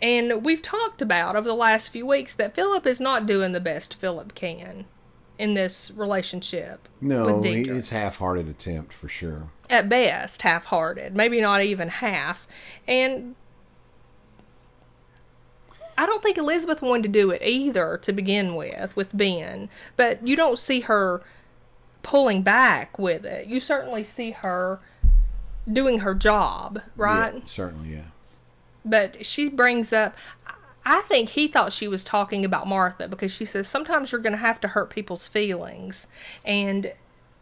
and 0.00 0.44
we've 0.44 0.60
talked 0.60 1.02
about 1.02 1.36
over 1.36 1.48
the 1.48 1.54
last 1.54 1.88
few 1.88 2.04
weeks 2.06 2.34
that 2.34 2.54
Philip 2.54 2.86
is 2.86 3.00
not 3.00 3.26
doing 3.26 3.52
the 3.52 3.60
best 3.60 3.94
Philip 3.94 4.34
can 4.34 4.84
in 5.38 5.54
this 5.54 5.90
relationship. 5.96 6.88
no, 7.00 7.40
it's 7.42 7.90
half-hearted 7.90 8.48
attempt 8.48 8.92
for 8.92 9.08
sure. 9.08 9.48
At 9.70 9.88
best, 9.88 10.42
half 10.42 10.64
hearted, 10.64 11.16
maybe 11.16 11.40
not 11.40 11.62
even 11.62 11.88
half. 11.88 12.46
And 12.86 13.34
I 15.96 16.06
don't 16.06 16.22
think 16.22 16.38
Elizabeth 16.38 16.82
wanted 16.82 17.04
to 17.04 17.08
do 17.08 17.30
it 17.30 17.42
either 17.42 17.98
to 18.02 18.12
begin 18.12 18.54
with, 18.54 18.94
with 18.96 19.16
Ben. 19.16 19.68
But 19.96 20.26
you 20.26 20.36
don't 20.36 20.58
see 20.58 20.80
her 20.80 21.22
pulling 22.02 22.42
back 22.42 22.98
with 22.98 23.24
it. 23.24 23.46
You 23.46 23.60
certainly 23.60 24.04
see 24.04 24.32
her 24.32 24.80
doing 25.70 26.00
her 26.00 26.14
job, 26.14 26.80
right? 26.96 27.34
Yeah, 27.34 27.40
certainly, 27.46 27.94
yeah. 27.94 28.02
but 28.84 29.24
she 29.24 29.48
brings 29.48 29.92
up 29.92 30.14
I 30.86 31.00
think 31.02 31.30
he 31.30 31.48
thought 31.48 31.72
she 31.72 31.88
was 31.88 32.04
talking 32.04 32.44
about 32.44 32.68
Martha 32.68 33.08
because 33.08 33.32
she 33.32 33.46
says 33.46 33.66
sometimes 33.66 34.12
you're 34.12 34.20
going 34.20 34.34
to 34.34 34.38
have 34.38 34.60
to 34.60 34.68
hurt 34.68 34.90
people's 34.90 35.26
feelings 35.26 36.06
and 36.44 36.92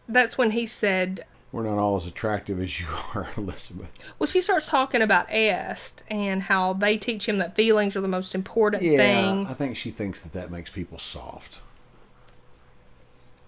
that's 0.08 0.38
when 0.38 0.50
he 0.50 0.66
said 0.66 1.24
We're 1.52 1.64
not 1.64 1.78
all 1.78 1.96
as 1.98 2.06
attractive 2.06 2.60
as 2.60 2.80
you 2.80 2.86
are, 3.14 3.28
Elizabeth. 3.36 3.90
well 4.18 4.26
she 4.26 4.40
starts 4.40 4.68
talking 4.68 5.02
about 5.02 5.30
Est 5.30 6.02
and 6.08 6.42
how 6.42 6.72
they 6.72 6.96
teach 6.96 7.28
him 7.28 7.38
that 7.38 7.54
feelings 7.56 7.94
are 7.96 8.00
the 8.00 8.08
most 8.08 8.34
important 8.34 8.82
Yeah, 8.82 8.96
thing 8.96 9.46
I 9.46 9.54
think 9.54 9.76
she 9.76 9.90
thinks 9.90 10.22
that 10.22 10.32
that 10.32 10.50
makes 10.50 10.70
people 10.70 10.98
soft. 10.98 11.60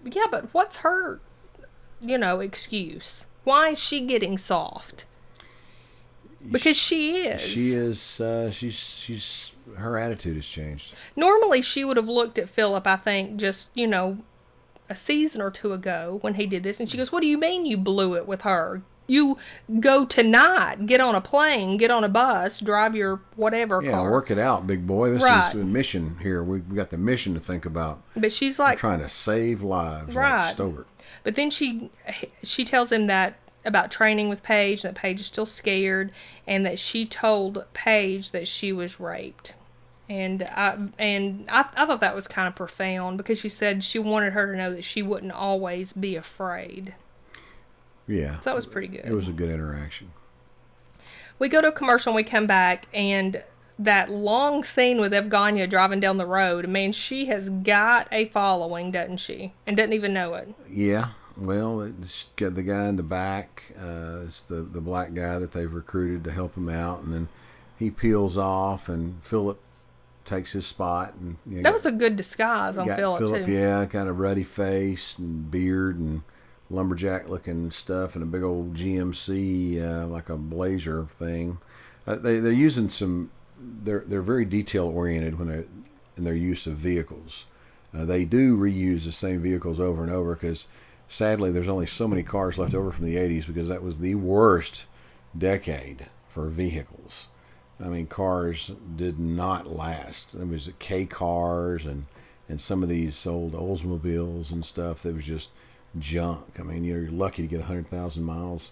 yeah 0.03 0.25
but 0.29 0.53
what's 0.53 0.77
her 0.77 1.19
you 1.99 2.17
know 2.19 2.39
excuse 2.41 3.25
why 3.43 3.69
is 3.69 3.79
she 3.79 4.05
getting 4.05 4.37
soft 4.37 5.05
because 6.51 6.77
she 6.77 7.25
is 7.25 7.41
She 7.41 7.71
is. 7.71 8.21
Uh, 8.21 8.51
she's. 8.51 8.75
She's. 8.75 9.51
Her 9.75 9.97
attitude 9.97 10.35
has 10.35 10.45
changed. 10.45 10.93
Normally, 11.15 11.63
she 11.63 11.83
would 11.83 11.97
have 11.97 12.07
looked 12.07 12.37
at 12.37 12.49
Philip, 12.49 12.85
I 12.85 12.97
think, 12.97 13.37
just, 13.37 13.71
you 13.73 13.87
know, 13.87 14.19
a 14.89 14.95
season 14.95 15.41
or 15.41 15.51
two 15.51 15.73
ago 15.73 16.17
when 16.21 16.33
he 16.33 16.45
did 16.47 16.63
this, 16.63 16.79
and 16.79 16.89
she 16.89 16.97
goes, 16.97 17.11
What 17.11 17.21
do 17.21 17.27
you 17.27 17.37
mean 17.37 17.65
you 17.65 17.77
blew 17.77 18.15
it 18.15 18.27
with 18.27 18.41
her? 18.41 18.81
You 19.07 19.37
go 19.79 20.05
tonight, 20.05 20.85
get 20.87 20.99
on 20.99 21.13
a 21.13 21.21
plane, 21.21 21.77
get 21.77 21.91
on 21.91 22.03
a 22.03 22.09
bus, 22.09 22.59
drive 22.59 22.95
your 22.95 23.21
whatever 23.35 23.79
Yeah, 23.83 23.91
car. 23.91 24.11
work 24.11 24.31
it 24.31 24.39
out, 24.39 24.65
big 24.65 24.87
boy. 24.87 25.11
This 25.11 25.21
Right. 25.21 25.45
is 25.45 25.53
the 25.53 25.63
mission 25.63 26.17
here. 26.21 26.43
We've 26.43 26.67
got 26.75 26.89
the 26.89 26.97
mission 26.97 27.35
to 27.35 27.39
think 27.39 27.65
about. 27.65 28.01
But 28.15 28.31
she's 28.31 28.57
We're 28.57 28.65
like, 28.65 28.79
trying 28.79 29.01
to 29.01 29.09
save 29.09 29.61
lives, 29.61 30.15
Right. 30.15 30.47
like 30.47 30.55
Stobert. 30.57 30.85
But 31.23 31.35
then 31.35 31.51
she 31.51 31.91
she 32.41 32.65
tells 32.65 32.91
him 32.91 33.07
that 33.07 33.35
about 33.63 33.91
training 33.91 34.29
with 34.29 34.41
Paige, 34.41 34.81
that 34.83 34.95
Paige 34.95 35.19
is 35.21 35.25
still 35.27 35.45
scared, 35.45 36.11
and 36.47 36.65
that 36.65 36.79
she 36.79 37.05
told 37.05 37.63
Paige 37.73 38.31
that 38.31 38.47
she 38.47 38.73
was 38.73 38.99
raped. 38.99 39.53
And 40.07 40.43
I 40.43 40.77
and 40.99 41.45
I, 41.49 41.65
I 41.75 41.85
thought 41.85 42.01
that 42.01 42.13
was 42.15 42.27
kind 42.27 42.47
of 42.47 42.55
profound 42.55 43.17
because 43.17 43.39
she 43.39 43.49
said 43.49 43.83
she 43.83 43.99
wanted 43.99 44.33
her 44.33 44.51
to 44.51 44.57
know 44.57 44.73
that 44.75 44.83
she 44.83 45.01
wouldn't 45.01 45.31
always 45.31 45.93
be 45.93 46.15
afraid. 46.15 46.93
Yeah, 48.07 48.39
So 48.39 48.51
that 48.51 48.55
was 48.55 48.67
pretty 48.67 48.87
good. 48.87 49.05
it 49.05 49.13
was 49.13 49.27
a 49.27 49.31
good 49.31 49.49
interaction. 49.49 50.11
We 51.39 51.49
go 51.49 51.59
to 51.59 51.69
a 51.69 51.71
commercial 51.71 52.11
and 52.11 52.15
we 52.15 52.23
come 52.23 52.45
back 52.45 52.85
and 52.93 53.43
that 53.79 54.09
long 54.11 54.63
scene 54.63 55.01
with 55.01 55.11
Evgheniya 55.11 55.69
driving 55.69 55.99
down 55.99 56.17
the 56.17 56.25
road, 56.25 56.67
man, 56.69 56.91
she 56.93 57.25
has 57.25 57.49
got 57.49 58.07
a 58.11 58.25
following, 58.29 58.91
doesn't 58.91 59.17
she? 59.17 59.53
And 59.67 59.75
doesn't 59.75 59.93
even 59.93 60.13
know 60.13 60.35
it. 60.35 60.47
Yeah, 60.71 61.09
well, 61.35 61.81
it's 61.81 62.27
got 62.37 62.55
the 62.55 62.63
guy 62.63 62.87
in 62.87 62.95
the 62.95 63.03
back. 63.03 63.63
Uh, 63.77 64.19
it's 64.27 64.43
the 64.43 64.61
the 64.61 64.79
black 64.79 65.13
guy 65.13 65.39
that 65.39 65.51
they've 65.51 65.73
recruited 65.73 66.23
to 66.25 66.31
help 66.31 66.55
him 66.55 66.69
out, 66.69 67.01
and 67.01 67.13
then 67.13 67.27
he 67.77 67.89
peels 67.91 68.37
off, 68.37 68.87
and 68.87 69.21
Philip 69.23 69.59
takes 70.25 70.51
his 70.51 70.65
spot. 70.65 71.13
And 71.19 71.37
you 71.47 71.57
know, 71.57 71.63
That 71.63 71.73
was 71.73 71.85
a 71.85 71.91
good 71.91 72.15
disguise 72.15 72.77
on 72.77 72.87
Philip, 72.87 73.19
Philip, 73.19 73.45
too. 73.45 73.51
yeah, 73.51 73.85
kind 73.85 74.09
of 74.09 74.19
ruddy 74.19 74.43
face 74.43 75.17
and 75.17 75.49
beard 75.49 75.97
and 75.99 76.21
lumberjack 76.69 77.29
looking 77.29 77.71
stuff, 77.71 78.15
and 78.15 78.23
a 78.23 78.27
big 78.27 78.43
old 78.43 78.73
GMC 78.75 79.81
uh, 79.81 80.07
like 80.07 80.29
a 80.29 80.35
Blazer 80.37 81.05
thing. 81.19 81.57
Uh, 82.07 82.15
they 82.15 82.39
they're 82.39 82.51
using 82.51 82.89
some. 82.89 83.29
They're 83.83 84.03
they're 84.05 84.21
very 84.21 84.45
detail 84.45 84.85
oriented 84.87 85.37
when 85.39 85.47
they 85.47 85.63
in 86.17 86.23
their 86.23 86.35
use 86.35 86.67
of 86.67 86.73
vehicles. 86.75 87.45
Uh, 87.93 88.05
they 88.05 88.25
do 88.25 88.57
reuse 88.57 89.05
the 89.05 89.11
same 89.11 89.41
vehicles 89.41 89.79
over 89.79 90.03
and 90.03 90.11
over 90.11 90.33
because 90.35 90.65
sadly 91.07 91.51
there's 91.51 91.69
only 91.69 91.85
so 91.87 92.07
many 92.07 92.23
cars 92.23 92.57
left 92.57 92.73
over 92.73 92.91
from 92.91 93.05
the 93.05 93.15
80s 93.15 93.47
because 93.47 93.69
that 93.69 93.81
was 93.83 93.99
the 93.99 94.15
worst 94.15 94.83
decade 95.37 96.05
for 96.29 96.47
vehicles. 96.47 97.27
I 97.79 97.87
mean, 97.87 98.07
cars 98.07 98.71
did 98.95 99.19
not 99.19 99.67
last. 99.67 100.33
There 100.33 100.45
was 100.45 100.69
K 100.79 101.05
cars 101.05 101.85
and 101.85 102.05
and 102.47 102.61
some 102.61 102.83
of 102.83 102.89
these 102.89 103.25
old 103.25 103.53
Oldsmobiles 103.53 104.51
and 104.51 104.63
stuff 104.63 105.03
that 105.03 105.15
was 105.15 105.25
just 105.25 105.49
junk. 105.99 106.45
I 106.59 106.63
mean, 106.63 106.83
you're 106.83 107.09
lucky 107.09 107.41
to 107.41 107.47
get 107.47 107.59
100,000 107.59 108.23
miles 108.23 108.69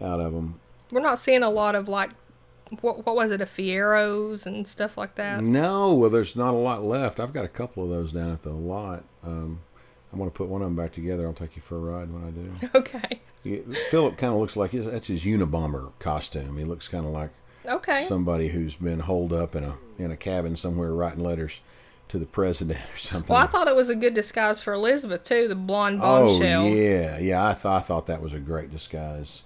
out 0.00 0.20
of 0.20 0.32
them. 0.32 0.58
We're 0.90 1.02
not 1.02 1.20
seeing 1.20 1.44
a 1.44 1.50
lot 1.50 1.76
of 1.76 1.88
like 1.88 2.10
what 2.80 3.04
what 3.04 3.14
was 3.14 3.30
it, 3.30 3.40
a 3.40 3.46
Fieros 3.46 4.46
and 4.46 4.66
stuff 4.66 4.96
like 4.96 5.14
that. 5.16 5.42
No, 5.42 5.94
well, 5.94 6.10
there's 6.10 6.36
not 6.36 6.54
a 6.54 6.58
lot 6.58 6.82
left. 6.82 7.20
I've 7.20 7.32
got 7.32 7.44
a 7.44 7.48
couple 7.48 7.84
of 7.84 7.90
those 7.90 8.12
down 8.12 8.32
at 8.32 8.42
the 8.42 8.50
lot. 8.50 9.04
Um, 9.24 9.60
I'm 10.12 10.18
going 10.18 10.30
to 10.30 10.36
put 10.36 10.48
one 10.48 10.60
of 10.60 10.66
them 10.66 10.76
back 10.76 10.92
together. 10.92 11.26
I'll 11.26 11.32
take 11.32 11.56
you 11.56 11.62
for 11.62 11.76
a 11.76 11.80
ride 11.80 12.12
when 12.12 12.24
I 12.24 12.30
do. 12.30 12.70
Okay. 12.74 13.20
Philip 13.90 14.18
kind 14.18 14.32
of 14.32 14.38
looks 14.38 14.54
like 14.54 14.70
his, 14.70 14.86
that's 14.86 15.08
his 15.08 15.24
Unabomber 15.24 15.90
costume. 15.98 16.56
He 16.56 16.64
looks 16.64 16.86
kind 16.86 17.04
of 17.04 17.10
like 17.10 17.30
Okay. 17.66 18.04
somebody 18.04 18.48
who's 18.48 18.74
been 18.74 19.00
holed 19.00 19.32
up 19.32 19.54
in 19.54 19.64
a 19.64 19.76
in 19.98 20.10
a 20.10 20.16
cabin 20.16 20.56
somewhere 20.56 20.92
writing 20.92 21.22
letters 21.22 21.60
to 22.08 22.18
the 22.18 22.26
president 22.26 22.80
or 22.94 22.98
something. 22.98 23.32
Well, 23.32 23.42
I 23.42 23.46
thought 23.46 23.68
it 23.68 23.76
was 23.76 23.88
a 23.88 23.96
good 23.96 24.14
disguise 24.14 24.62
for 24.62 24.72
Elizabeth 24.74 25.24
too, 25.24 25.48
the 25.48 25.54
blonde 25.54 26.00
bombshell. 26.00 26.62
oh 26.62 26.64
bombshell. 26.64 26.68
yeah, 26.68 27.18
yeah. 27.18 27.46
I 27.46 27.54
thought 27.54 27.82
I 27.82 27.84
thought 27.84 28.06
that 28.08 28.20
was 28.22 28.34
a 28.34 28.40
great 28.40 28.70
disguise 28.70 29.42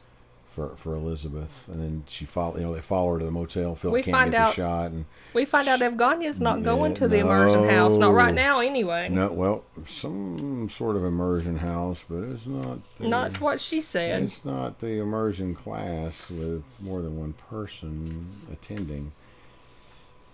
for 0.56 0.70
for 0.76 0.94
Elizabeth. 0.94 1.68
And 1.70 1.80
then 1.80 2.04
she 2.08 2.24
follow, 2.24 2.56
you 2.56 2.62
know, 2.62 2.74
they 2.74 2.80
follow 2.80 3.12
her 3.12 3.18
to 3.20 3.24
the 3.26 3.30
motel. 3.30 3.76
Philip 3.76 3.92
We 3.92 4.02
can't 4.02 4.16
find 4.16 4.32
get 4.32 4.40
out- 4.40 4.54
shot, 4.54 4.90
and 4.90 5.04
We 5.34 5.44
find 5.44 5.68
out 5.68 5.80
Evgheniya's 5.80 6.40
not 6.40 6.62
going 6.64 6.92
Yeah, 6.92 6.98
to 6.98 7.08
the 7.08 7.18
immersion 7.18 7.68
house, 7.68 7.96
not 7.98 8.14
right 8.14 8.34
now 8.34 8.60
anyway. 8.60 9.08
no, 9.10 9.30
well, 9.30 9.64
some 9.86 10.68
sort 10.70 10.96
of 10.96 11.04
immersion 11.04 11.56
house, 11.58 12.02
but 12.08 12.22
it's 12.24 12.46
not. 12.46 12.78
The, 12.98 13.06
Not 13.08 13.40
what 13.40 13.60
she 13.60 13.82
said. 13.82 14.22
It's 14.22 14.44
not 14.44 14.80
the 14.80 14.98
immersion 14.98 15.54
class 15.54 16.28
with 16.30 16.64
more 16.80 17.02
than 17.02 17.18
one 17.20 17.34
person 17.50 18.26
attending. 18.50 19.12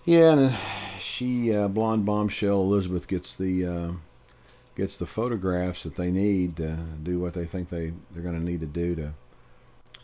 Yeah, 0.05 0.31
and 0.33 0.49
uh, 0.51 0.55
she, 0.99 1.53
uh, 1.53 1.67
blonde 1.67 2.05
bombshell 2.05 2.61
Elizabeth, 2.61 3.07
gets 3.07 3.35
the 3.35 3.65
uh, 3.65 3.91
gets 4.75 4.97
the 4.97 5.05
photographs 5.05 5.83
that 5.83 5.95
they 5.95 6.11
need 6.11 6.57
to 6.57 6.77
do 7.03 7.19
what 7.19 7.33
they 7.33 7.45
think 7.45 7.69
they 7.69 7.91
they're 8.11 8.23
going 8.23 8.37
to 8.39 8.43
need 8.43 8.61
to 8.61 8.65
do 8.65 8.95
to 8.95 9.13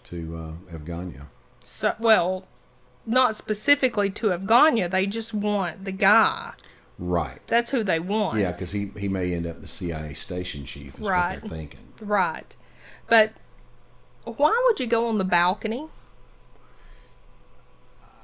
to 0.06 0.56
uh, 0.72 0.74
Evgheniya. 0.78 1.26
So, 1.64 1.94
well, 2.00 2.48
not 3.06 3.36
specifically 3.36 4.10
to 4.12 4.28
Evgheniya. 4.28 4.90
They 4.92 5.06
just 5.06 5.34
want 5.34 5.84
the 5.86 5.92
guy. 5.92 6.54
Right. 6.98 7.40
That's 7.48 7.72
who 7.72 7.84
they 7.84 8.00
want. 8.00 8.40
Yeah, 8.40 8.52
because 8.52 8.72
he 8.72 8.92
he 8.98 9.08
may 9.08 9.34
end 9.34 9.48
up 9.48 9.62
the 9.62 9.68
CIA 9.68 10.14
station 10.16 10.66
chief. 10.66 10.96
Is 10.96 11.00
Right. 11.02 11.42
what 11.42 11.50
they're 11.50 11.58
thinking. 11.58 11.80
Right. 12.02 12.56
But 13.08 13.32
why 14.26 14.66
would 14.68 14.80
you 14.80 14.88
go 14.88 15.08
on 15.08 15.18
the 15.18 15.24
balcony? 15.24 15.88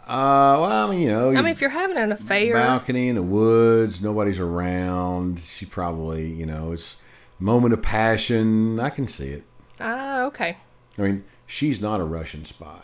Uh, 0.08 0.62
well, 0.62 0.88
I 0.88 0.92
mean, 0.92 1.02
you 1.02 1.08
know, 1.08 1.30
I 1.32 1.42
mean, 1.42 1.48
if 1.48 1.62
you're 1.62 1.70
having 1.72 1.98
an 1.98 2.12
affair, 2.12 2.54
balcony 2.54 3.08
in 3.08 3.16
the 3.16 3.24
woods, 3.24 4.04
nobody's 4.04 4.40
around. 4.40 5.40
She 5.40 5.66
probably, 5.66 6.32
you 6.32 6.46
know, 6.46 6.74
it's 6.74 6.96
moment 7.40 7.74
of 7.74 7.82
passion. 7.82 8.80
I 8.80 8.92
can 8.92 9.08
see 9.08 9.30
it. 9.30 9.44
ah, 9.80 10.26
okay, 10.26 10.58
I 10.98 11.02
mean, 11.02 11.24
she's 11.48 11.82
not 11.82 12.00
a 12.00 12.04
Russian 12.06 12.46
spy. 12.46 12.80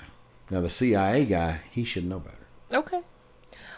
Now 0.50 0.62
the 0.62 0.70
CIA 0.70 1.26
guy, 1.26 1.62
he 1.72 1.84
should 1.86 2.06
know 2.06 2.20
better. 2.20 2.82
okay. 2.86 3.02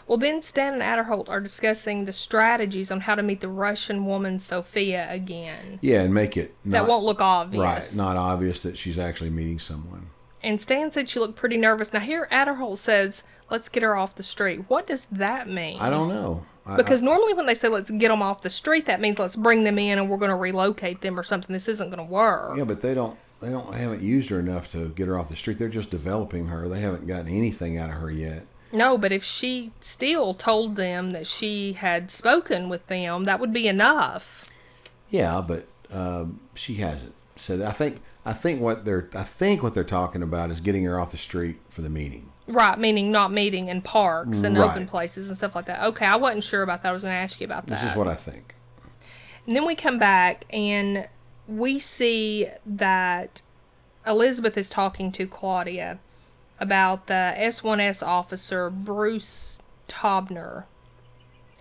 Well, 0.06 0.18
then 0.18 0.42
Stan 0.42 0.74
and 0.74 0.82
Aderholt 0.82 1.30
are 1.30 1.40
discussing 1.40 2.04
the 2.04 2.12
strategies 2.12 2.90
on 2.90 3.00
how 3.00 3.14
to 3.14 3.22
meet 3.22 3.40
the 3.40 3.48
Russian 3.48 4.04
woman 4.04 4.38
Sophia 4.38 5.06
again. 5.10 5.78
Yeah, 5.80 6.02
and 6.02 6.12
make 6.12 6.36
it 6.36 6.54
not, 6.62 6.72
that 6.82 6.88
won't 6.88 7.04
look 7.06 7.22
obvious. 7.22 7.62
right, 7.62 7.96
not 7.96 8.16
obvious 8.18 8.62
that 8.62 8.76
she's 8.76 8.98
actually 8.98 9.30
meeting 9.30 9.58
someone. 9.58 10.08
And 10.42 10.60
Stan 10.60 10.90
said 10.90 11.08
she 11.08 11.20
looked 11.20 11.36
pretty 11.36 11.56
nervous. 11.56 11.90
Now 11.94 12.00
here 12.00 12.28
Aderholt 12.30 12.76
says, 12.78 13.22
"Let's 13.50 13.70
get 13.70 13.82
her 13.82 13.96
off 13.96 14.14
the 14.14 14.22
street." 14.22 14.64
What 14.68 14.86
does 14.86 15.06
that 15.12 15.48
mean? 15.48 15.78
I 15.80 15.88
don't 15.88 16.10
know. 16.10 16.44
I- 16.66 16.76
Because 16.76 17.00
I, 17.00 17.06
normally 17.06 17.32
when 17.32 17.46
they 17.46 17.54
say 17.54 17.68
let's 17.68 17.90
get 17.90 18.08
them 18.08 18.20
off 18.20 18.42
the 18.42 18.50
street, 18.50 18.86
that 18.86 19.00
means 19.00 19.18
let's 19.18 19.36
bring 19.36 19.64
them 19.64 19.78
in 19.78 19.98
and 19.98 20.10
we're 20.10 20.18
going 20.18 20.30
to 20.30 20.36
relocate 20.36 21.00
them 21.00 21.18
or 21.18 21.22
something. 21.22 21.52
This 21.52 21.68
isn't 21.68 21.88
going 21.88 22.06
to 22.06 22.12
work. 22.12 22.58
yeah, 22.58 22.64
but 22.64 22.82
they 22.82 22.92
don't. 22.92 23.16
They 23.40 23.50
don't 23.50 23.74
haven't 23.74 24.02
used 24.02 24.30
her 24.30 24.40
enough 24.40 24.70
to 24.72 24.88
get 24.88 25.08
her 25.08 25.18
off 25.18 25.28
the 25.28 25.36
street. 25.36 25.58
They're 25.58 25.68
just 25.68 25.90
developing 25.90 26.46
her. 26.48 26.68
They 26.68 26.80
haven't 26.80 27.06
gotten 27.06 27.28
anything 27.28 27.78
out 27.78 27.90
of 27.90 27.96
her 27.96 28.10
yet. 28.10 28.46
No, 28.72 28.98
but 28.98 29.12
if 29.12 29.22
she 29.22 29.70
still 29.80 30.34
told 30.34 30.76
them 30.76 31.12
that 31.12 31.26
she 31.26 31.74
had 31.74 32.10
spoken 32.10 32.68
with 32.68 32.86
them, 32.86 33.26
that 33.26 33.38
would 33.40 33.52
be 33.52 33.68
enough. 33.68 34.44
Yeah, 35.10 35.40
but 35.46 35.66
um, 35.92 36.40
she 36.54 36.74
hasn't. 36.74 37.14
So 37.36 37.64
I 37.64 37.72
think 37.72 38.00
I 38.24 38.32
think 38.32 38.60
what 38.60 38.84
they're 38.84 39.08
I 39.14 39.24
think 39.24 39.62
what 39.62 39.74
they're 39.74 39.84
talking 39.84 40.22
about 40.22 40.50
is 40.50 40.60
getting 40.60 40.84
her 40.84 40.98
off 40.98 41.10
the 41.10 41.18
street 41.18 41.58
for 41.70 41.82
the 41.82 41.90
meeting. 41.90 42.30
Right, 42.46 42.78
meaning 42.78 43.10
not 43.10 43.32
meeting 43.32 43.68
in 43.68 43.80
parks 43.80 44.42
and 44.42 44.56
Right. 44.58 44.70
open 44.70 44.86
places 44.86 45.28
and 45.28 45.36
stuff 45.36 45.54
like 45.54 45.66
that. 45.66 45.82
Okay, 45.84 46.04
I 46.04 46.16
wasn't 46.16 46.44
sure 46.44 46.62
about 46.62 46.82
that. 46.82 46.90
I 46.90 46.92
was 46.92 47.02
going 47.02 47.12
to 47.14 47.18
ask 47.18 47.40
you 47.40 47.46
about 47.46 47.66
that. 47.66 47.80
This 47.80 47.90
is 47.90 47.96
what 47.96 48.06
I 48.06 48.14
think. 48.14 48.54
And 49.46 49.56
then 49.56 49.66
we 49.66 49.74
come 49.74 49.98
back 49.98 50.44
and 50.50 51.08
we 51.46 51.78
see 51.78 52.48
that 52.66 53.42
Elizabeth 54.06 54.56
is 54.56 54.70
talking 54.70 55.12
to 55.12 55.26
Claudia 55.26 55.98
about 56.60 57.06
the 57.06 57.34
S1S 57.36 58.06
officer 58.06 58.70
Bruce 58.70 59.58
Tobner. 59.88 60.64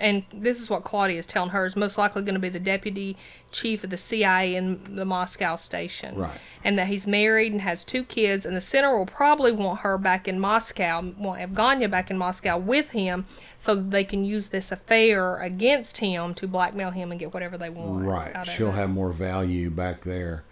And 0.03 0.25
this 0.33 0.59
is 0.59 0.69
what 0.69 0.83
Claudia 0.83 1.17
is 1.17 1.25
telling 1.25 1.51
her 1.51 1.65
is 1.65 1.77
most 1.77 1.97
likely 1.97 2.23
going 2.23 2.33
to 2.33 2.41
be 2.41 2.49
the 2.49 2.59
deputy 2.59 3.15
chief 3.51 3.85
of 3.85 3.89
the 3.89 3.97
CIA 3.97 4.57
in 4.57 4.97
the 4.97 5.05
Moscow 5.05 5.55
station. 5.55 6.17
Right. 6.17 6.37
And 6.61 6.77
that 6.77 6.87
he's 6.87 7.07
married 7.07 7.53
and 7.53 7.61
has 7.61 7.85
two 7.85 8.03
kids, 8.03 8.45
and 8.45 8.53
the 8.53 8.59
center 8.59 8.97
will 8.97 9.05
probably 9.05 9.53
want 9.53 9.79
her 9.79 9.97
back 9.97 10.27
in 10.27 10.41
Moscow, 10.41 11.13
want 11.17 11.39
Evgheniya 11.39 11.89
back 11.89 12.11
in 12.11 12.17
Moscow 12.17 12.57
with 12.57 12.89
him, 12.89 13.25
so 13.59 13.75
that 13.75 13.91
they 13.91 14.03
can 14.03 14.25
use 14.25 14.49
this 14.49 14.73
affair 14.73 15.37
against 15.37 15.95
him 15.95 16.33
to 16.33 16.47
blackmail 16.49 16.91
him 16.91 17.11
and 17.11 17.19
get 17.19 17.33
whatever 17.33 17.57
they 17.57 17.69
want. 17.69 18.03
Right. 18.03 18.45
She'll 18.49 18.73
have 18.73 18.89
more 18.89 19.13
value 19.13 19.69
back 19.69 20.01
there. 20.01 20.43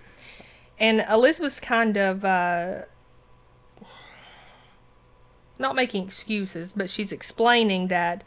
And 0.79 1.05
Elizabeth's 1.09 1.59
kind 1.59 1.97
of 1.97 2.23
uh, 2.23 2.83
not 5.59 5.75
making 5.75 6.05
excuses, 6.05 6.71
but 6.73 6.89
she's 6.89 7.11
explaining 7.11 7.89
that 7.89 8.23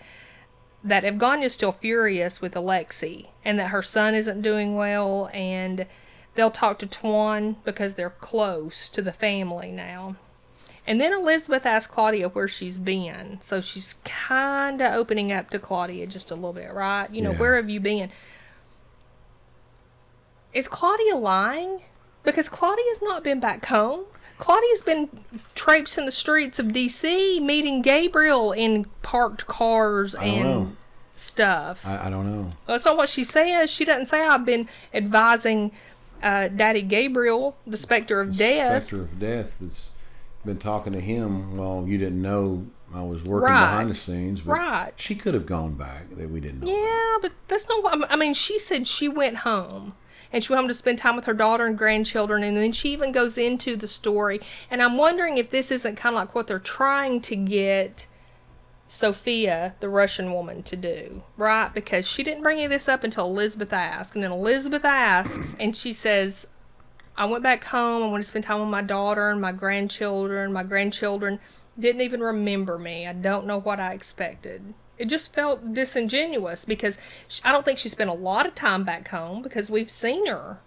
that 0.85 1.05
Evgheniya's 1.05 1.55
still 1.55 1.73
furious 1.73 2.41
with 2.41 2.57
Alexei 2.57 3.29
and 3.45 3.59
that 3.59 3.69
her 3.71 3.83
son 3.83 4.15
isn't 4.15 4.43
doing 4.43 4.77
well 4.77 5.31
and 5.33 5.87
they'll 6.35 6.51
talk 6.51 6.81
to 6.81 6.87
Tuan 6.87 7.57
because 7.65 7.95
they're 7.95 8.11
close 8.11 8.91
to 8.91 9.03
the 9.03 9.13
family 9.13 9.73
now. 9.73 10.17
And 10.87 11.01
then 11.01 11.15
Elizabeth 11.15 11.65
asks 11.65 11.91
Claudia 11.91 12.29
where 12.29 12.49
she's 12.49 12.77
been. 12.77 13.41
So 13.41 13.63
she's 13.63 13.95
kind 14.05 14.83
of 14.83 14.93
opening 14.95 15.33
up 15.33 15.49
to 15.51 15.59
Claudia 15.59 16.07
just 16.07 16.31
a 16.31 16.35
little 16.35 16.53
bit, 16.53 16.71
right? 16.73 17.09
You 17.11 17.23
know, 17.23 17.33
Yeah. 17.33 17.39
where 17.39 17.57
have 17.57 17.71
you 17.71 17.81
been? 17.81 18.11
Is 20.53 20.69
Claudia 20.69 21.17
lying? 21.17 21.81
Because 22.23 22.49
Claudia's 22.49 23.01
not 23.03 23.25
been 23.25 23.41
back 23.41 23.65
home. 23.65 24.05
Claudia's 24.39 24.83
been 24.83 25.09
traipsing 25.55 26.07
the 26.07 26.13
streets 26.13 26.59
of 26.59 26.73
D.C., 26.73 27.41
meeting 27.41 27.83
Gabriel 27.83 28.53
in 28.53 28.85
parked 29.03 29.47
cars 29.47 30.15
and 30.15 30.43
know. 30.45 30.73
stuff. 31.17 31.85
I, 31.87 32.07
I 32.07 32.11
don't 32.11 32.27
know. 32.27 32.53
That's 32.67 32.85
not 32.85 32.97
what 32.97 33.09
she 33.09 33.25
says. 33.25 33.71
She 33.71 33.85
doesn't 33.85 34.07
say 34.07 34.21
I've 34.21 34.45
been 34.45 34.69
advising 34.93 35.73
uh, 36.23 36.49
Daddy 36.49 36.83
Gabriel, 36.83 37.57
the 37.67 37.77
specter 37.77 38.21
of 38.21 38.33
The 38.33 38.39
death. 38.39 38.83
Spectre 38.83 39.03
of 39.03 39.19
death 39.21 39.59
has 39.61 39.89
been 40.45 40.59
talking 40.59 40.95
to 40.95 41.01
him. 41.01 41.57
Well, 41.57 41.85
you 41.87 41.99
didn't 41.99 42.21
know 42.21 42.67
I 42.95 43.03
was 43.03 43.23
working 43.25 43.53
Right. 43.55 43.61
behind 43.61 43.91
the 43.91 43.95
scenes, 43.95 44.41
but 44.41 44.53
Right. 44.55 44.93
she 44.97 45.15
could 45.15 45.35
have 45.35 45.47
gone 45.47 45.75
back 45.75 46.09
that 46.17 46.29
we 46.29 46.41
didn't 46.41 46.61
know. 46.61 46.71
about. 46.71 46.81
Yeah, 46.83 47.19
but 47.23 47.33
that's 47.49 47.69
not 47.69 47.83
what 47.83 48.11
I 48.13 48.17
mean. 48.17 48.35
She 48.35 48.59
said 48.59 48.87
she 48.87 49.09
went 49.09 49.37
home 49.37 49.95
and 50.35 50.43
she 50.43 50.53
went 50.53 50.63
home 50.63 50.69
to 50.69 50.75
spend 50.75 50.99
time 50.99 51.15
with 51.15 51.27
her 51.27 51.33
daughter 51.33 51.65
and 51.65 51.79
grandchildren, 51.79 52.43
and 52.43 52.57
then 52.57 52.73
she 52.73 52.93
even 52.93 53.13
goes 53.13 53.39
into 53.39 53.77
the 53.77 53.87
story. 53.87 54.41
And 54.69 54.83
I'm 54.83 54.97
wondering 54.97 55.39
if 55.39 55.49
this 55.49 55.71
isn't 55.71 55.95
kind 55.95 56.17
of 56.17 56.19
like 56.19 56.35
what 56.35 56.49
they're 56.49 56.59
trying 56.59 57.21
to 57.23 57.37
get 57.37 58.05
Sophia, 58.89 59.77
the 59.79 59.89
Russian 59.89 60.33
woman, 60.33 60.65
to 60.65 60.75
do, 60.75 61.23
right? 61.37 61.73
Because 61.73 62.09
she 62.09 62.25
didn't 62.25 62.43
bring 62.43 62.57
any 62.57 62.65
of 62.65 62.73
this 62.73 62.89
up 62.89 63.05
until 63.05 63.27
Elizabeth 63.27 63.73
asked, 63.73 64.17
and 64.17 64.25
then 64.25 64.33
Elizabeth 64.33 64.85
asks, 64.85 65.55
and 65.61 65.77
she 65.77 65.93
says, 65.93 66.49
I 67.17 67.27
went 67.27 67.45
back 67.45 67.63
home. 67.63 68.03
I 68.03 68.09
want 68.09 68.25
to 68.25 68.29
spend 68.29 68.45
time 68.45 68.59
with 68.59 68.69
my 68.69 68.83
daughter 68.83 69.31
and 69.31 69.41
my 69.41 69.53
grandchildren. 69.53 70.53
My 70.53 70.65
grandchildren 70.65 71.39
didn't 71.79 72.01
even 72.01 72.21
remember 72.21 72.77
me. 72.77 73.07
I 73.07 73.13
don't 73.13 73.47
know 73.47 73.61
what 73.61 73.79
I 73.79 73.93
expected. 73.93 74.75
It 74.97 75.07
just 75.07 75.33
felt 75.33 75.75
disingenuous 75.75 76.65
because 76.65 76.97
sh 77.29 77.41
I 77.45 77.53
don't 77.53 77.65
think 77.65 77.79
she 77.79 77.89
spent 77.89 78.11
a 78.11 78.15
lot 78.15 78.47
of 78.47 78.55
time 78.55 78.85
back 78.85 79.09
home 79.09 79.43
because 79.43 79.69
we've 79.69 79.91
seen 79.91 80.27
her 80.27 80.59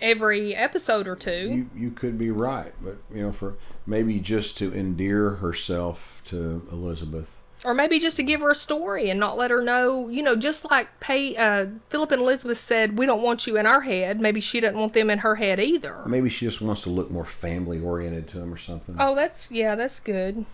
every 0.00 0.54
episode 0.54 1.08
or 1.08 1.16
two. 1.16 1.30
You 1.30 1.70
you 1.74 1.90
could 1.90 2.18
be 2.18 2.30
right, 2.30 2.72
but 2.82 2.96
you 3.14 3.22
know, 3.22 3.32
for 3.32 3.54
maybe 3.86 4.20
just 4.20 4.58
to 4.58 4.72
endear 4.74 5.30
herself 5.30 6.22
to 6.26 6.66
Elizabeth. 6.70 7.40
or 7.64 7.72
maybe 7.72 7.98
just 7.98 8.18
to 8.18 8.22
give 8.22 8.40
her 8.42 8.50
a 8.50 8.54
story 8.54 9.08
and 9.08 9.18
not 9.18 9.38
let 9.38 9.50
her 9.50 9.62
know, 9.62 10.08
you 10.08 10.22
know, 10.22 10.36
just 10.36 10.70
like 10.70 11.00
pay, 11.00 11.34
uh, 11.36 11.66
Philip 11.88 12.10
and 12.10 12.20
Elizabeth 12.20 12.58
said, 12.58 12.98
we 12.98 13.06
don't 13.06 13.22
want 13.22 13.46
you 13.46 13.56
in 13.56 13.64
our 13.64 13.80
head. 13.80 14.20
Maybe 14.20 14.40
she 14.40 14.60
doesn't 14.60 14.78
want 14.78 14.92
them 14.92 15.08
in 15.08 15.20
her 15.20 15.34
head 15.34 15.58
either. 15.60 16.02
Maybe 16.04 16.28
she 16.28 16.44
just 16.44 16.60
wants 16.60 16.82
to 16.82 16.90
look 16.90 17.10
more 17.10 17.24
family 17.24 17.80
oriented 17.80 18.28
to 18.28 18.38
them 18.38 18.52
or 18.52 18.58
something. 18.58 18.96
Oh, 18.98 19.14
that's 19.14 19.50
yeah, 19.50 19.76
that's 19.76 20.00
good. 20.00 20.44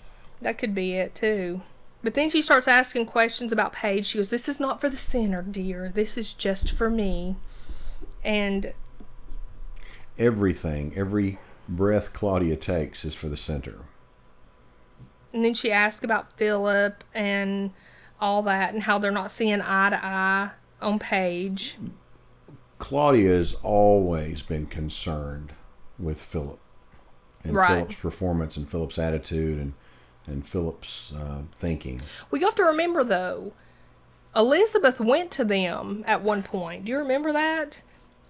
That 0.42 0.58
could 0.58 0.72
be 0.72 0.92
it 0.94 1.16
too. 1.16 1.60
But 2.02 2.14
then 2.14 2.30
she 2.30 2.42
starts 2.42 2.66
asking 2.68 3.06
questions 3.06 3.52
about 3.52 3.72
Paige. 3.74 4.06
She 4.06 4.18
goes, 4.18 4.30
"This 4.30 4.48
is 4.48 4.58
not 4.58 4.80
for 4.80 4.88
the 4.88 4.96
center, 4.96 5.42
dear. 5.42 5.90
This 5.94 6.16
is 6.16 6.32
just 6.32 6.72
for 6.72 6.88
me." 6.88 7.36
And 8.24 8.72
Everything, 10.18 10.92
every 10.96 11.38
breath 11.68 12.12
Claudia 12.12 12.56
takes 12.56 13.04
is 13.04 13.14
for 13.14 13.28
the 13.28 13.36
center. 13.36 13.76
and 15.32 15.44
then 15.44 15.54
she 15.54 15.70
asks 15.70 16.02
about 16.04 16.32
Philip 16.32 17.04
and 17.14 17.70
all 18.20 18.42
that 18.42 18.74
and 18.74 18.82
how 18.82 18.98
they're 18.98 19.12
not 19.12 19.30
seeing 19.30 19.60
eye 19.62 19.90
to 19.90 20.04
eye 20.04 20.50
on 20.82 20.98
Paige. 20.98 21.78
Claudia 22.78 23.30
has 23.30 23.54
always 23.62 24.42
been 24.42 24.66
concerned 24.66 25.52
with 25.98 26.20
Philip 26.20 26.58
and 27.44 27.54
Right. 27.54 27.68
Philip's 27.76 27.94
performance 27.94 28.56
and 28.56 28.68
Philip's 28.68 28.98
attitude 28.98 29.58
and 29.60 29.72
and 30.30 30.46
Philip's 30.46 31.12
uh, 31.12 31.42
thinking. 31.56 32.00
Well, 32.30 32.40
you 32.40 32.46
have 32.46 32.54
to 32.56 32.64
remember 32.64 33.04
though, 33.04 33.52
Elizabeth 34.34 35.00
went 35.00 35.32
to 35.32 35.44
them 35.44 36.04
at 36.06 36.22
one 36.22 36.42
point. 36.42 36.84
Do 36.84 36.92
you 36.92 36.98
remember 36.98 37.32
that? 37.32 37.80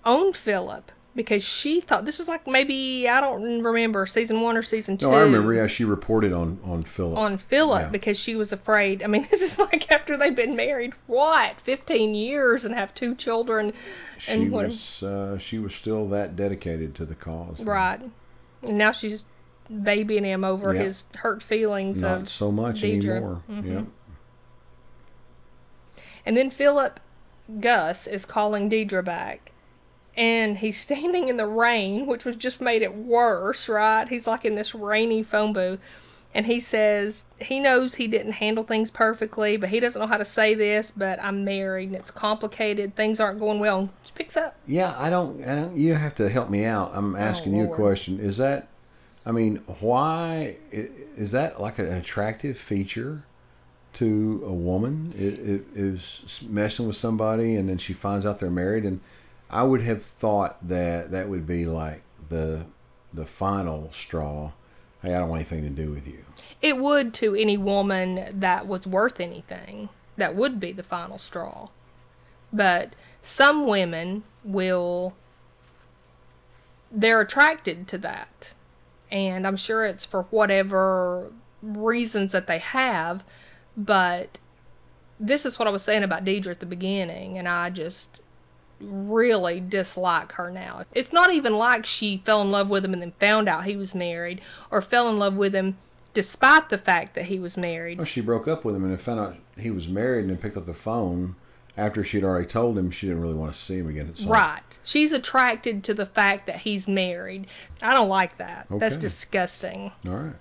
Owned 0.05 0.35
Philip 0.37 0.91
because 1.15 1.43
she 1.45 1.81
thought 1.81 2.05
this 2.05 2.17
was 2.19 2.29
like 2.29 2.47
maybe 2.47 3.07
I 3.09 3.21
don't 3.21 3.63
remember 3.63 4.07
season 4.07 4.41
one 4.41 4.57
or 4.57 4.63
season 4.63 4.97
two. 4.97 5.11
No, 5.11 5.17
I 5.17 5.23
remember. 5.23 5.53
Yeah, 5.53 5.67
she 5.67 5.85
reported 5.85 6.33
on 6.33 6.59
on 6.65 6.85
Philip. 6.85 7.19
on 7.19 7.37
Philip 7.37 7.81
Yeah. 7.83 7.89
because 7.91 8.19
she 8.19 8.37
was 8.37 8.53
afraid. 8.53 9.03
I 9.03 9.09
mean, 9.09 9.27
this 9.31 9.43
is 9.43 9.59
like 9.59 9.91
after 9.93 10.17
they've 10.17 10.35
been 10.35 10.57
married 10.57 10.95
what, 11.07 11.61
15 11.63 12.15
years 12.15 12.65
and 12.65 12.75
have 12.75 12.95
two 12.95 13.15
children, 13.15 13.75
she 14.19 14.33
and 14.33 14.51
what- 14.53 14.67
was 14.69 15.03
uh, 15.03 15.37
she 15.39 15.59
was 15.59 15.75
still 15.75 16.09
that 16.11 16.37
dedicated 16.37 16.95
to 16.95 17.05
the 17.05 17.15
cause. 17.15 17.63
right? 17.63 18.01
And 18.63 18.79
now 18.79 18.93
she's 18.93 19.25
babying 19.71 20.25
him 20.25 20.45
over 20.45 20.75
Yeah. 20.75 20.83
his 20.83 21.05
hurt 21.15 21.43
feelings 21.43 22.01
Not 22.03 22.29
so 22.29 22.51
much 22.51 22.83
Deidre. 22.83 23.11
anymore. 23.11 23.43
Mhm. 23.51 23.73
Yep. 23.73 23.85
And 26.27 26.37
then 26.37 26.51
Philip 26.51 27.01
Gus 27.61 28.07
is 28.07 28.25
calling 28.25 28.69
Deidre 28.71 29.05
back. 29.05 29.53
And 30.17 30.57
he's 30.59 30.79
standing 30.79 31.29
in 31.29 31.37
the 31.37 31.47
rain, 31.47 32.07
which 32.07 32.25
was 32.25 32.37
just 32.37 32.61
made 32.61 32.83
it 32.83 32.95
worse, 32.95 33.69
right? 33.69 34.09
He's 34.09 34.27
like 34.27 34.45
in 34.45 34.55
this 34.55 34.75
rainy 34.75 35.23
phone 35.23 35.53
booth. 35.53 35.81
And 36.35 36.47
he 36.47 36.61
says 36.61 37.21
he 37.41 37.59
knows 37.59 37.95
he 37.95 38.07
didn't 38.07 38.33
handle 38.33 38.63
things 38.63 38.91
perfectly, 38.91 39.57
but 39.57 39.69
he 39.69 39.81
doesn't 39.81 40.01
know 40.01 40.07
how 40.07 40.19
to 40.19 40.25
say 40.25 40.55
this, 40.55 40.93
but 40.97 41.19
I'm 41.23 41.45
married 41.45 41.89
and 41.89 41.97
it's 41.97 42.11
complicated. 42.13 42.95
Things 42.95 43.19
aren't 43.19 43.41
going 43.41 43.59
well. 43.59 43.79
And 43.79 43.89
she 44.05 44.13
picks 44.15 44.37
up. 44.37 44.55
Yeah, 44.67 44.95
I 44.97 45.11
don't. 45.11 45.43
I 45.45 45.57
don't. 45.57 45.77
You 45.77 45.95
have 45.95 46.15
to 46.17 46.29
help 46.29 46.49
me 46.51 46.65
out. 46.67 46.93
I'm 46.95 47.17
asking 47.17 47.57
you 47.57 47.65
a 47.65 47.71
Oh, 47.71 47.75
question. 47.75 48.21
Is 48.21 48.37
that 48.37 48.69
I 49.27 49.33
mean, 49.33 49.57
why 49.81 50.57
is 50.73 51.33
that 51.33 51.61
like 51.61 51.79
an 51.79 51.93
attractive 51.93 52.59
feature 52.59 53.23
to 53.95 54.43
a 54.47 54.53
woman? 54.53 55.13
Is 55.17 56.45
messing 56.49 56.87
with 56.87 56.97
somebody 56.97 57.57
and 57.57 57.69
then 57.69 57.79
she 57.79 57.93
finds 57.93 58.25
out 58.25 58.39
they're 58.39 58.51
married, 58.51 58.85
and 58.85 59.01
I 59.51 59.63
would 59.63 59.83
have 59.83 60.03
thought 60.03 60.57
that 60.69 61.11
that 61.11 61.29
would 61.29 61.47
be 61.47 61.67
like 61.67 62.03
the 62.29 62.65
the 63.13 63.27
final 63.27 63.91
straw. 63.93 64.53
Hey, 65.03 65.15
I 65.15 65.19
don't 65.19 65.29
want 65.29 65.41
anything 65.41 65.63
to 65.63 65.71
do 65.71 65.91
with 65.91 66.07
you. 66.07 66.25
It 66.61 66.77
would 66.77 67.15
to 67.15 67.35
any 67.35 67.57
woman 67.57 68.41
that 68.41 68.67
was 68.67 68.87
worth 68.87 69.19
anything. 69.19 69.89
That 70.17 70.37
would 70.37 70.61
be 70.61 70.73
the 70.73 70.83
final 70.83 71.17
straw. 71.17 71.69
But 72.53 72.93
some 73.23 73.67
women 73.67 74.25
will, 74.45 75.15
they're 76.91 77.23
attracted 77.23 77.89
to 77.89 77.99
that. 77.99 78.53
And 79.11 79.47
I'm 79.47 79.57
sure 79.57 79.85
it's 79.85 80.05
for 80.05 80.23
whatever 80.25 81.31
reasons 81.63 82.33
that 82.33 82.47
they 82.47 82.59
have. 82.59 83.25
But 83.77 84.39
this 85.19 85.47
is 85.47 85.59
what 85.59 85.69
I 85.69 85.71
was 85.71 85.83
saying 85.83 86.03
about 86.03 86.25
Deidre 86.25 86.51
at 86.51 86.61
the 86.61 86.67
beginning. 86.67 87.39
And 87.39 87.49
I 87.49 87.71
just 87.71 88.21
really 88.81 89.61
dislike 89.61 90.33
her 90.33 90.51
now. 90.51 90.85
It's 90.95 91.13
not 91.13 91.33
even 91.33 91.55
like 91.55 91.85
she 91.85 92.23
fell 92.25 92.43
in 92.43 92.51
love 92.51 92.69
with 92.69 92.85
him 92.85 92.93
and 92.95 93.03
then 93.03 93.13
found 93.13 93.49
out 93.49 93.65
he 93.65 93.77
was 93.77 93.95
married 93.95 94.41
or 94.71 94.81
fell 94.83 95.11
in 95.11 95.19
love 95.19 95.37
with 95.37 95.55
him 95.55 95.77
despite 96.15 96.69
the 96.69 96.79
fact 96.79 97.15
that 97.15 97.25
he 97.25 97.39
was 97.39 97.57
married. 97.57 97.99
Well, 97.99 98.05
she 98.05 98.21
broke 98.21 98.49
up 98.49 98.65
with 98.65 98.75
him 98.75 98.83
and 98.83 98.93
then 98.93 98.99
found 98.99 99.21
out 99.21 99.37
he 99.59 99.71
was 99.71 99.87
married 99.87 100.23
and 100.23 100.31
then 100.31 100.39
picked 100.39 100.57
up 100.57 100.67
the 100.67 100.75
phone 100.75 101.37
after 101.81 102.05
she'd 102.05 102.25
already 102.25 102.47
told 102.47 102.77
him 102.77 102.91
she 102.91 103.07
didn't 103.07 103.23
really 103.23 103.35
want 103.35 103.53
to 103.55 103.59
see 103.59 103.79
him 103.79 103.89
again. 103.89 104.15
So- 104.17 104.29
Right. 104.29 104.61
She's 104.85 105.13
attracted 105.13 105.85
to 105.85 105.95
the 105.95 106.07
fact 106.07 106.47
that 106.47 106.57
he's 106.57 106.87
married. 106.87 107.47
I 107.83 107.95
don't 107.95 108.09
like 108.09 108.37
that. 108.39 108.67
That's 108.71 108.97
disgusting. 109.01 109.91
All 110.07 110.13
right. 110.13 110.35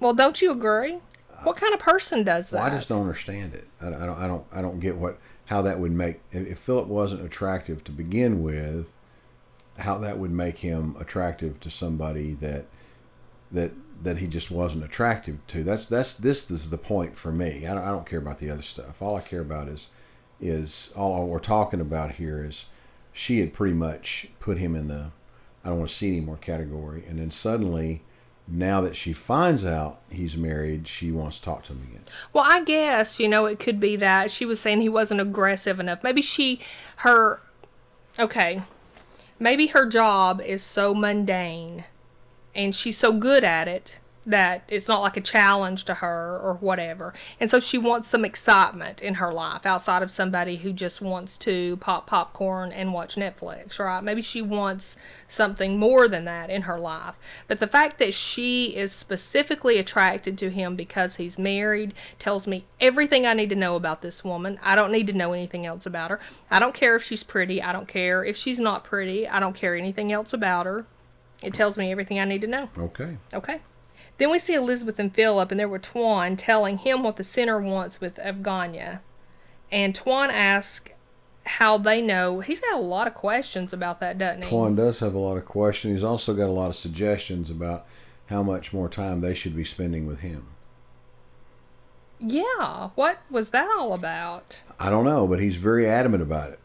Well, 0.00 0.14
don't 0.14 0.40
you 0.40 0.52
agree? 0.52 0.98
What 1.44 1.56
kind 1.56 1.74
of 1.74 1.80
person 1.80 2.24
does 2.24 2.50
that? 2.50 2.56
Well, 2.58 2.66
I 2.66 2.70
just 2.70 2.88
don't 2.88 3.02
understand 3.02 3.54
it. 3.54 3.66
I, 3.80 3.88
I 3.88 3.90
don't. 4.06 4.18
I 4.18 4.26
don't. 4.26 4.44
I 4.52 4.62
don't 4.62 4.80
get 4.80 4.96
what 4.96 5.18
how 5.46 5.62
that 5.62 5.78
would 5.78 5.92
make 5.92 6.20
if 6.32 6.46
if 6.48 6.58
Philip 6.60 6.86
wasn't 6.86 7.22
attractive 7.24 7.82
to 7.84 7.92
begin 7.92 8.42
with, 8.42 8.90
how 9.78 9.98
that 9.98 10.18
would 10.18 10.30
make 10.30 10.56
him 10.58 10.96
attractive 10.98 11.58
to 11.60 11.70
somebody 11.70 12.34
that 12.34 12.64
that 13.52 13.72
that 14.02 14.16
he 14.18 14.26
just 14.26 14.50
wasn't 14.50 14.84
attractive 14.84 15.38
to. 15.48 15.64
That's 15.64 15.86
that's 15.86 16.14
this, 16.14 16.44
this 16.44 16.64
is 16.64 16.70
the 16.70 16.78
point 16.78 17.16
for 17.18 17.30
me. 17.32 17.66
I 17.66 17.74
don't, 17.74 17.84
I 17.84 17.90
don't 17.90 18.06
care 18.06 18.18
about 18.18 18.38
the 18.38 18.50
other 18.50 18.62
stuff. 18.62 19.02
All 19.02 19.16
I 19.16 19.20
care 19.20 19.40
about 19.40 19.68
is 19.68 19.86
is 20.44 20.92
all 20.94 21.26
we're 21.26 21.40
talking 21.40 21.80
about 21.80 22.12
here 22.12 22.44
is 22.44 22.64
she 23.12 23.40
had 23.40 23.52
pretty 23.52 23.74
much 23.74 24.28
put 24.40 24.58
him 24.58 24.76
in 24.76 24.88
the 24.88 25.06
I 25.64 25.70
don't 25.70 25.78
want 25.78 25.90
to 25.90 25.96
see 25.96 26.08
anymore 26.08 26.36
category, 26.36 27.04
and 27.08 27.18
then 27.18 27.30
suddenly. 27.30 28.02
Now 28.46 28.82
that 28.82 28.94
she 28.94 29.14
finds 29.14 29.64
out 29.64 30.00
he's 30.10 30.36
married, 30.36 30.86
she 30.86 31.10
wants 31.12 31.38
to 31.38 31.44
talk 31.46 31.62
to 31.62 31.72
him 31.72 31.82
again. 31.88 32.02
Well, 32.34 32.44
I 32.46 32.62
guess, 32.62 33.18
you 33.18 33.28
know, 33.28 33.46
it 33.46 33.58
could 33.58 33.80
be 33.80 33.96
that 33.96 34.30
she 34.30 34.44
was 34.44 34.60
saying 34.60 34.82
he 34.82 34.90
wasn't 34.90 35.22
aggressive 35.22 35.80
enough. 35.80 36.02
Maybe 36.04 36.20
she, 36.20 36.60
her, 36.96 37.40
okay, 38.18 38.60
maybe 39.38 39.68
her 39.68 39.86
job 39.86 40.42
is 40.42 40.62
so 40.62 40.94
mundane 40.94 41.84
and 42.54 42.74
she's 42.74 42.98
so 42.98 43.12
good 43.12 43.44
at 43.44 43.68
it 43.68 43.98
that 44.26 44.62
it's 44.68 44.88
not 44.88 45.02
like 45.02 45.16
a 45.16 45.20
challenge 45.20 45.84
to 45.84 45.94
her 45.94 46.38
or 46.42 46.54
whatever. 46.54 47.12
And 47.40 47.50
so 47.50 47.60
she 47.60 47.78
wants 47.78 48.08
some 48.08 48.24
excitement 48.24 49.02
in 49.02 49.14
her 49.14 49.32
life 49.32 49.66
outside 49.66 50.02
of 50.02 50.10
somebody 50.10 50.56
who 50.56 50.72
just 50.72 51.00
wants 51.00 51.36
to 51.38 51.76
pop 51.78 52.06
popcorn 52.06 52.72
and 52.72 52.92
watch 52.92 53.16
Netflix, 53.16 53.78
right? 53.78 54.02
Maybe 54.02 54.22
she 54.22 54.40
wants 54.42 54.96
something 55.28 55.78
more 55.78 56.08
than 56.08 56.24
that 56.24 56.50
in 56.50 56.62
her 56.62 56.78
life. 56.78 57.14
But 57.48 57.58
the 57.58 57.66
fact 57.66 57.98
that 57.98 58.14
she 58.14 58.74
is 58.74 58.92
specifically 58.92 59.78
attracted 59.78 60.38
to 60.38 60.50
him 60.50 60.76
because 60.76 61.16
he's 61.16 61.38
married 61.38 61.94
tells 62.18 62.46
me 62.46 62.64
everything 62.80 63.26
I 63.26 63.34
need 63.34 63.50
to 63.50 63.56
know 63.56 63.76
about 63.76 64.00
this 64.00 64.24
woman. 64.24 64.58
I 64.62 64.74
don't 64.76 64.92
need 64.92 65.08
to 65.08 65.12
know 65.12 65.32
anything 65.32 65.66
else 65.66 65.86
about 65.86 66.10
her. 66.10 66.20
I 66.50 66.60
don't 66.60 66.74
care 66.74 66.96
if 66.96 67.04
she's 67.04 67.22
pretty. 67.22 67.62
I 67.62 67.72
don't 67.72 67.88
care 67.88 68.24
if 68.24 68.36
she's 68.36 68.58
not 68.58 68.84
pretty. 68.84 69.28
I 69.28 69.40
don't 69.40 69.54
care 69.54 69.74
anything 69.74 70.12
else 70.12 70.32
about 70.32 70.66
her. 70.66 70.86
It 71.42 71.52
tells 71.52 71.76
me 71.76 71.92
everything 71.92 72.18
I 72.18 72.24
need 72.24 72.40
to 72.40 72.46
know. 72.46 72.70
Okay. 72.78 73.18
Okay. 73.34 73.60
Then 74.16 74.30
we 74.30 74.38
see 74.38 74.54
Elizabeth 74.54 74.98
and 74.98 75.12
Philip, 75.12 75.50
and 75.50 75.58
there 75.58 75.68
were 75.68 75.78
Tuan 75.78 76.36
telling 76.36 76.78
him 76.78 77.02
what 77.02 77.16
the 77.16 77.24
center 77.24 77.60
wants 77.60 78.00
with 78.00 78.16
Evgheniya. 78.16 79.00
And 79.72 79.94
Tuan 79.94 80.30
asks 80.30 80.90
how 81.44 81.78
they 81.78 82.00
know. 82.00 82.40
He's 82.40 82.60
got 82.60 82.74
a 82.76 82.80
lot 82.80 83.06
of 83.06 83.14
questions 83.14 83.72
about 83.72 84.00
that, 84.00 84.18
doesn't 84.18 84.44
he? 84.44 84.50
Tuan 84.50 84.76
does 84.76 85.00
have 85.00 85.14
a 85.14 85.18
lot 85.18 85.36
of 85.36 85.44
questions. 85.44 85.94
He's 85.94 86.04
also 86.04 86.34
got 86.34 86.48
a 86.48 86.52
lot 86.52 86.70
of 86.70 86.76
suggestions 86.76 87.50
about 87.50 87.86
how 88.26 88.42
much 88.42 88.72
more 88.72 88.88
time 88.88 89.20
they 89.20 89.34
should 89.34 89.56
be 89.56 89.64
spending 89.64 90.06
with 90.06 90.20
him. 90.20 90.46
Yeah. 92.20 92.90
What 92.94 93.18
was 93.30 93.50
that 93.50 93.68
all 93.76 93.92
about? 93.92 94.62
I 94.78 94.90
don't 94.90 95.04
know, 95.04 95.26
but 95.26 95.40
he's 95.40 95.56
very 95.56 95.88
adamant 95.88 96.22
about 96.22 96.50
it. 96.50 96.58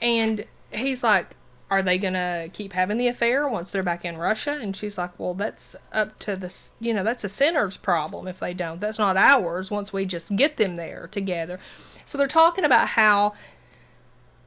And 0.00 0.44
he's 0.70 1.02
like, 1.02 1.36
are 1.72 1.82
they 1.82 1.96
going 1.96 2.12
to 2.12 2.50
keep 2.52 2.74
having 2.74 2.98
the 2.98 3.08
affair 3.08 3.48
once 3.48 3.70
they're 3.70 3.82
back 3.82 4.04
in 4.04 4.18
Russia? 4.18 4.58
And 4.60 4.76
she's 4.76 4.98
like, 4.98 5.18
well, 5.18 5.32
that's 5.32 5.74
up 5.90 6.18
to 6.18 6.36
the, 6.36 6.54
you 6.80 6.92
know, 6.92 7.02
that's 7.02 7.24
a 7.24 7.30
center's 7.30 7.78
problem 7.78 8.28
if 8.28 8.40
they 8.40 8.52
don't. 8.52 8.78
That's 8.78 8.98
not 8.98 9.16
ours 9.16 9.70
once 9.70 9.90
we 9.90 10.04
just 10.04 10.36
get 10.36 10.58
them 10.58 10.76
there 10.76 11.08
together. 11.10 11.60
So 12.04 12.18
they're 12.18 12.26
talking 12.26 12.66
about 12.66 12.88
how 12.88 13.36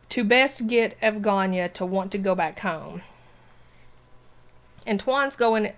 to 0.09 0.23
best 0.23 0.67
get 0.67 1.01
Evgheniya 1.01 1.73
to 1.73 1.85
want 1.87 2.11
to 2.11 2.19
go 2.19 2.35
back 2.35 2.59
home. 2.59 3.01
And 4.85 4.99
Tuan's 4.99 5.35
going 5.35 5.73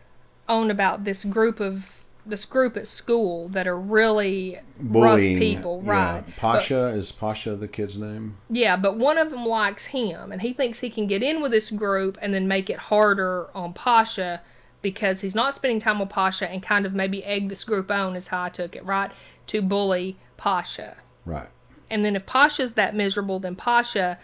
on 0.49 0.69
about 0.69 1.05
this 1.05 1.23
group 1.23 1.61
of 1.61 1.96
this 2.27 2.45
group 2.45 2.77
at 2.77 2.87
school 2.87 3.49
that 3.49 3.67
are 3.67 3.77
really 3.77 4.59
Bullying 4.79 5.35
rough 5.35 5.39
people, 5.39 5.81
yeah. 5.85 5.91
right? 5.91 6.23
Pasha 6.37 6.87
is 6.87 7.11
Pasha 7.11 7.55
the 7.55 7.67
kid's 7.67 7.97
name? 7.97 8.37
Yeah, 8.49 8.75
but 8.75 8.97
one 8.97 9.17
of 9.17 9.29
them 9.29 9.45
likes 9.45 9.85
him, 9.85 10.31
and 10.31 10.41
he 10.41 10.53
thinks 10.53 10.79
he 10.79 10.89
can 10.89 11.07
get 11.07 11.23
in 11.23 11.41
with 11.41 11.51
this 11.51 11.71
group 11.71 12.17
and 12.21 12.33
then 12.33 12.47
make 12.47 12.69
it 12.69 12.77
harder 12.77 13.47
on 13.55 13.73
Pasha 13.73 14.41
because 14.81 15.21
he's 15.21 15.35
not 15.35 15.55
spending 15.55 15.79
time 15.79 15.99
with 15.99 16.09
Pasha 16.09 16.49
and 16.49 16.61
kind 16.61 16.85
of 16.85 16.93
maybe 16.93 17.23
egg 17.23 17.49
this 17.49 17.63
group 17.63 17.89
on, 17.91 18.15
is 18.15 18.27
how 18.27 18.43
I 18.43 18.49
took 18.49 18.75
it, 18.75 18.85
right? 18.85 19.11
To 19.47 19.61
bully 19.61 20.17
Pasha. 20.37 20.95
Right. 21.25 21.47
And 21.89 22.03
then 22.03 22.15
if 22.15 22.25
Pasha's 22.25 22.73
that 22.73 22.95
miserable, 22.95 23.39
then 23.39 23.55
Pasha 23.55 24.19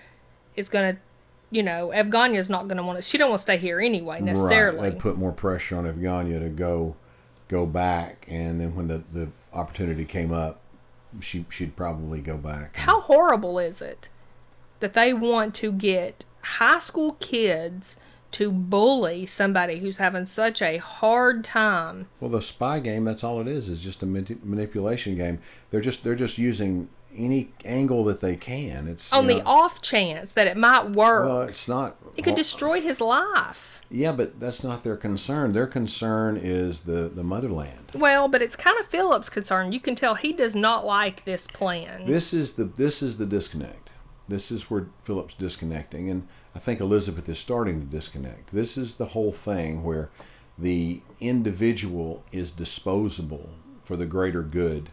is 0.55 0.69
going 0.69 0.95
to, 0.95 1.01
you 1.49 1.63
know, 1.63 1.91
Evgheniya's 1.93 2.49
not 2.49 2.67
going 2.67 2.77
to 2.77 2.83
want 2.83 2.97
to, 2.97 3.01
she 3.01 3.17
don't 3.17 3.29
want 3.29 3.39
to 3.39 3.43
stay 3.43 3.57
here 3.57 3.79
anyway, 3.79 4.21
necessarily. 4.21 4.79
Right. 4.79 4.83
That'd 4.89 4.99
put 4.99 5.17
more 5.17 5.31
pressure 5.31 5.77
on 5.77 5.85
Evgheniya 5.85 6.39
to 6.39 6.49
go 6.49 6.95
go 7.47 7.65
back, 7.65 8.25
and 8.29 8.59
then 8.59 8.75
when 8.75 8.87
the, 8.87 9.03
the 9.11 9.29
opportunity 9.53 10.05
came 10.05 10.31
up, 10.31 10.61
she 11.21 11.45
she'd 11.49 11.75
probably 11.75 12.19
go 12.19 12.37
back. 12.37 12.75
How 12.75 13.01
horrible 13.01 13.59
is 13.59 13.81
it 13.81 14.09
that 14.79 14.93
they 14.93 15.13
want 15.13 15.55
to 15.55 15.71
get 15.71 16.25
high 16.41 16.79
school 16.79 17.13
kids 17.19 17.95
to 18.31 18.51
bully 18.51 19.27
somebody 19.27 19.77
who's 19.77 19.97
having 19.97 20.25
such 20.25 20.61
a 20.61 20.77
hard 20.77 21.43
time? 21.43 22.07
Well, 22.19 22.31
the 22.31 22.41
spy 22.41 22.79
game, 22.79 23.05
that's 23.05 23.23
all 23.23 23.39
it 23.41 23.47
is, 23.47 23.69
is 23.69 23.79
just 23.79 24.01
a 24.01 24.07
mani- 24.07 24.37
manipulation 24.43 25.15
game. 25.15 25.39
They're 25.69 25.81
just 25.81 26.03
they're 26.03 26.15
just 26.15 26.37
using 26.37 26.89
any 27.15 27.51
angle 27.65 28.05
that 28.05 28.21
they 28.21 28.35
can. 28.35 28.87
It's 28.87 29.11
On 29.13 29.27
the 29.27 29.35
know, 29.35 29.43
off 29.45 29.81
chance 29.81 30.31
that 30.33 30.47
it 30.47 30.57
might 30.57 30.89
work, 30.91 31.27
well, 31.27 31.41
it's 31.43 31.67
not. 31.67 31.95
it 32.15 32.23
could 32.23 32.35
destroy 32.35 32.81
his 32.81 33.01
life. 33.01 33.81
Yeah, 33.89 34.11
but 34.11 34.39
that's 34.39 34.63
not 34.63 34.83
their 34.83 34.97
concern. 34.97 35.53
Their 35.53 35.67
concern 35.67 36.37
is 36.37 36.81
the 36.81 37.09
the 37.13 37.23
motherland. 37.23 37.91
Well, 37.93 38.27
but 38.27 38.41
it's 38.41 38.55
kind 38.55 38.79
of 38.79 38.87
Philip's 38.87 39.29
concern. 39.29 39.71
You 39.71 39.79
can 39.79 39.95
tell 39.95 40.15
he 40.15 40.33
does 40.33 40.55
not 40.55 40.85
like 40.85 41.23
this 41.25 41.45
plan. 41.47 42.05
This 42.05 42.33
is 42.33 42.53
the 42.53 42.65
this 42.65 43.03
is 43.03 43.17
the 43.17 43.25
disconnect. 43.25 43.91
This 44.27 44.51
is 44.51 44.69
where 44.69 44.87
Philip's 45.03 45.33
disconnecting, 45.35 46.09
and 46.09 46.27
I 46.55 46.59
think 46.59 46.79
Elizabeth 46.79 47.27
is 47.29 47.37
starting 47.37 47.81
to 47.81 47.85
disconnect. 47.85 48.51
This 48.53 48.77
is 48.77 48.95
the 48.95 49.05
whole 49.05 49.33
thing 49.33 49.83
where 49.83 50.09
the 50.57 51.01
individual 51.19 52.23
is 52.31 52.51
disposable 52.51 53.49
for 53.83 53.97
the 53.97 54.05
greater 54.05 54.41
good 54.41 54.89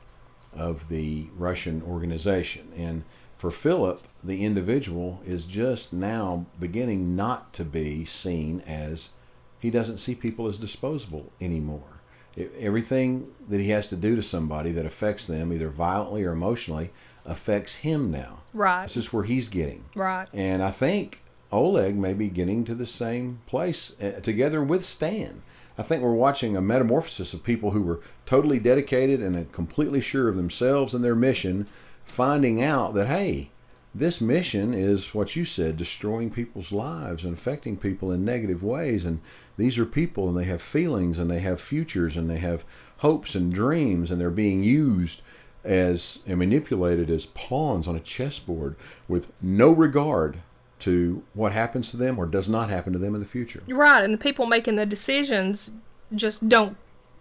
of 0.55 0.89
the 0.89 1.27
Russian 1.37 1.83
organization, 1.83 2.73
and 2.77 3.05
for 3.39 3.51
Philip, 3.51 4.03
the 4.23 4.45
individual 4.45 5.21
is 5.25 5.45
just 5.47 5.93
now 5.93 6.45
beginning 6.59 7.17
not 7.17 7.53
to 7.55 7.65
be 7.65 8.05
seen 8.05 8.61
as 8.67 9.11
he 9.59 9.71
doesn't 9.71 9.99
see 9.99 10.15
people 10.15 10.47
as 10.49 10.59
disposable 10.59 11.33
anymore. 11.41 12.01
It, 12.37 12.53
everything 12.59 13.29
that 13.49 13.61
he 13.61 13.71
has 13.71 13.89
to 13.89 13.97
do 13.97 14.17
to 14.17 14.23
somebody 14.23 14.73
that 14.73 14.87
affects 14.87 15.27
them, 15.27 15.53
either 15.53 15.69
violently 15.69 16.25
or 16.25 16.33
emotionally, 16.33 16.91
affects 17.25 17.75
him 17.75 18.11
now. 18.11 18.41
right, 18.53 18.85
This 18.85 18.97
is 18.97 19.13
where 19.13 19.25
he's 19.25 19.49
getting. 19.49 19.85
right. 19.95 20.29
And 20.33 20.63
I 20.63 20.71
think 20.71 21.21
Oleg 21.53 21.97
may 21.97 22.13
be 22.15 22.29
getting 22.29 22.65
to 22.67 22.75
the 22.75 22.87
same 22.87 23.41
place 23.47 23.93
uh, 24.01 24.21
together 24.21 24.63
with 24.63 24.85
Stan. 24.85 25.43
I 25.81 25.83
think 25.83 26.03
we're 26.03 26.13
watching 26.13 26.59
a 26.59 26.61
metamorphosis 26.61 27.33
of 27.33 27.43
people 27.43 27.71
who 27.71 27.81
were 27.81 28.01
totally 28.27 28.59
dedicated 28.59 29.23
and 29.23 29.51
completely 29.51 30.03
sure 30.03 30.29
of 30.29 30.37
themselves 30.37 30.93
and 30.93 31.03
their 31.03 31.15
mission, 31.15 31.67
finding 32.05 32.63
out 32.63 32.93
that, 32.93 33.07
hey, 33.07 33.49
this 33.95 34.21
mission 34.21 34.75
is 34.75 35.15
what 35.15 35.35
you 35.37 35.47
said, 35.47 35.79
destroying 35.79 36.29
people's 36.29 36.71
lives 36.71 37.25
and 37.25 37.33
affecting 37.33 37.79
people 37.79 38.13
in 38.13 38.27
negative 38.27 38.63
ways. 38.63 39.07
And 39.07 39.21
these 39.57 39.79
are 39.79 39.87
people 39.87 40.29
and 40.29 40.37
they 40.37 40.45
have 40.45 40.61
feelings 40.61 41.19
and 41.19 41.31
they 41.31 41.41
have 41.41 41.63
futures 41.63 42.15
and 42.15 42.29
they 42.29 42.37
have 42.37 42.63
hopes 42.99 43.35
and 43.35 43.51
dreams 43.51 44.11
and 44.11 44.21
they're 44.21 44.29
being 44.29 44.63
used 44.63 45.23
as 45.65 46.19
and 46.27 46.39
manipulated 46.39 47.09
as 47.09 47.25
pawns 47.25 47.89
on 47.89 47.97
a 47.97 48.01
chessboard 48.01 48.77
with 49.09 49.33
no 49.41 49.73
regard 49.73 50.37
to 50.81 51.23
what 51.35 51.53
happens 51.53 51.91
to 51.91 51.97
them 51.97 52.19
or 52.19 52.27
does 52.27 52.49
not 52.49 52.71
happen 52.71 52.93
to 52.95 52.99
them 52.99 53.15
in 53.15 53.21
the 53.21 53.27
future. 53.27 53.61
Right, 53.69 54.03
and 54.05 54.13
the 54.13 54.19
people 54.19 54.47
making 54.47 54.77
the 54.77 54.87
decisions 54.87 55.73
just 56.15 56.49
don't 56.49 56.77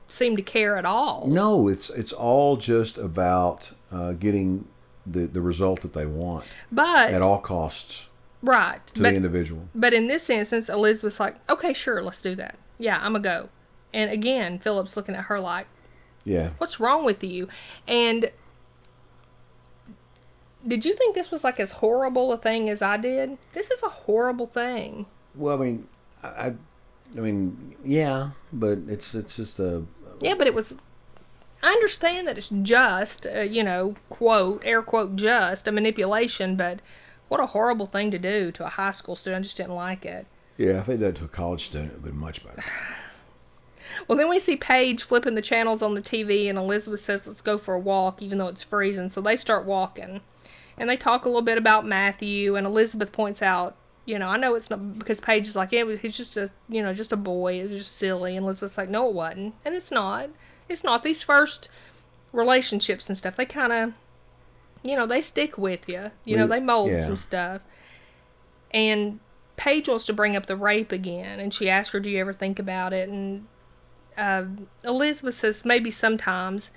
seem 0.08 0.36
to 0.38 0.42
care 0.42 0.78
at 0.78 0.86
all. 0.86 1.28
No, 1.28 1.68
it's 1.68 1.90
it's 1.90 2.14
all 2.14 2.58
just 2.58 2.98
about 2.98 3.70
uh, 3.92 4.14
getting 4.14 4.68
the 5.06 5.28
the 5.28 5.42
result 5.42 5.82
that 5.82 5.94
they 5.94 6.06
want 6.06 6.46
But 6.72 7.14
at 7.14 7.22
all 7.22 7.40
costs 7.40 8.08
right, 8.42 8.80
to 8.88 9.02
but 9.04 9.10
the 9.12 9.16
individual. 9.16 9.68
but 9.76 9.94
in 9.94 10.08
this 10.08 10.30
instance, 10.30 10.70
Elizabeth's 10.70 11.20
like, 11.20 11.36
okay, 11.50 11.74
sure, 11.74 12.02
let's 12.04 12.22
do 12.22 12.36
that. 12.36 12.58
Yeah, 12.78 12.98
I'm 12.98 13.12
gonna 13.14 13.20
go. 13.24 13.50
And 13.94 14.12
again, 14.12 14.60
Philip's 14.60 14.96
looking 14.96 15.16
at 15.16 15.26
her 15.26 15.40
like, 15.40 15.68
Yeah. 16.24 16.50
what's 16.60 16.80
wrong 16.80 17.06
with 17.06 17.24
you? 17.24 17.48
And 17.88 18.30
did 20.68 20.86
you 20.86 20.94
think 20.94 21.16
this 21.16 21.32
was 21.32 21.44
like 21.44 21.60
as 21.60 21.72
horrible 21.72 22.34
a 22.34 22.38
thing 22.38 22.70
as 22.70 22.82
I 22.82 22.98
did? 22.98 23.38
This 23.54 23.70
is 23.72 23.84
a 23.84 23.90
horrible 23.90 24.48
thing. 24.48 25.06
Well, 25.36 25.60
I 25.60 25.64
mean, 25.64 25.88
I, 26.24 26.28
I 26.28 26.54
I 27.18 27.20
mean, 27.22 27.76
yeah, 27.84 28.32
but 28.54 28.78
it's 28.88 29.16
it's 29.16 29.36
just 29.36 29.60
a 29.60 29.84
Yeah, 30.22 30.36
but 30.36 30.48
it 30.48 30.54
was. 30.54 30.74
I 31.62 31.72
understand 31.72 32.28
that 32.28 32.38
it's 32.38 32.50
just, 32.50 33.26
uh, 33.26 33.42
you 33.42 33.64
know, 33.64 33.96
quote, 34.10 34.62
air 34.64 34.82
quote, 34.82 35.18
just 35.18 35.68
a 35.68 35.72
manipulation, 35.74 36.56
but 36.56 36.82
what 37.28 37.42
a 37.42 37.46
horrible 37.46 37.86
thing 37.86 38.12
to 38.12 38.20
do 38.20 38.52
to 38.54 38.66
a 38.66 38.70
high 38.70 38.92
school 38.92 39.16
student. 39.16 39.42
I 39.42 39.44
just 39.44 39.58
didn't 39.58 39.76
like 39.76 40.06
it. 40.06 40.26
yeah. 40.58 40.80
If 40.80 40.86
they 40.86 40.98
did 40.98 41.10
it 41.10 41.16
to 41.18 41.26
a 41.26 41.28
college 41.28 41.66
student, 41.66 41.92
it 41.94 42.02
would 42.02 42.14
be 42.14 42.18
much 42.18 42.44
better. 42.46 42.64
Well, 44.08 44.18
then 44.18 44.30
we 44.30 44.40
see 44.40 44.56
Paige 44.56 45.04
flipping 45.04 45.36
the 45.36 45.42
channels 45.42 45.82
on 45.82 45.94
the 45.94 46.02
TV, 46.02 46.48
and 46.48 46.58
Elizabeth 46.58 47.02
says, 47.02 47.26
let's 47.26 47.42
go 47.42 47.58
for 47.58 47.74
a 47.74 47.80
walk, 47.80 48.22
even 48.22 48.38
though 48.38 48.48
it's 48.48 48.62
freezing. 48.64 49.10
So 49.10 49.20
they 49.20 49.36
start 49.36 49.66
walking. 49.66 50.22
And 50.80 50.90
they 50.90 50.98
talk 50.98 51.26
a 51.26 51.28
little 51.28 51.42
bit 51.42 51.58
about 51.58 51.86
Matthew, 51.86 52.56
and 52.56 52.66
Elizabeth 52.66 53.12
points 53.12 53.42
out, 53.42 53.76
you 54.06 54.18
know, 54.18 54.28
I 54.28 54.38
know 54.38 54.56
it's 54.56 54.72
not 54.72 54.98
because 54.98 55.20
Paige 55.20 55.48
is 55.48 55.56
like, 55.56 55.72
yeah, 55.72 55.86
he's 55.96 56.18
just 56.18 56.38
a, 56.38 56.50
you 56.68 56.82
know, 56.82 56.94
just 56.94 57.12
a 57.12 57.18
boy. 57.18 57.56
It's 57.56 57.70
just 57.70 57.98
silly. 57.98 58.36
And 58.36 58.46
Elizabeth's 58.46 58.78
like, 58.78 58.90
no, 58.90 59.10
it 59.10 59.14
wasn't. 59.14 59.54
And 59.66 59.76
it's 59.76 59.92
not. 59.92 60.30
It's 60.68 60.84
not. 60.84 61.04
These 61.04 61.22
first 61.22 61.70
relationships 62.32 63.10
and 63.10 63.18
stuff, 63.18 63.36
they 63.36 63.46
kind 63.46 63.72
of, 63.72 63.94
you 64.82 64.96
know, 64.96 65.06
they 65.06 65.22
stick 65.22 65.58
with 65.58 65.88
you. 65.90 66.10
You 66.26 66.38
know, 66.38 66.48
they 66.48 66.60
mold 66.60 66.92
yeah. 66.92 67.06
some 67.06 67.18
stuff. 67.18 67.62
And 68.72 69.20
Paige 69.58 69.90
wants 69.90 70.06
to 70.06 70.14
bring 70.14 70.36
up 70.36 70.46
the 70.46 70.56
rape 70.56 70.92
again, 70.92 71.40
and 71.40 71.54
she 71.54 71.70
asks 71.70 71.94
her, 71.94 72.00
do 72.00 72.10
you 72.10 72.20
ever 72.20 72.34
think 72.34 72.60
about 72.60 72.94
it? 72.94 73.10
And 73.10 73.46
uh, 74.18 74.46
Elizabeth 74.84 75.36
says 75.36 75.66
maybe 75.66 75.92
sometimes, 75.92 76.70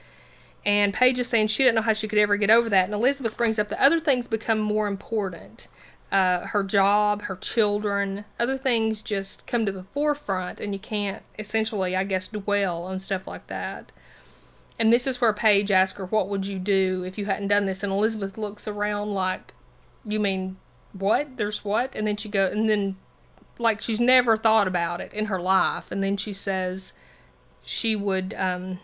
and 0.65 0.95
Paige 0.95 1.19
is 1.19 1.29
saying 1.29 1.49
she 1.49 1.65
didn't 1.65 1.75
know 1.77 1.83
how 1.83 1.93
she 1.93 2.09
could 2.09 2.19
ever 2.19 2.37
get 2.37 2.51
over 2.51 2.69
that. 2.69 2.85
And 2.85 2.95
Elizabeth 2.95 3.37
brings 3.37 3.59
up 3.59 3.71
that 3.71 3.81
other 3.81 3.99
things 3.99 4.29
become 4.29 4.61
more 4.61 4.87
important. 4.87 5.67
Uh, 6.11 6.47
her 6.47 6.63
job, 6.63 7.23
her 7.23 7.37
children, 7.37 8.25
other 8.39 8.59
things 8.59 9.03
just 9.03 9.47
come 9.47 9.67
to 9.67 9.73
the 9.73 9.85
forefront, 9.95 10.61
and 10.61 10.75
you 10.75 10.79
can't 10.79 11.23
essentially, 11.39 11.97
I 11.97 12.05
guess, 12.05 12.29
dwell 12.29 12.85
on 12.85 13.01
stuff 13.01 13.27
like 13.27 13.47
that. 13.47 13.91
And 14.79 14.93
this 14.93 15.07
is 15.07 15.21
where 15.21 15.33
Paige 15.33 15.71
asks 15.71 15.99
her, 15.99 16.07
What 16.07 16.29
would 16.29 16.47
you 16.47 16.59
do 16.59 17.05
if 17.05 17.19
you 17.19 17.25
hadn't 17.25 17.49
done 17.49 17.65
this? 17.65 17.83
And 17.83 17.93
Elizabeth 17.93 18.37
looks 18.37 18.69
around 18.69 19.15
like, 19.15 19.55
You 20.05 20.21
mean 20.21 20.57
what? 20.93 21.37
There's 21.37 21.65
what? 21.65 21.97
And 21.97 22.07
then 22.07 22.17
she 22.17 22.29
goes, 22.29 22.53
and 22.53 22.69
then 22.69 22.97
like 23.59 23.81
she's 23.81 24.01
never 24.01 24.37
thought 24.37 24.69
about 24.69 25.01
it 25.01 25.13
in 25.13 25.27
her 25.27 25.41
life. 25.41 25.91
And 25.91 26.03
then 26.03 26.17
she 26.17 26.33
says, 26.33 26.93
she 27.65 27.97
would 27.97 28.35
um, 28.35 28.79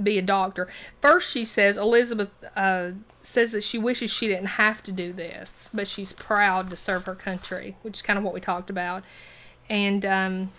be 0.00 0.18
a 0.18 0.22
doctor. 0.22 0.68
First, 1.00 1.30
she 1.30 1.44
says 1.44 1.76
Elizabeth 1.76 2.30
uh, 2.56 2.90
says 3.22 3.52
that 3.52 3.62
she 3.62 3.78
wishes 3.78 4.10
she 4.10 4.28
didn't 4.28 4.46
have 4.46 4.82
to 4.84 4.92
do 4.92 5.12
this, 5.12 5.68
but 5.74 5.88
she's 5.88 6.12
proud 6.12 6.70
to 6.70 6.76
serve 6.76 7.04
her 7.04 7.14
country, 7.14 7.76
which 7.82 7.98
is 7.98 8.02
kind 8.02 8.18
of 8.18 8.24
what 8.24 8.34
we 8.34 8.40
talked 8.40 8.70
about. 8.70 9.02
And 9.68 10.04
um, 10.04 10.50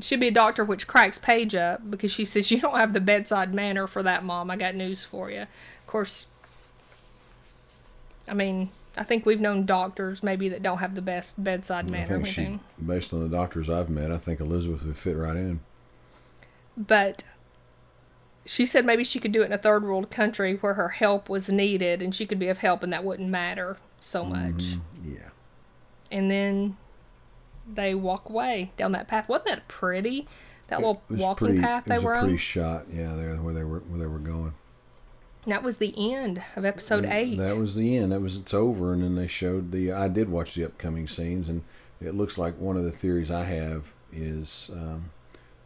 she'd 0.00 0.20
be 0.20 0.28
a 0.28 0.32
doctor, 0.32 0.64
which 0.64 0.86
cracks 0.86 1.18
Paige 1.18 1.54
up 1.54 1.80
because 1.88 2.12
she 2.12 2.24
says 2.24 2.50
you 2.50 2.60
don't 2.60 2.76
have 2.76 2.92
the 2.92 3.00
bedside 3.00 3.54
manner 3.54 3.86
for 3.86 4.02
that, 4.02 4.24
Mom. 4.24 4.50
I 4.50 4.56
got 4.56 4.74
news 4.74 5.04
for 5.04 5.30
you. 5.30 5.40
Of 5.42 5.86
course, 5.86 6.26
I 8.28 8.34
mean. 8.34 8.70
I 8.94 9.04
think 9.04 9.24
we've 9.24 9.40
known 9.40 9.64
doctors 9.64 10.22
maybe 10.22 10.50
that 10.50 10.62
don't 10.62 10.76
have 10.76 10.94
the 10.94 11.00
best 11.00 11.42
bedside 11.42 11.86
I 11.86 11.90
manner. 11.90 12.06
think 12.22 12.26
she, 12.26 12.58
based 12.84 13.14
on 13.14 13.22
the 13.22 13.34
doctors 13.34 13.70
I've 13.70 13.88
met, 13.88 14.10
I 14.10 14.18
think 14.18 14.40
Elizabeth 14.40 14.84
would 14.84 14.98
fit 14.98 15.16
right 15.16 15.34
in. 15.34 15.60
but 16.76 17.24
she 18.44 18.66
said 18.66 18.84
maybe 18.84 19.04
she 19.04 19.20
could 19.20 19.32
do 19.32 19.42
it 19.42 19.46
in 19.46 19.52
a 19.52 19.58
third 19.58 19.84
world 19.84 20.10
country 20.10 20.54
where 20.56 20.74
her 20.74 20.88
help 20.88 21.28
was 21.28 21.48
needed 21.48 22.02
and 22.02 22.14
she 22.14 22.26
could 22.26 22.38
be 22.38 22.48
of 22.48 22.58
help 22.58 22.82
and 22.82 22.92
that 22.92 23.04
wouldn't 23.04 23.28
matter 23.28 23.76
so 24.00 24.24
much. 24.24 24.54
Mhm, 24.74 24.80
Yeah. 25.04 25.28
And 26.10 26.30
then 26.30 26.76
they 27.72 27.94
walk 27.94 28.28
away 28.28 28.72
down 28.76 28.92
that 28.92 29.08
path. 29.08 29.28
Wasn't 29.28 29.46
that 29.46 29.68
pretty? 29.68 30.26
That 30.68 30.80
little 30.80 31.02
It 31.08 31.12
was 31.14 31.20
walking 31.22 31.46
pretty, 31.48 31.60
path 31.62 31.86
it 31.86 31.90
they 31.90 31.96
was 31.96 32.04
were 32.04 32.14
a 32.14 32.18
on. 32.18 32.24
pretty 32.24 32.38
shot, 32.38 32.86
yeah, 32.92 33.14
there 33.14 33.34
where 33.36 33.54
they 33.54 33.64
were 33.64 33.78
where 33.80 33.98
they 34.00 34.06
were 34.06 34.18
going. 34.18 34.54
That 35.46 35.62
was 35.62 35.76
the 35.78 35.92
end 36.14 36.42
of 36.56 36.64
episode 36.64 37.04
And 37.04 37.12
eight. 37.12 37.38
That 37.38 37.56
was 37.56 37.74
the 37.74 37.96
end. 37.96 38.12
That 38.12 38.20
was 38.20 38.36
it's 38.36 38.54
over, 38.54 38.92
and 38.92 39.02
then 39.02 39.16
they 39.16 39.26
showed 39.26 39.72
the. 39.72 39.92
I 39.92 40.08
did 40.08 40.28
watch 40.28 40.54
the 40.54 40.64
upcoming 40.64 41.08
scenes, 41.08 41.48
and 41.48 41.62
it 42.00 42.14
looks 42.14 42.38
like 42.38 42.58
one 42.58 42.76
of 42.76 42.84
the 42.84 42.92
theories 42.92 43.30
I 43.30 43.42
have 43.44 43.84
is 44.12 44.70
um, 44.72 45.10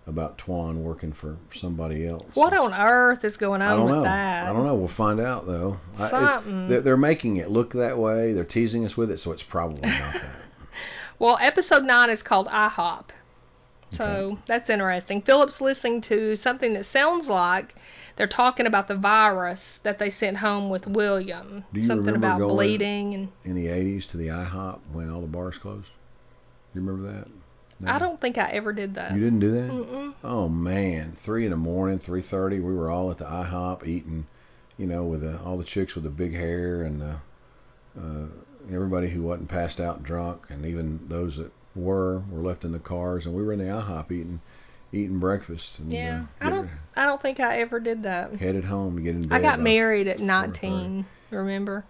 about 0.06 0.38
Tuan 0.38 0.84
working 0.84 1.12
for 1.12 1.36
somebody 1.54 2.06
else. 2.06 2.24
what 2.34 2.52
on 2.52 2.72
earth 2.72 3.24
is 3.24 3.36
going 3.36 3.60
on 3.60 3.68
I 3.72 3.76
don't 3.76 3.84
with 3.86 3.94
know. 3.96 4.02
that? 4.04 4.48
I 4.48 4.52
don't 4.52 4.64
know. 4.64 4.74
We'll 4.76 4.86
find 4.88 5.18
out 5.20 5.46
though. 5.46 5.80
I- 5.98 6.08
Something. 6.10 6.68
they're, 6.68 6.80
they're 6.80 6.96
making 6.96 7.38
it 7.38 7.50
look 7.50 7.72
that 7.72 7.98
way. 7.98 8.32
They're 8.32 8.44
teasing 8.44 8.84
us 8.84 8.96
with 8.96 9.10
it, 9.10 9.18
so 9.18 9.32
it's 9.32 9.42
probably 9.42 9.80
not 9.82 10.12
that. 10.14 10.22
Well, 11.18 11.38
episode 11.40 11.82
nine 11.84 12.10
is 12.10 12.22
called 12.22 12.46
IHOP. 12.46 13.04
So 13.92 14.04
Okay. 14.04 14.38
that's 14.46 14.68
interesting. 14.68 15.22
Philip's 15.22 15.62
listening 15.62 16.02
to 16.02 16.36
something 16.36 16.74
that 16.74 16.84
sounds 16.84 17.26
like 17.26 17.74
they're 18.16 18.26
talking 18.26 18.66
about 18.66 18.86
the 18.86 18.96
virus 18.96 19.78
that 19.78 19.98
they 19.98 20.10
sent 20.10 20.36
home 20.36 20.68
with 20.68 20.86
William. 20.86 21.64
Do 21.72 21.80
you 21.80 21.86
something 21.86 22.04
remember 22.06 22.26
about 22.26 22.38
going- 22.40 22.54
bleeding 22.54 23.14
and 23.14 23.28
In 23.44 23.54
the 23.54 23.68
'80s, 23.68 24.10
to 24.10 24.18
the 24.18 24.28
IHOP 24.28 24.80
when 24.92 25.08
all 25.10 25.22
the 25.22 25.26
bars 25.26 25.56
closed. 25.56 25.86
Do 26.74 26.80
You 26.80 26.86
remember 26.86 27.10
that? 27.12 27.28
No? 27.80 27.92
I 27.92 27.98
don't 27.98 28.18
think 28.20 28.38
I 28.38 28.50
ever 28.52 28.72
did 28.72 28.94
that. 28.94 29.12
You 29.14 29.20
didn't 29.20 29.40
do 29.40 29.50
that? 29.52 29.70
Mm-mm. 29.70 30.14
Oh 30.24 30.48
man, 30.48 31.12
three 31.12 31.44
in 31.44 31.50
the 31.50 31.56
morning, 31.56 31.98
three 31.98 32.22
thirty. 32.22 32.58
We 32.60 32.74
were 32.74 32.90
all 32.90 33.10
at 33.10 33.18
the 33.18 33.26
IHOP 33.26 33.86
eating, 33.86 34.26
you 34.78 34.86
know, 34.86 35.04
with 35.04 35.20
the, 35.20 35.38
all 35.42 35.58
the 35.58 35.64
chicks 35.64 35.94
with 35.94 36.04
the 36.04 36.10
big 36.10 36.34
hair 36.34 36.82
and 36.82 37.02
uh, 37.02 37.16
uh, 38.00 38.26
everybody 38.72 39.08
who 39.08 39.22
wasn't 39.22 39.48
passed 39.48 39.80
out 39.80 40.02
drunk, 40.02 40.46
and 40.48 40.64
even 40.64 41.00
those 41.08 41.36
that 41.36 41.52
were 41.74 42.20
were 42.30 42.40
left 42.40 42.64
in 42.64 42.72
the 42.72 42.78
cars, 42.78 43.26
and 43.26 43.34
we 43.34 43.42
were 43.42 43.52
in 43.52 43.58
the 43.58 43.66
IHOP 43.66 44.10
eating 44.10 44.40
eating 44.92 45.18
breakfast. 45.18 45.78
And, 45.78 45.92
Yeah, 45.92 46.24
uh, 46.40 46.46
I 46.46 46.50
don't. 46.50 46.70
I 46.96 47.04
don't 47.04 47.20
think 47.20 47.40
I 47.40 47.58
ever 47.58 47.78
did 47.78 48.04
that. 48.04 48.34
headed 48.36 48.64
home 48.64 48.96
to 48.96 49.02
get 49.02 49.14
in 49.14 49.22
bed. 49.22 49.36
I 49.36 49.42
got 49.42 49.60
married 49.60 50.08
at 50.08 50.18
19. 50.18 51.04
Remember? 51.30 51.84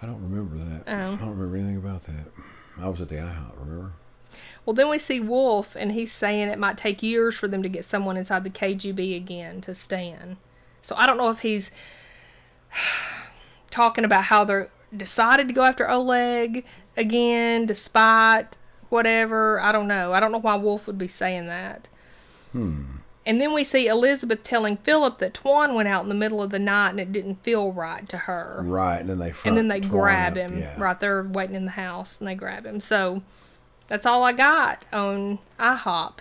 I 0.00 0.06
don't 0.06 0.22
remember 0.22 0.56
that. 0.56 0.84
Oh. 0.86 1.14
I 1.14 1.16
don't 1.16 1.30
remember 1.36 1.56
anything 1.56 1.76
about 1.76 2.04
that. 2.04 2.26
I 2.78 2.88
was 2.88 3.00
at 3.00 3.08
the 3.08 3.16
IHOP. 3.16 3.52
Remember? 3.60 3.92
Well, 4.66 4.74
then 4.74 4.88
we 4.88 4.98
see 4.98 5.20
Wolf, 5.20 5.76
and 5.76 5.92
he's 5.92 6.10
saying 6.10 6.48
it 6.48 6.58
might 6.58 6.76
take 6.76 7.02
years 7.02 7.36
for 7.36 7.46
them 7.46 7.62
to 7.62 7.68
get 7.68 7.84
someone 7.84 8.16
inside 8.16 8.42
the 8.42 8.50
KGB 8.50 9.16
again 9.16 9.60
to 9.62 9.74
stand. 9.76 10.36
So 10.82 10.96
I 10.96 11.06
don't 11.06 11.16
know 11.16 11.30
if 11.30 11.38
he's 11.38 11.70
talking 13.70 14.04
about 14.04 14.24
how 14.24 14.44
they're 14.44 14.68
decided 14.96 15.48
to 15.48 15.54
go 15.54 15.62
after 15.62 15.88
Oleg 15.88 16.64
again, 16.96 17.66
despite 17.66 18.56
whatever. 18.88 19.60
I 19.60 19.70
don't 19.70 19.88
know. 19.88 20.12
I 20.12 20.20
don't 20.20 20.32
know 20.32 20.38
why 20.38 20.56
Wolf 20.56 20.86
would 20.88 20.98
be 20.98 21.08
saying 21.08 21.46
that. 21.46 21.86
Hmm. 22.52 22.82
And 23.24 23.40
then 23.40 23.52
we 23.52 23.64
see 23.64 23.88
Elizabeth 23.88 24.44
telling 24.44 24.76
Philip 24.76 25.18
that 25.18 25.34
Tuan 25.34 25.74
went 25.74 25.88
out 25.88 26.04
in 26.04 26.08
the 26.08 26.14
middle 26.14 26.40
of 26.42 26.50
the 26.50 26.60
night 26.60 26.90
and 26.90 27.00
it 27.00 27.12
didn't 27.12 27.42
feel 27.42 27.72
right 27.72 28.08
to 28.08 28.16
her. 28.16 28.62
Right, 28.64 29.00
and 29.00 29.10
then 29.10 29.18
they 29.18 29.32
and 29.44 29.56
then 29.56 29.68
they 29.68 29.80
Tuan 29.80 29.90
grab 29.90 30.32
up, 30.32 30.38
him 30.38 30.60
Yeah. 30.60 30.74
right 30.80 30.98
there 31.00 31.22
waiting 31.24 31.56
in 31.56 31.64
the 31.64 31.72
house 31.72 32.18
and 32.20 32.28
they 32.28 32.36
grab 32.36 32.64
him 32.64 32.80
so 32.80 33.22
that's 33.88 34.06
all 34.06 34.24
i 34.24 34.32
got 34.32 34.84
on 34.92 35.38
ihop 35.58 36.18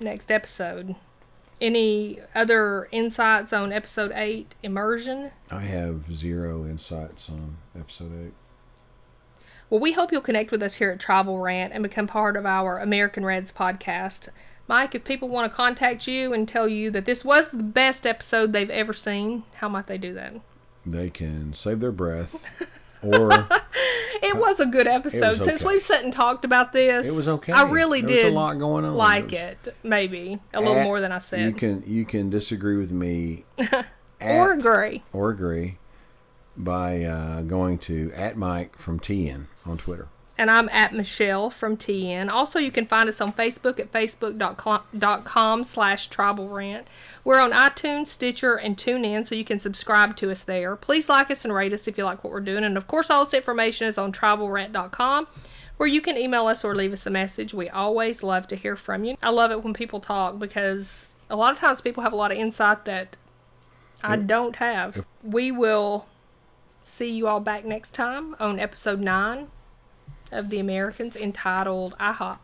next 0.00 0.30
episode. 0.30 0.94
Any 1.58 2.20
other 2.34 2.86
insights 2.92 3.54
on 3.54 3.72
episode 3.72 4.12
8 4.14 4.54
immersion? 4.62 5.30
I 5.50 5.60
have 5.60 6.14
zero 6.14 6.66
insights 6.66 7.30
on 7.30 7.56
episode 7.78 8.12
eight. 8.26 8.34
well 9.70 9.80
we 9.80 9.92
hope 9.92 10.12
you'll 10.12 10.20
connect 10.20 10.50
with 10.50 10.62
us 10.62 10.74
here 10.74 10.90
at 10.90 11.00
Tribal 11.00 11.38
rant 11.38 11.72
and 11.72 11.82
become 11.82 12.06
part 12.06 12.36
of 12.36 12.44
our 12.44 12.78
american 12.78 13.24
reds 13.24 13.50
podcast. 13.52 14.28
Mike 14.68 14.94
if 14.94 15.04
people 15.04 15.28
want 15.28 15.50
to 15.50 15.56
contact 15.56 16.06
you 16.06 16.34
and 16.34 16.46
tell 16.46 16.68
you 16.68 16.90
that 16.90 17.06
this 17.06 17.24
was 17.24 17.48
the 17.50 17.62
best 17.62 18.06
episode 18.06 18.52
they've 18.52 18.68
ever 18.68 18.92
seen 18.92 19.42
how 19.54 19.68
might 19.70 19.86
they 19.86 19.96
do 19.98 20.12
that? 20.14 20.34
They 20.84 21.08
can 21.08 21.54
save 21.54 21.80
their 21.80 21.92
breath 21.92 22.44
or 23.02 23.30
it 24.22 24.36
was 24.36 24.60
a 24.60 24.66
good 24.66 24.86
episode. 24.86 25.40
Since 25.42 25.62
we've 25.62 25.82
sat 25.82 26.04
and 26.04 26.12
talked 26.12 26.44
about 26.44 26.72
this, 26.72 27.08
it 27.08 27.14
was 27.14 27.28
okay. 27.28 27.52
I 27.52 27.70
really 27.70 28.00
there 28.02 28.16
did 28.16 28.26
a 28.26 28.30
lot 28.30 28.58
going 28.58 28.84
on. 28.84 28.94
like 28.94 29.28
There 29.28 29.56
it. 29.64 29.74
Maybe 29.82 30.38
a 30.52 30.60
little 30.60 30.76
At- 30.76 30.84
more 30.84 31.00
than 31.00 31.12
I 31.12 31.18
said. 31.18 31.40
You 31.40 31.52
can 31.52 31.82
you 31.86 32.04
can 32.04 32.30
disagree 32.30 32.76
with 32.76 32.90
me 32.90 33.44
or 34.20 34.52
agree. 34.52 35.02
or 35.12 35.30
agree 35.30 35.78
by 36.56 37.04
uh, 37.04 37.42
going 37.42 37.78
to 37.78 38.12
at 38.14 38.36
Mike 38.36 38.76
from 38.78 38.98
TN 39.00 39.44
on 39.66 39.78
Twitter. 39.78 40.08
And 40.38 40.50
I'm 40.50 40.68
at 40.68 40.92
Michelle 40.94 41.48
from 41.48 41.78
TN. 41.78 42.30
Also, 42.30 42.58
you 42.58 42.70
can 42.70 42.86
find 42.86 43.08
us 43.08 43.22
on 43.22 43.32
Facebook 43.32 43.80
at 43.80 43.90
facebook.com 43.90 45.64
slash 45.64 46.08
tribal 46.08 46.48
rant. 46.48 46.86
We're 47.26 47.40
on 47.40 47.50
iTunes, 47.50 48.06
Stitcher, 48.06 48.54
and 48.54 48.76
TuneIn, 48.76 49.26
so 49.26 49.34
you 49.34 49.44
can 49.44 49.58
subscribe 49.58 50.14
to 50.18 50.30
us 50.30 50.44
there. 50.44 50.76
Please 50.76 51.08
like 51.08 51.28
us 51.32 51.44
and 51.44 51.52
rate 51.52 51.72
us 51.72 51.88
if 51.88 51.98
you 51.98 52.04
like 52.04 52.22
what 52.22 52.32
we're 52.32 52.38
doing. 52.38 52.62
And 52.62 52.76
of 52.76 52.86
course, 52.86 53.10
all 53.10 53.24
this 53.24 53.34
information 53.34 53.88
is 53.88 53.98
on 53.98 54.12
tribalrant.com, 54.12 55.26
where 55.76 55.88
you 55.88 56.00
can 56.00 56.16
email 56.16 56.46
us 56.46 56.64
or 56.64 56.76
leave 56.76 56.92
us 56.92 57.04
a 57.04 57.10
message. 57.10 57.52
We 57.52 57.68
always 57.68 58.22
love 58.22 58.46
to 58.46 58.54
hear 58.54 58.76
from 58.76 59.02
you. 59.02 59.16
I 59.20 59.30
love 59.30 59.50
it 59.50 59.64
when 59.64 59.74
people 59.74 59.98
talk 59.98 60.38
because 60.38 61.08
a 61.28 61.34
lot 61.34 61.52
of 61.52 61.58
times 61.58 61.80
people 61.80 62.04
have 62.04 62.12
a 62.12 62.16
lot 62.16 62.30
of 62.30 62.38
insight 62.38 62.84
that 62.84 63.16
I 64.04 64.14
don't 64.14 64.54
have. 64.54 65.04
We 65.24 65.50
will 65.50 66.06
see 66.84 67.10
you 67.10 67.26
all 67.26 67.40
back 67.40 67.64
next 67.64 67.94
time 67.94 68.36
on 68.38 68.60
episode 68.60 69.00
9 69.00 69.48
of 70.30 70.48
The 70.48 70.60
Americans 70.60 71.16
entitled 71.16 71.96
IHOP. 71.98 72.38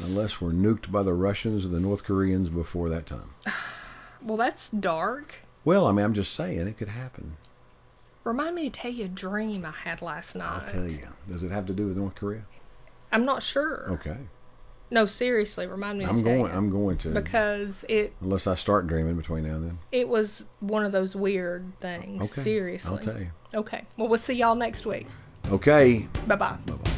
Unless 0.00 0.40
we're 0.40 0.50
nuked 0.50 0.90
by 0.90 1.04
the 1.04 1.14
Russians 1.14 1.64
or 1.64 1.68
the 1.68 1.78
North 1.78 2.02
Koreans 2.02 2.48
before 2.48 2.88
that 2.88 3.06
time. 3.06 3.30
Well, 4.26 4.36
that's 4.36 4.70
dark. 4.70 5.34
Well, 5.64 5.86
I 5.86 5.92
mean, 5.92 6.04
I'm 6.04 6.14
just 6.14 6.34
saying 6.34 6.58
it 6.58 6.76
could 6.76 6.88
happen. 6.88 7.36
Remind 8.24 8.56
me 8.56 8.68
to 8.68 8.70
tell 8.70 8.90
you 8.90 9.04
a 9.04 9.08
dream 9.08 9.64
I 9.64 9.70
had 9.70 10.02
last 10.02 10.34
night. 10.34 10.62
I'll 10.66 10.72
tell 10.72 10.88
you. 10.88 11.06
Does 11.30 11.44
it 11.44 11.52
have 11.52 11.66
to 11.66 11.72
do 11.72 11.86
with 11.86 11.96
North 11.96 12.16
Korea? 12.16 12.42
I'm 13.12 13.24
not 13.24 13.42
sure. 13.42 13.86
Okay. 13.92 14.16
No, 14.90 15.06
seriously, 15.06 15.66
remind 15.68 15.98
me 15.98 16.04
I'm 16.04 16.16
tell 16.22 16.24
going. 16.24 16.52
you. 16.52 16.58
I'm 16.58 16.70
going 16.70 16.98
to. 16.98 17.10
because 17.10 17.84
it 17.88 18.14
Unless 18.20 18.48
I 18.48 18.56
start 18.56 18.88
dreaming 18.88 19.16
between 19.16 19.44
now 19.44 19.54
and 19.56 19.66
then. 19.68 19.78
it 19.92 20.08
was 20.08 20.44
one 20.60 20.84
of 20.84 20.90
those 20.92 21.14
weird 21.14 21.78
things. 21.78 22.22
Okay. 22.22 22.42
Seriously. 22.42 22.90
I'll 22.90 22.98
tell 22.98 23.18
you. 23.18 23.30
Okay. 23.54 23.84
Well, 23.96 24.08
we'll 24.08 24.18
see 24.18 24.34
y'all 24.34 24.56
next 24.56 24.86
week. 24.86 25.06
Okay. 25.50 26.06
Bye 26.26 26.34
bye. 26.36 26.56
Bye 26.66 26.74
bye. 26.74 26.90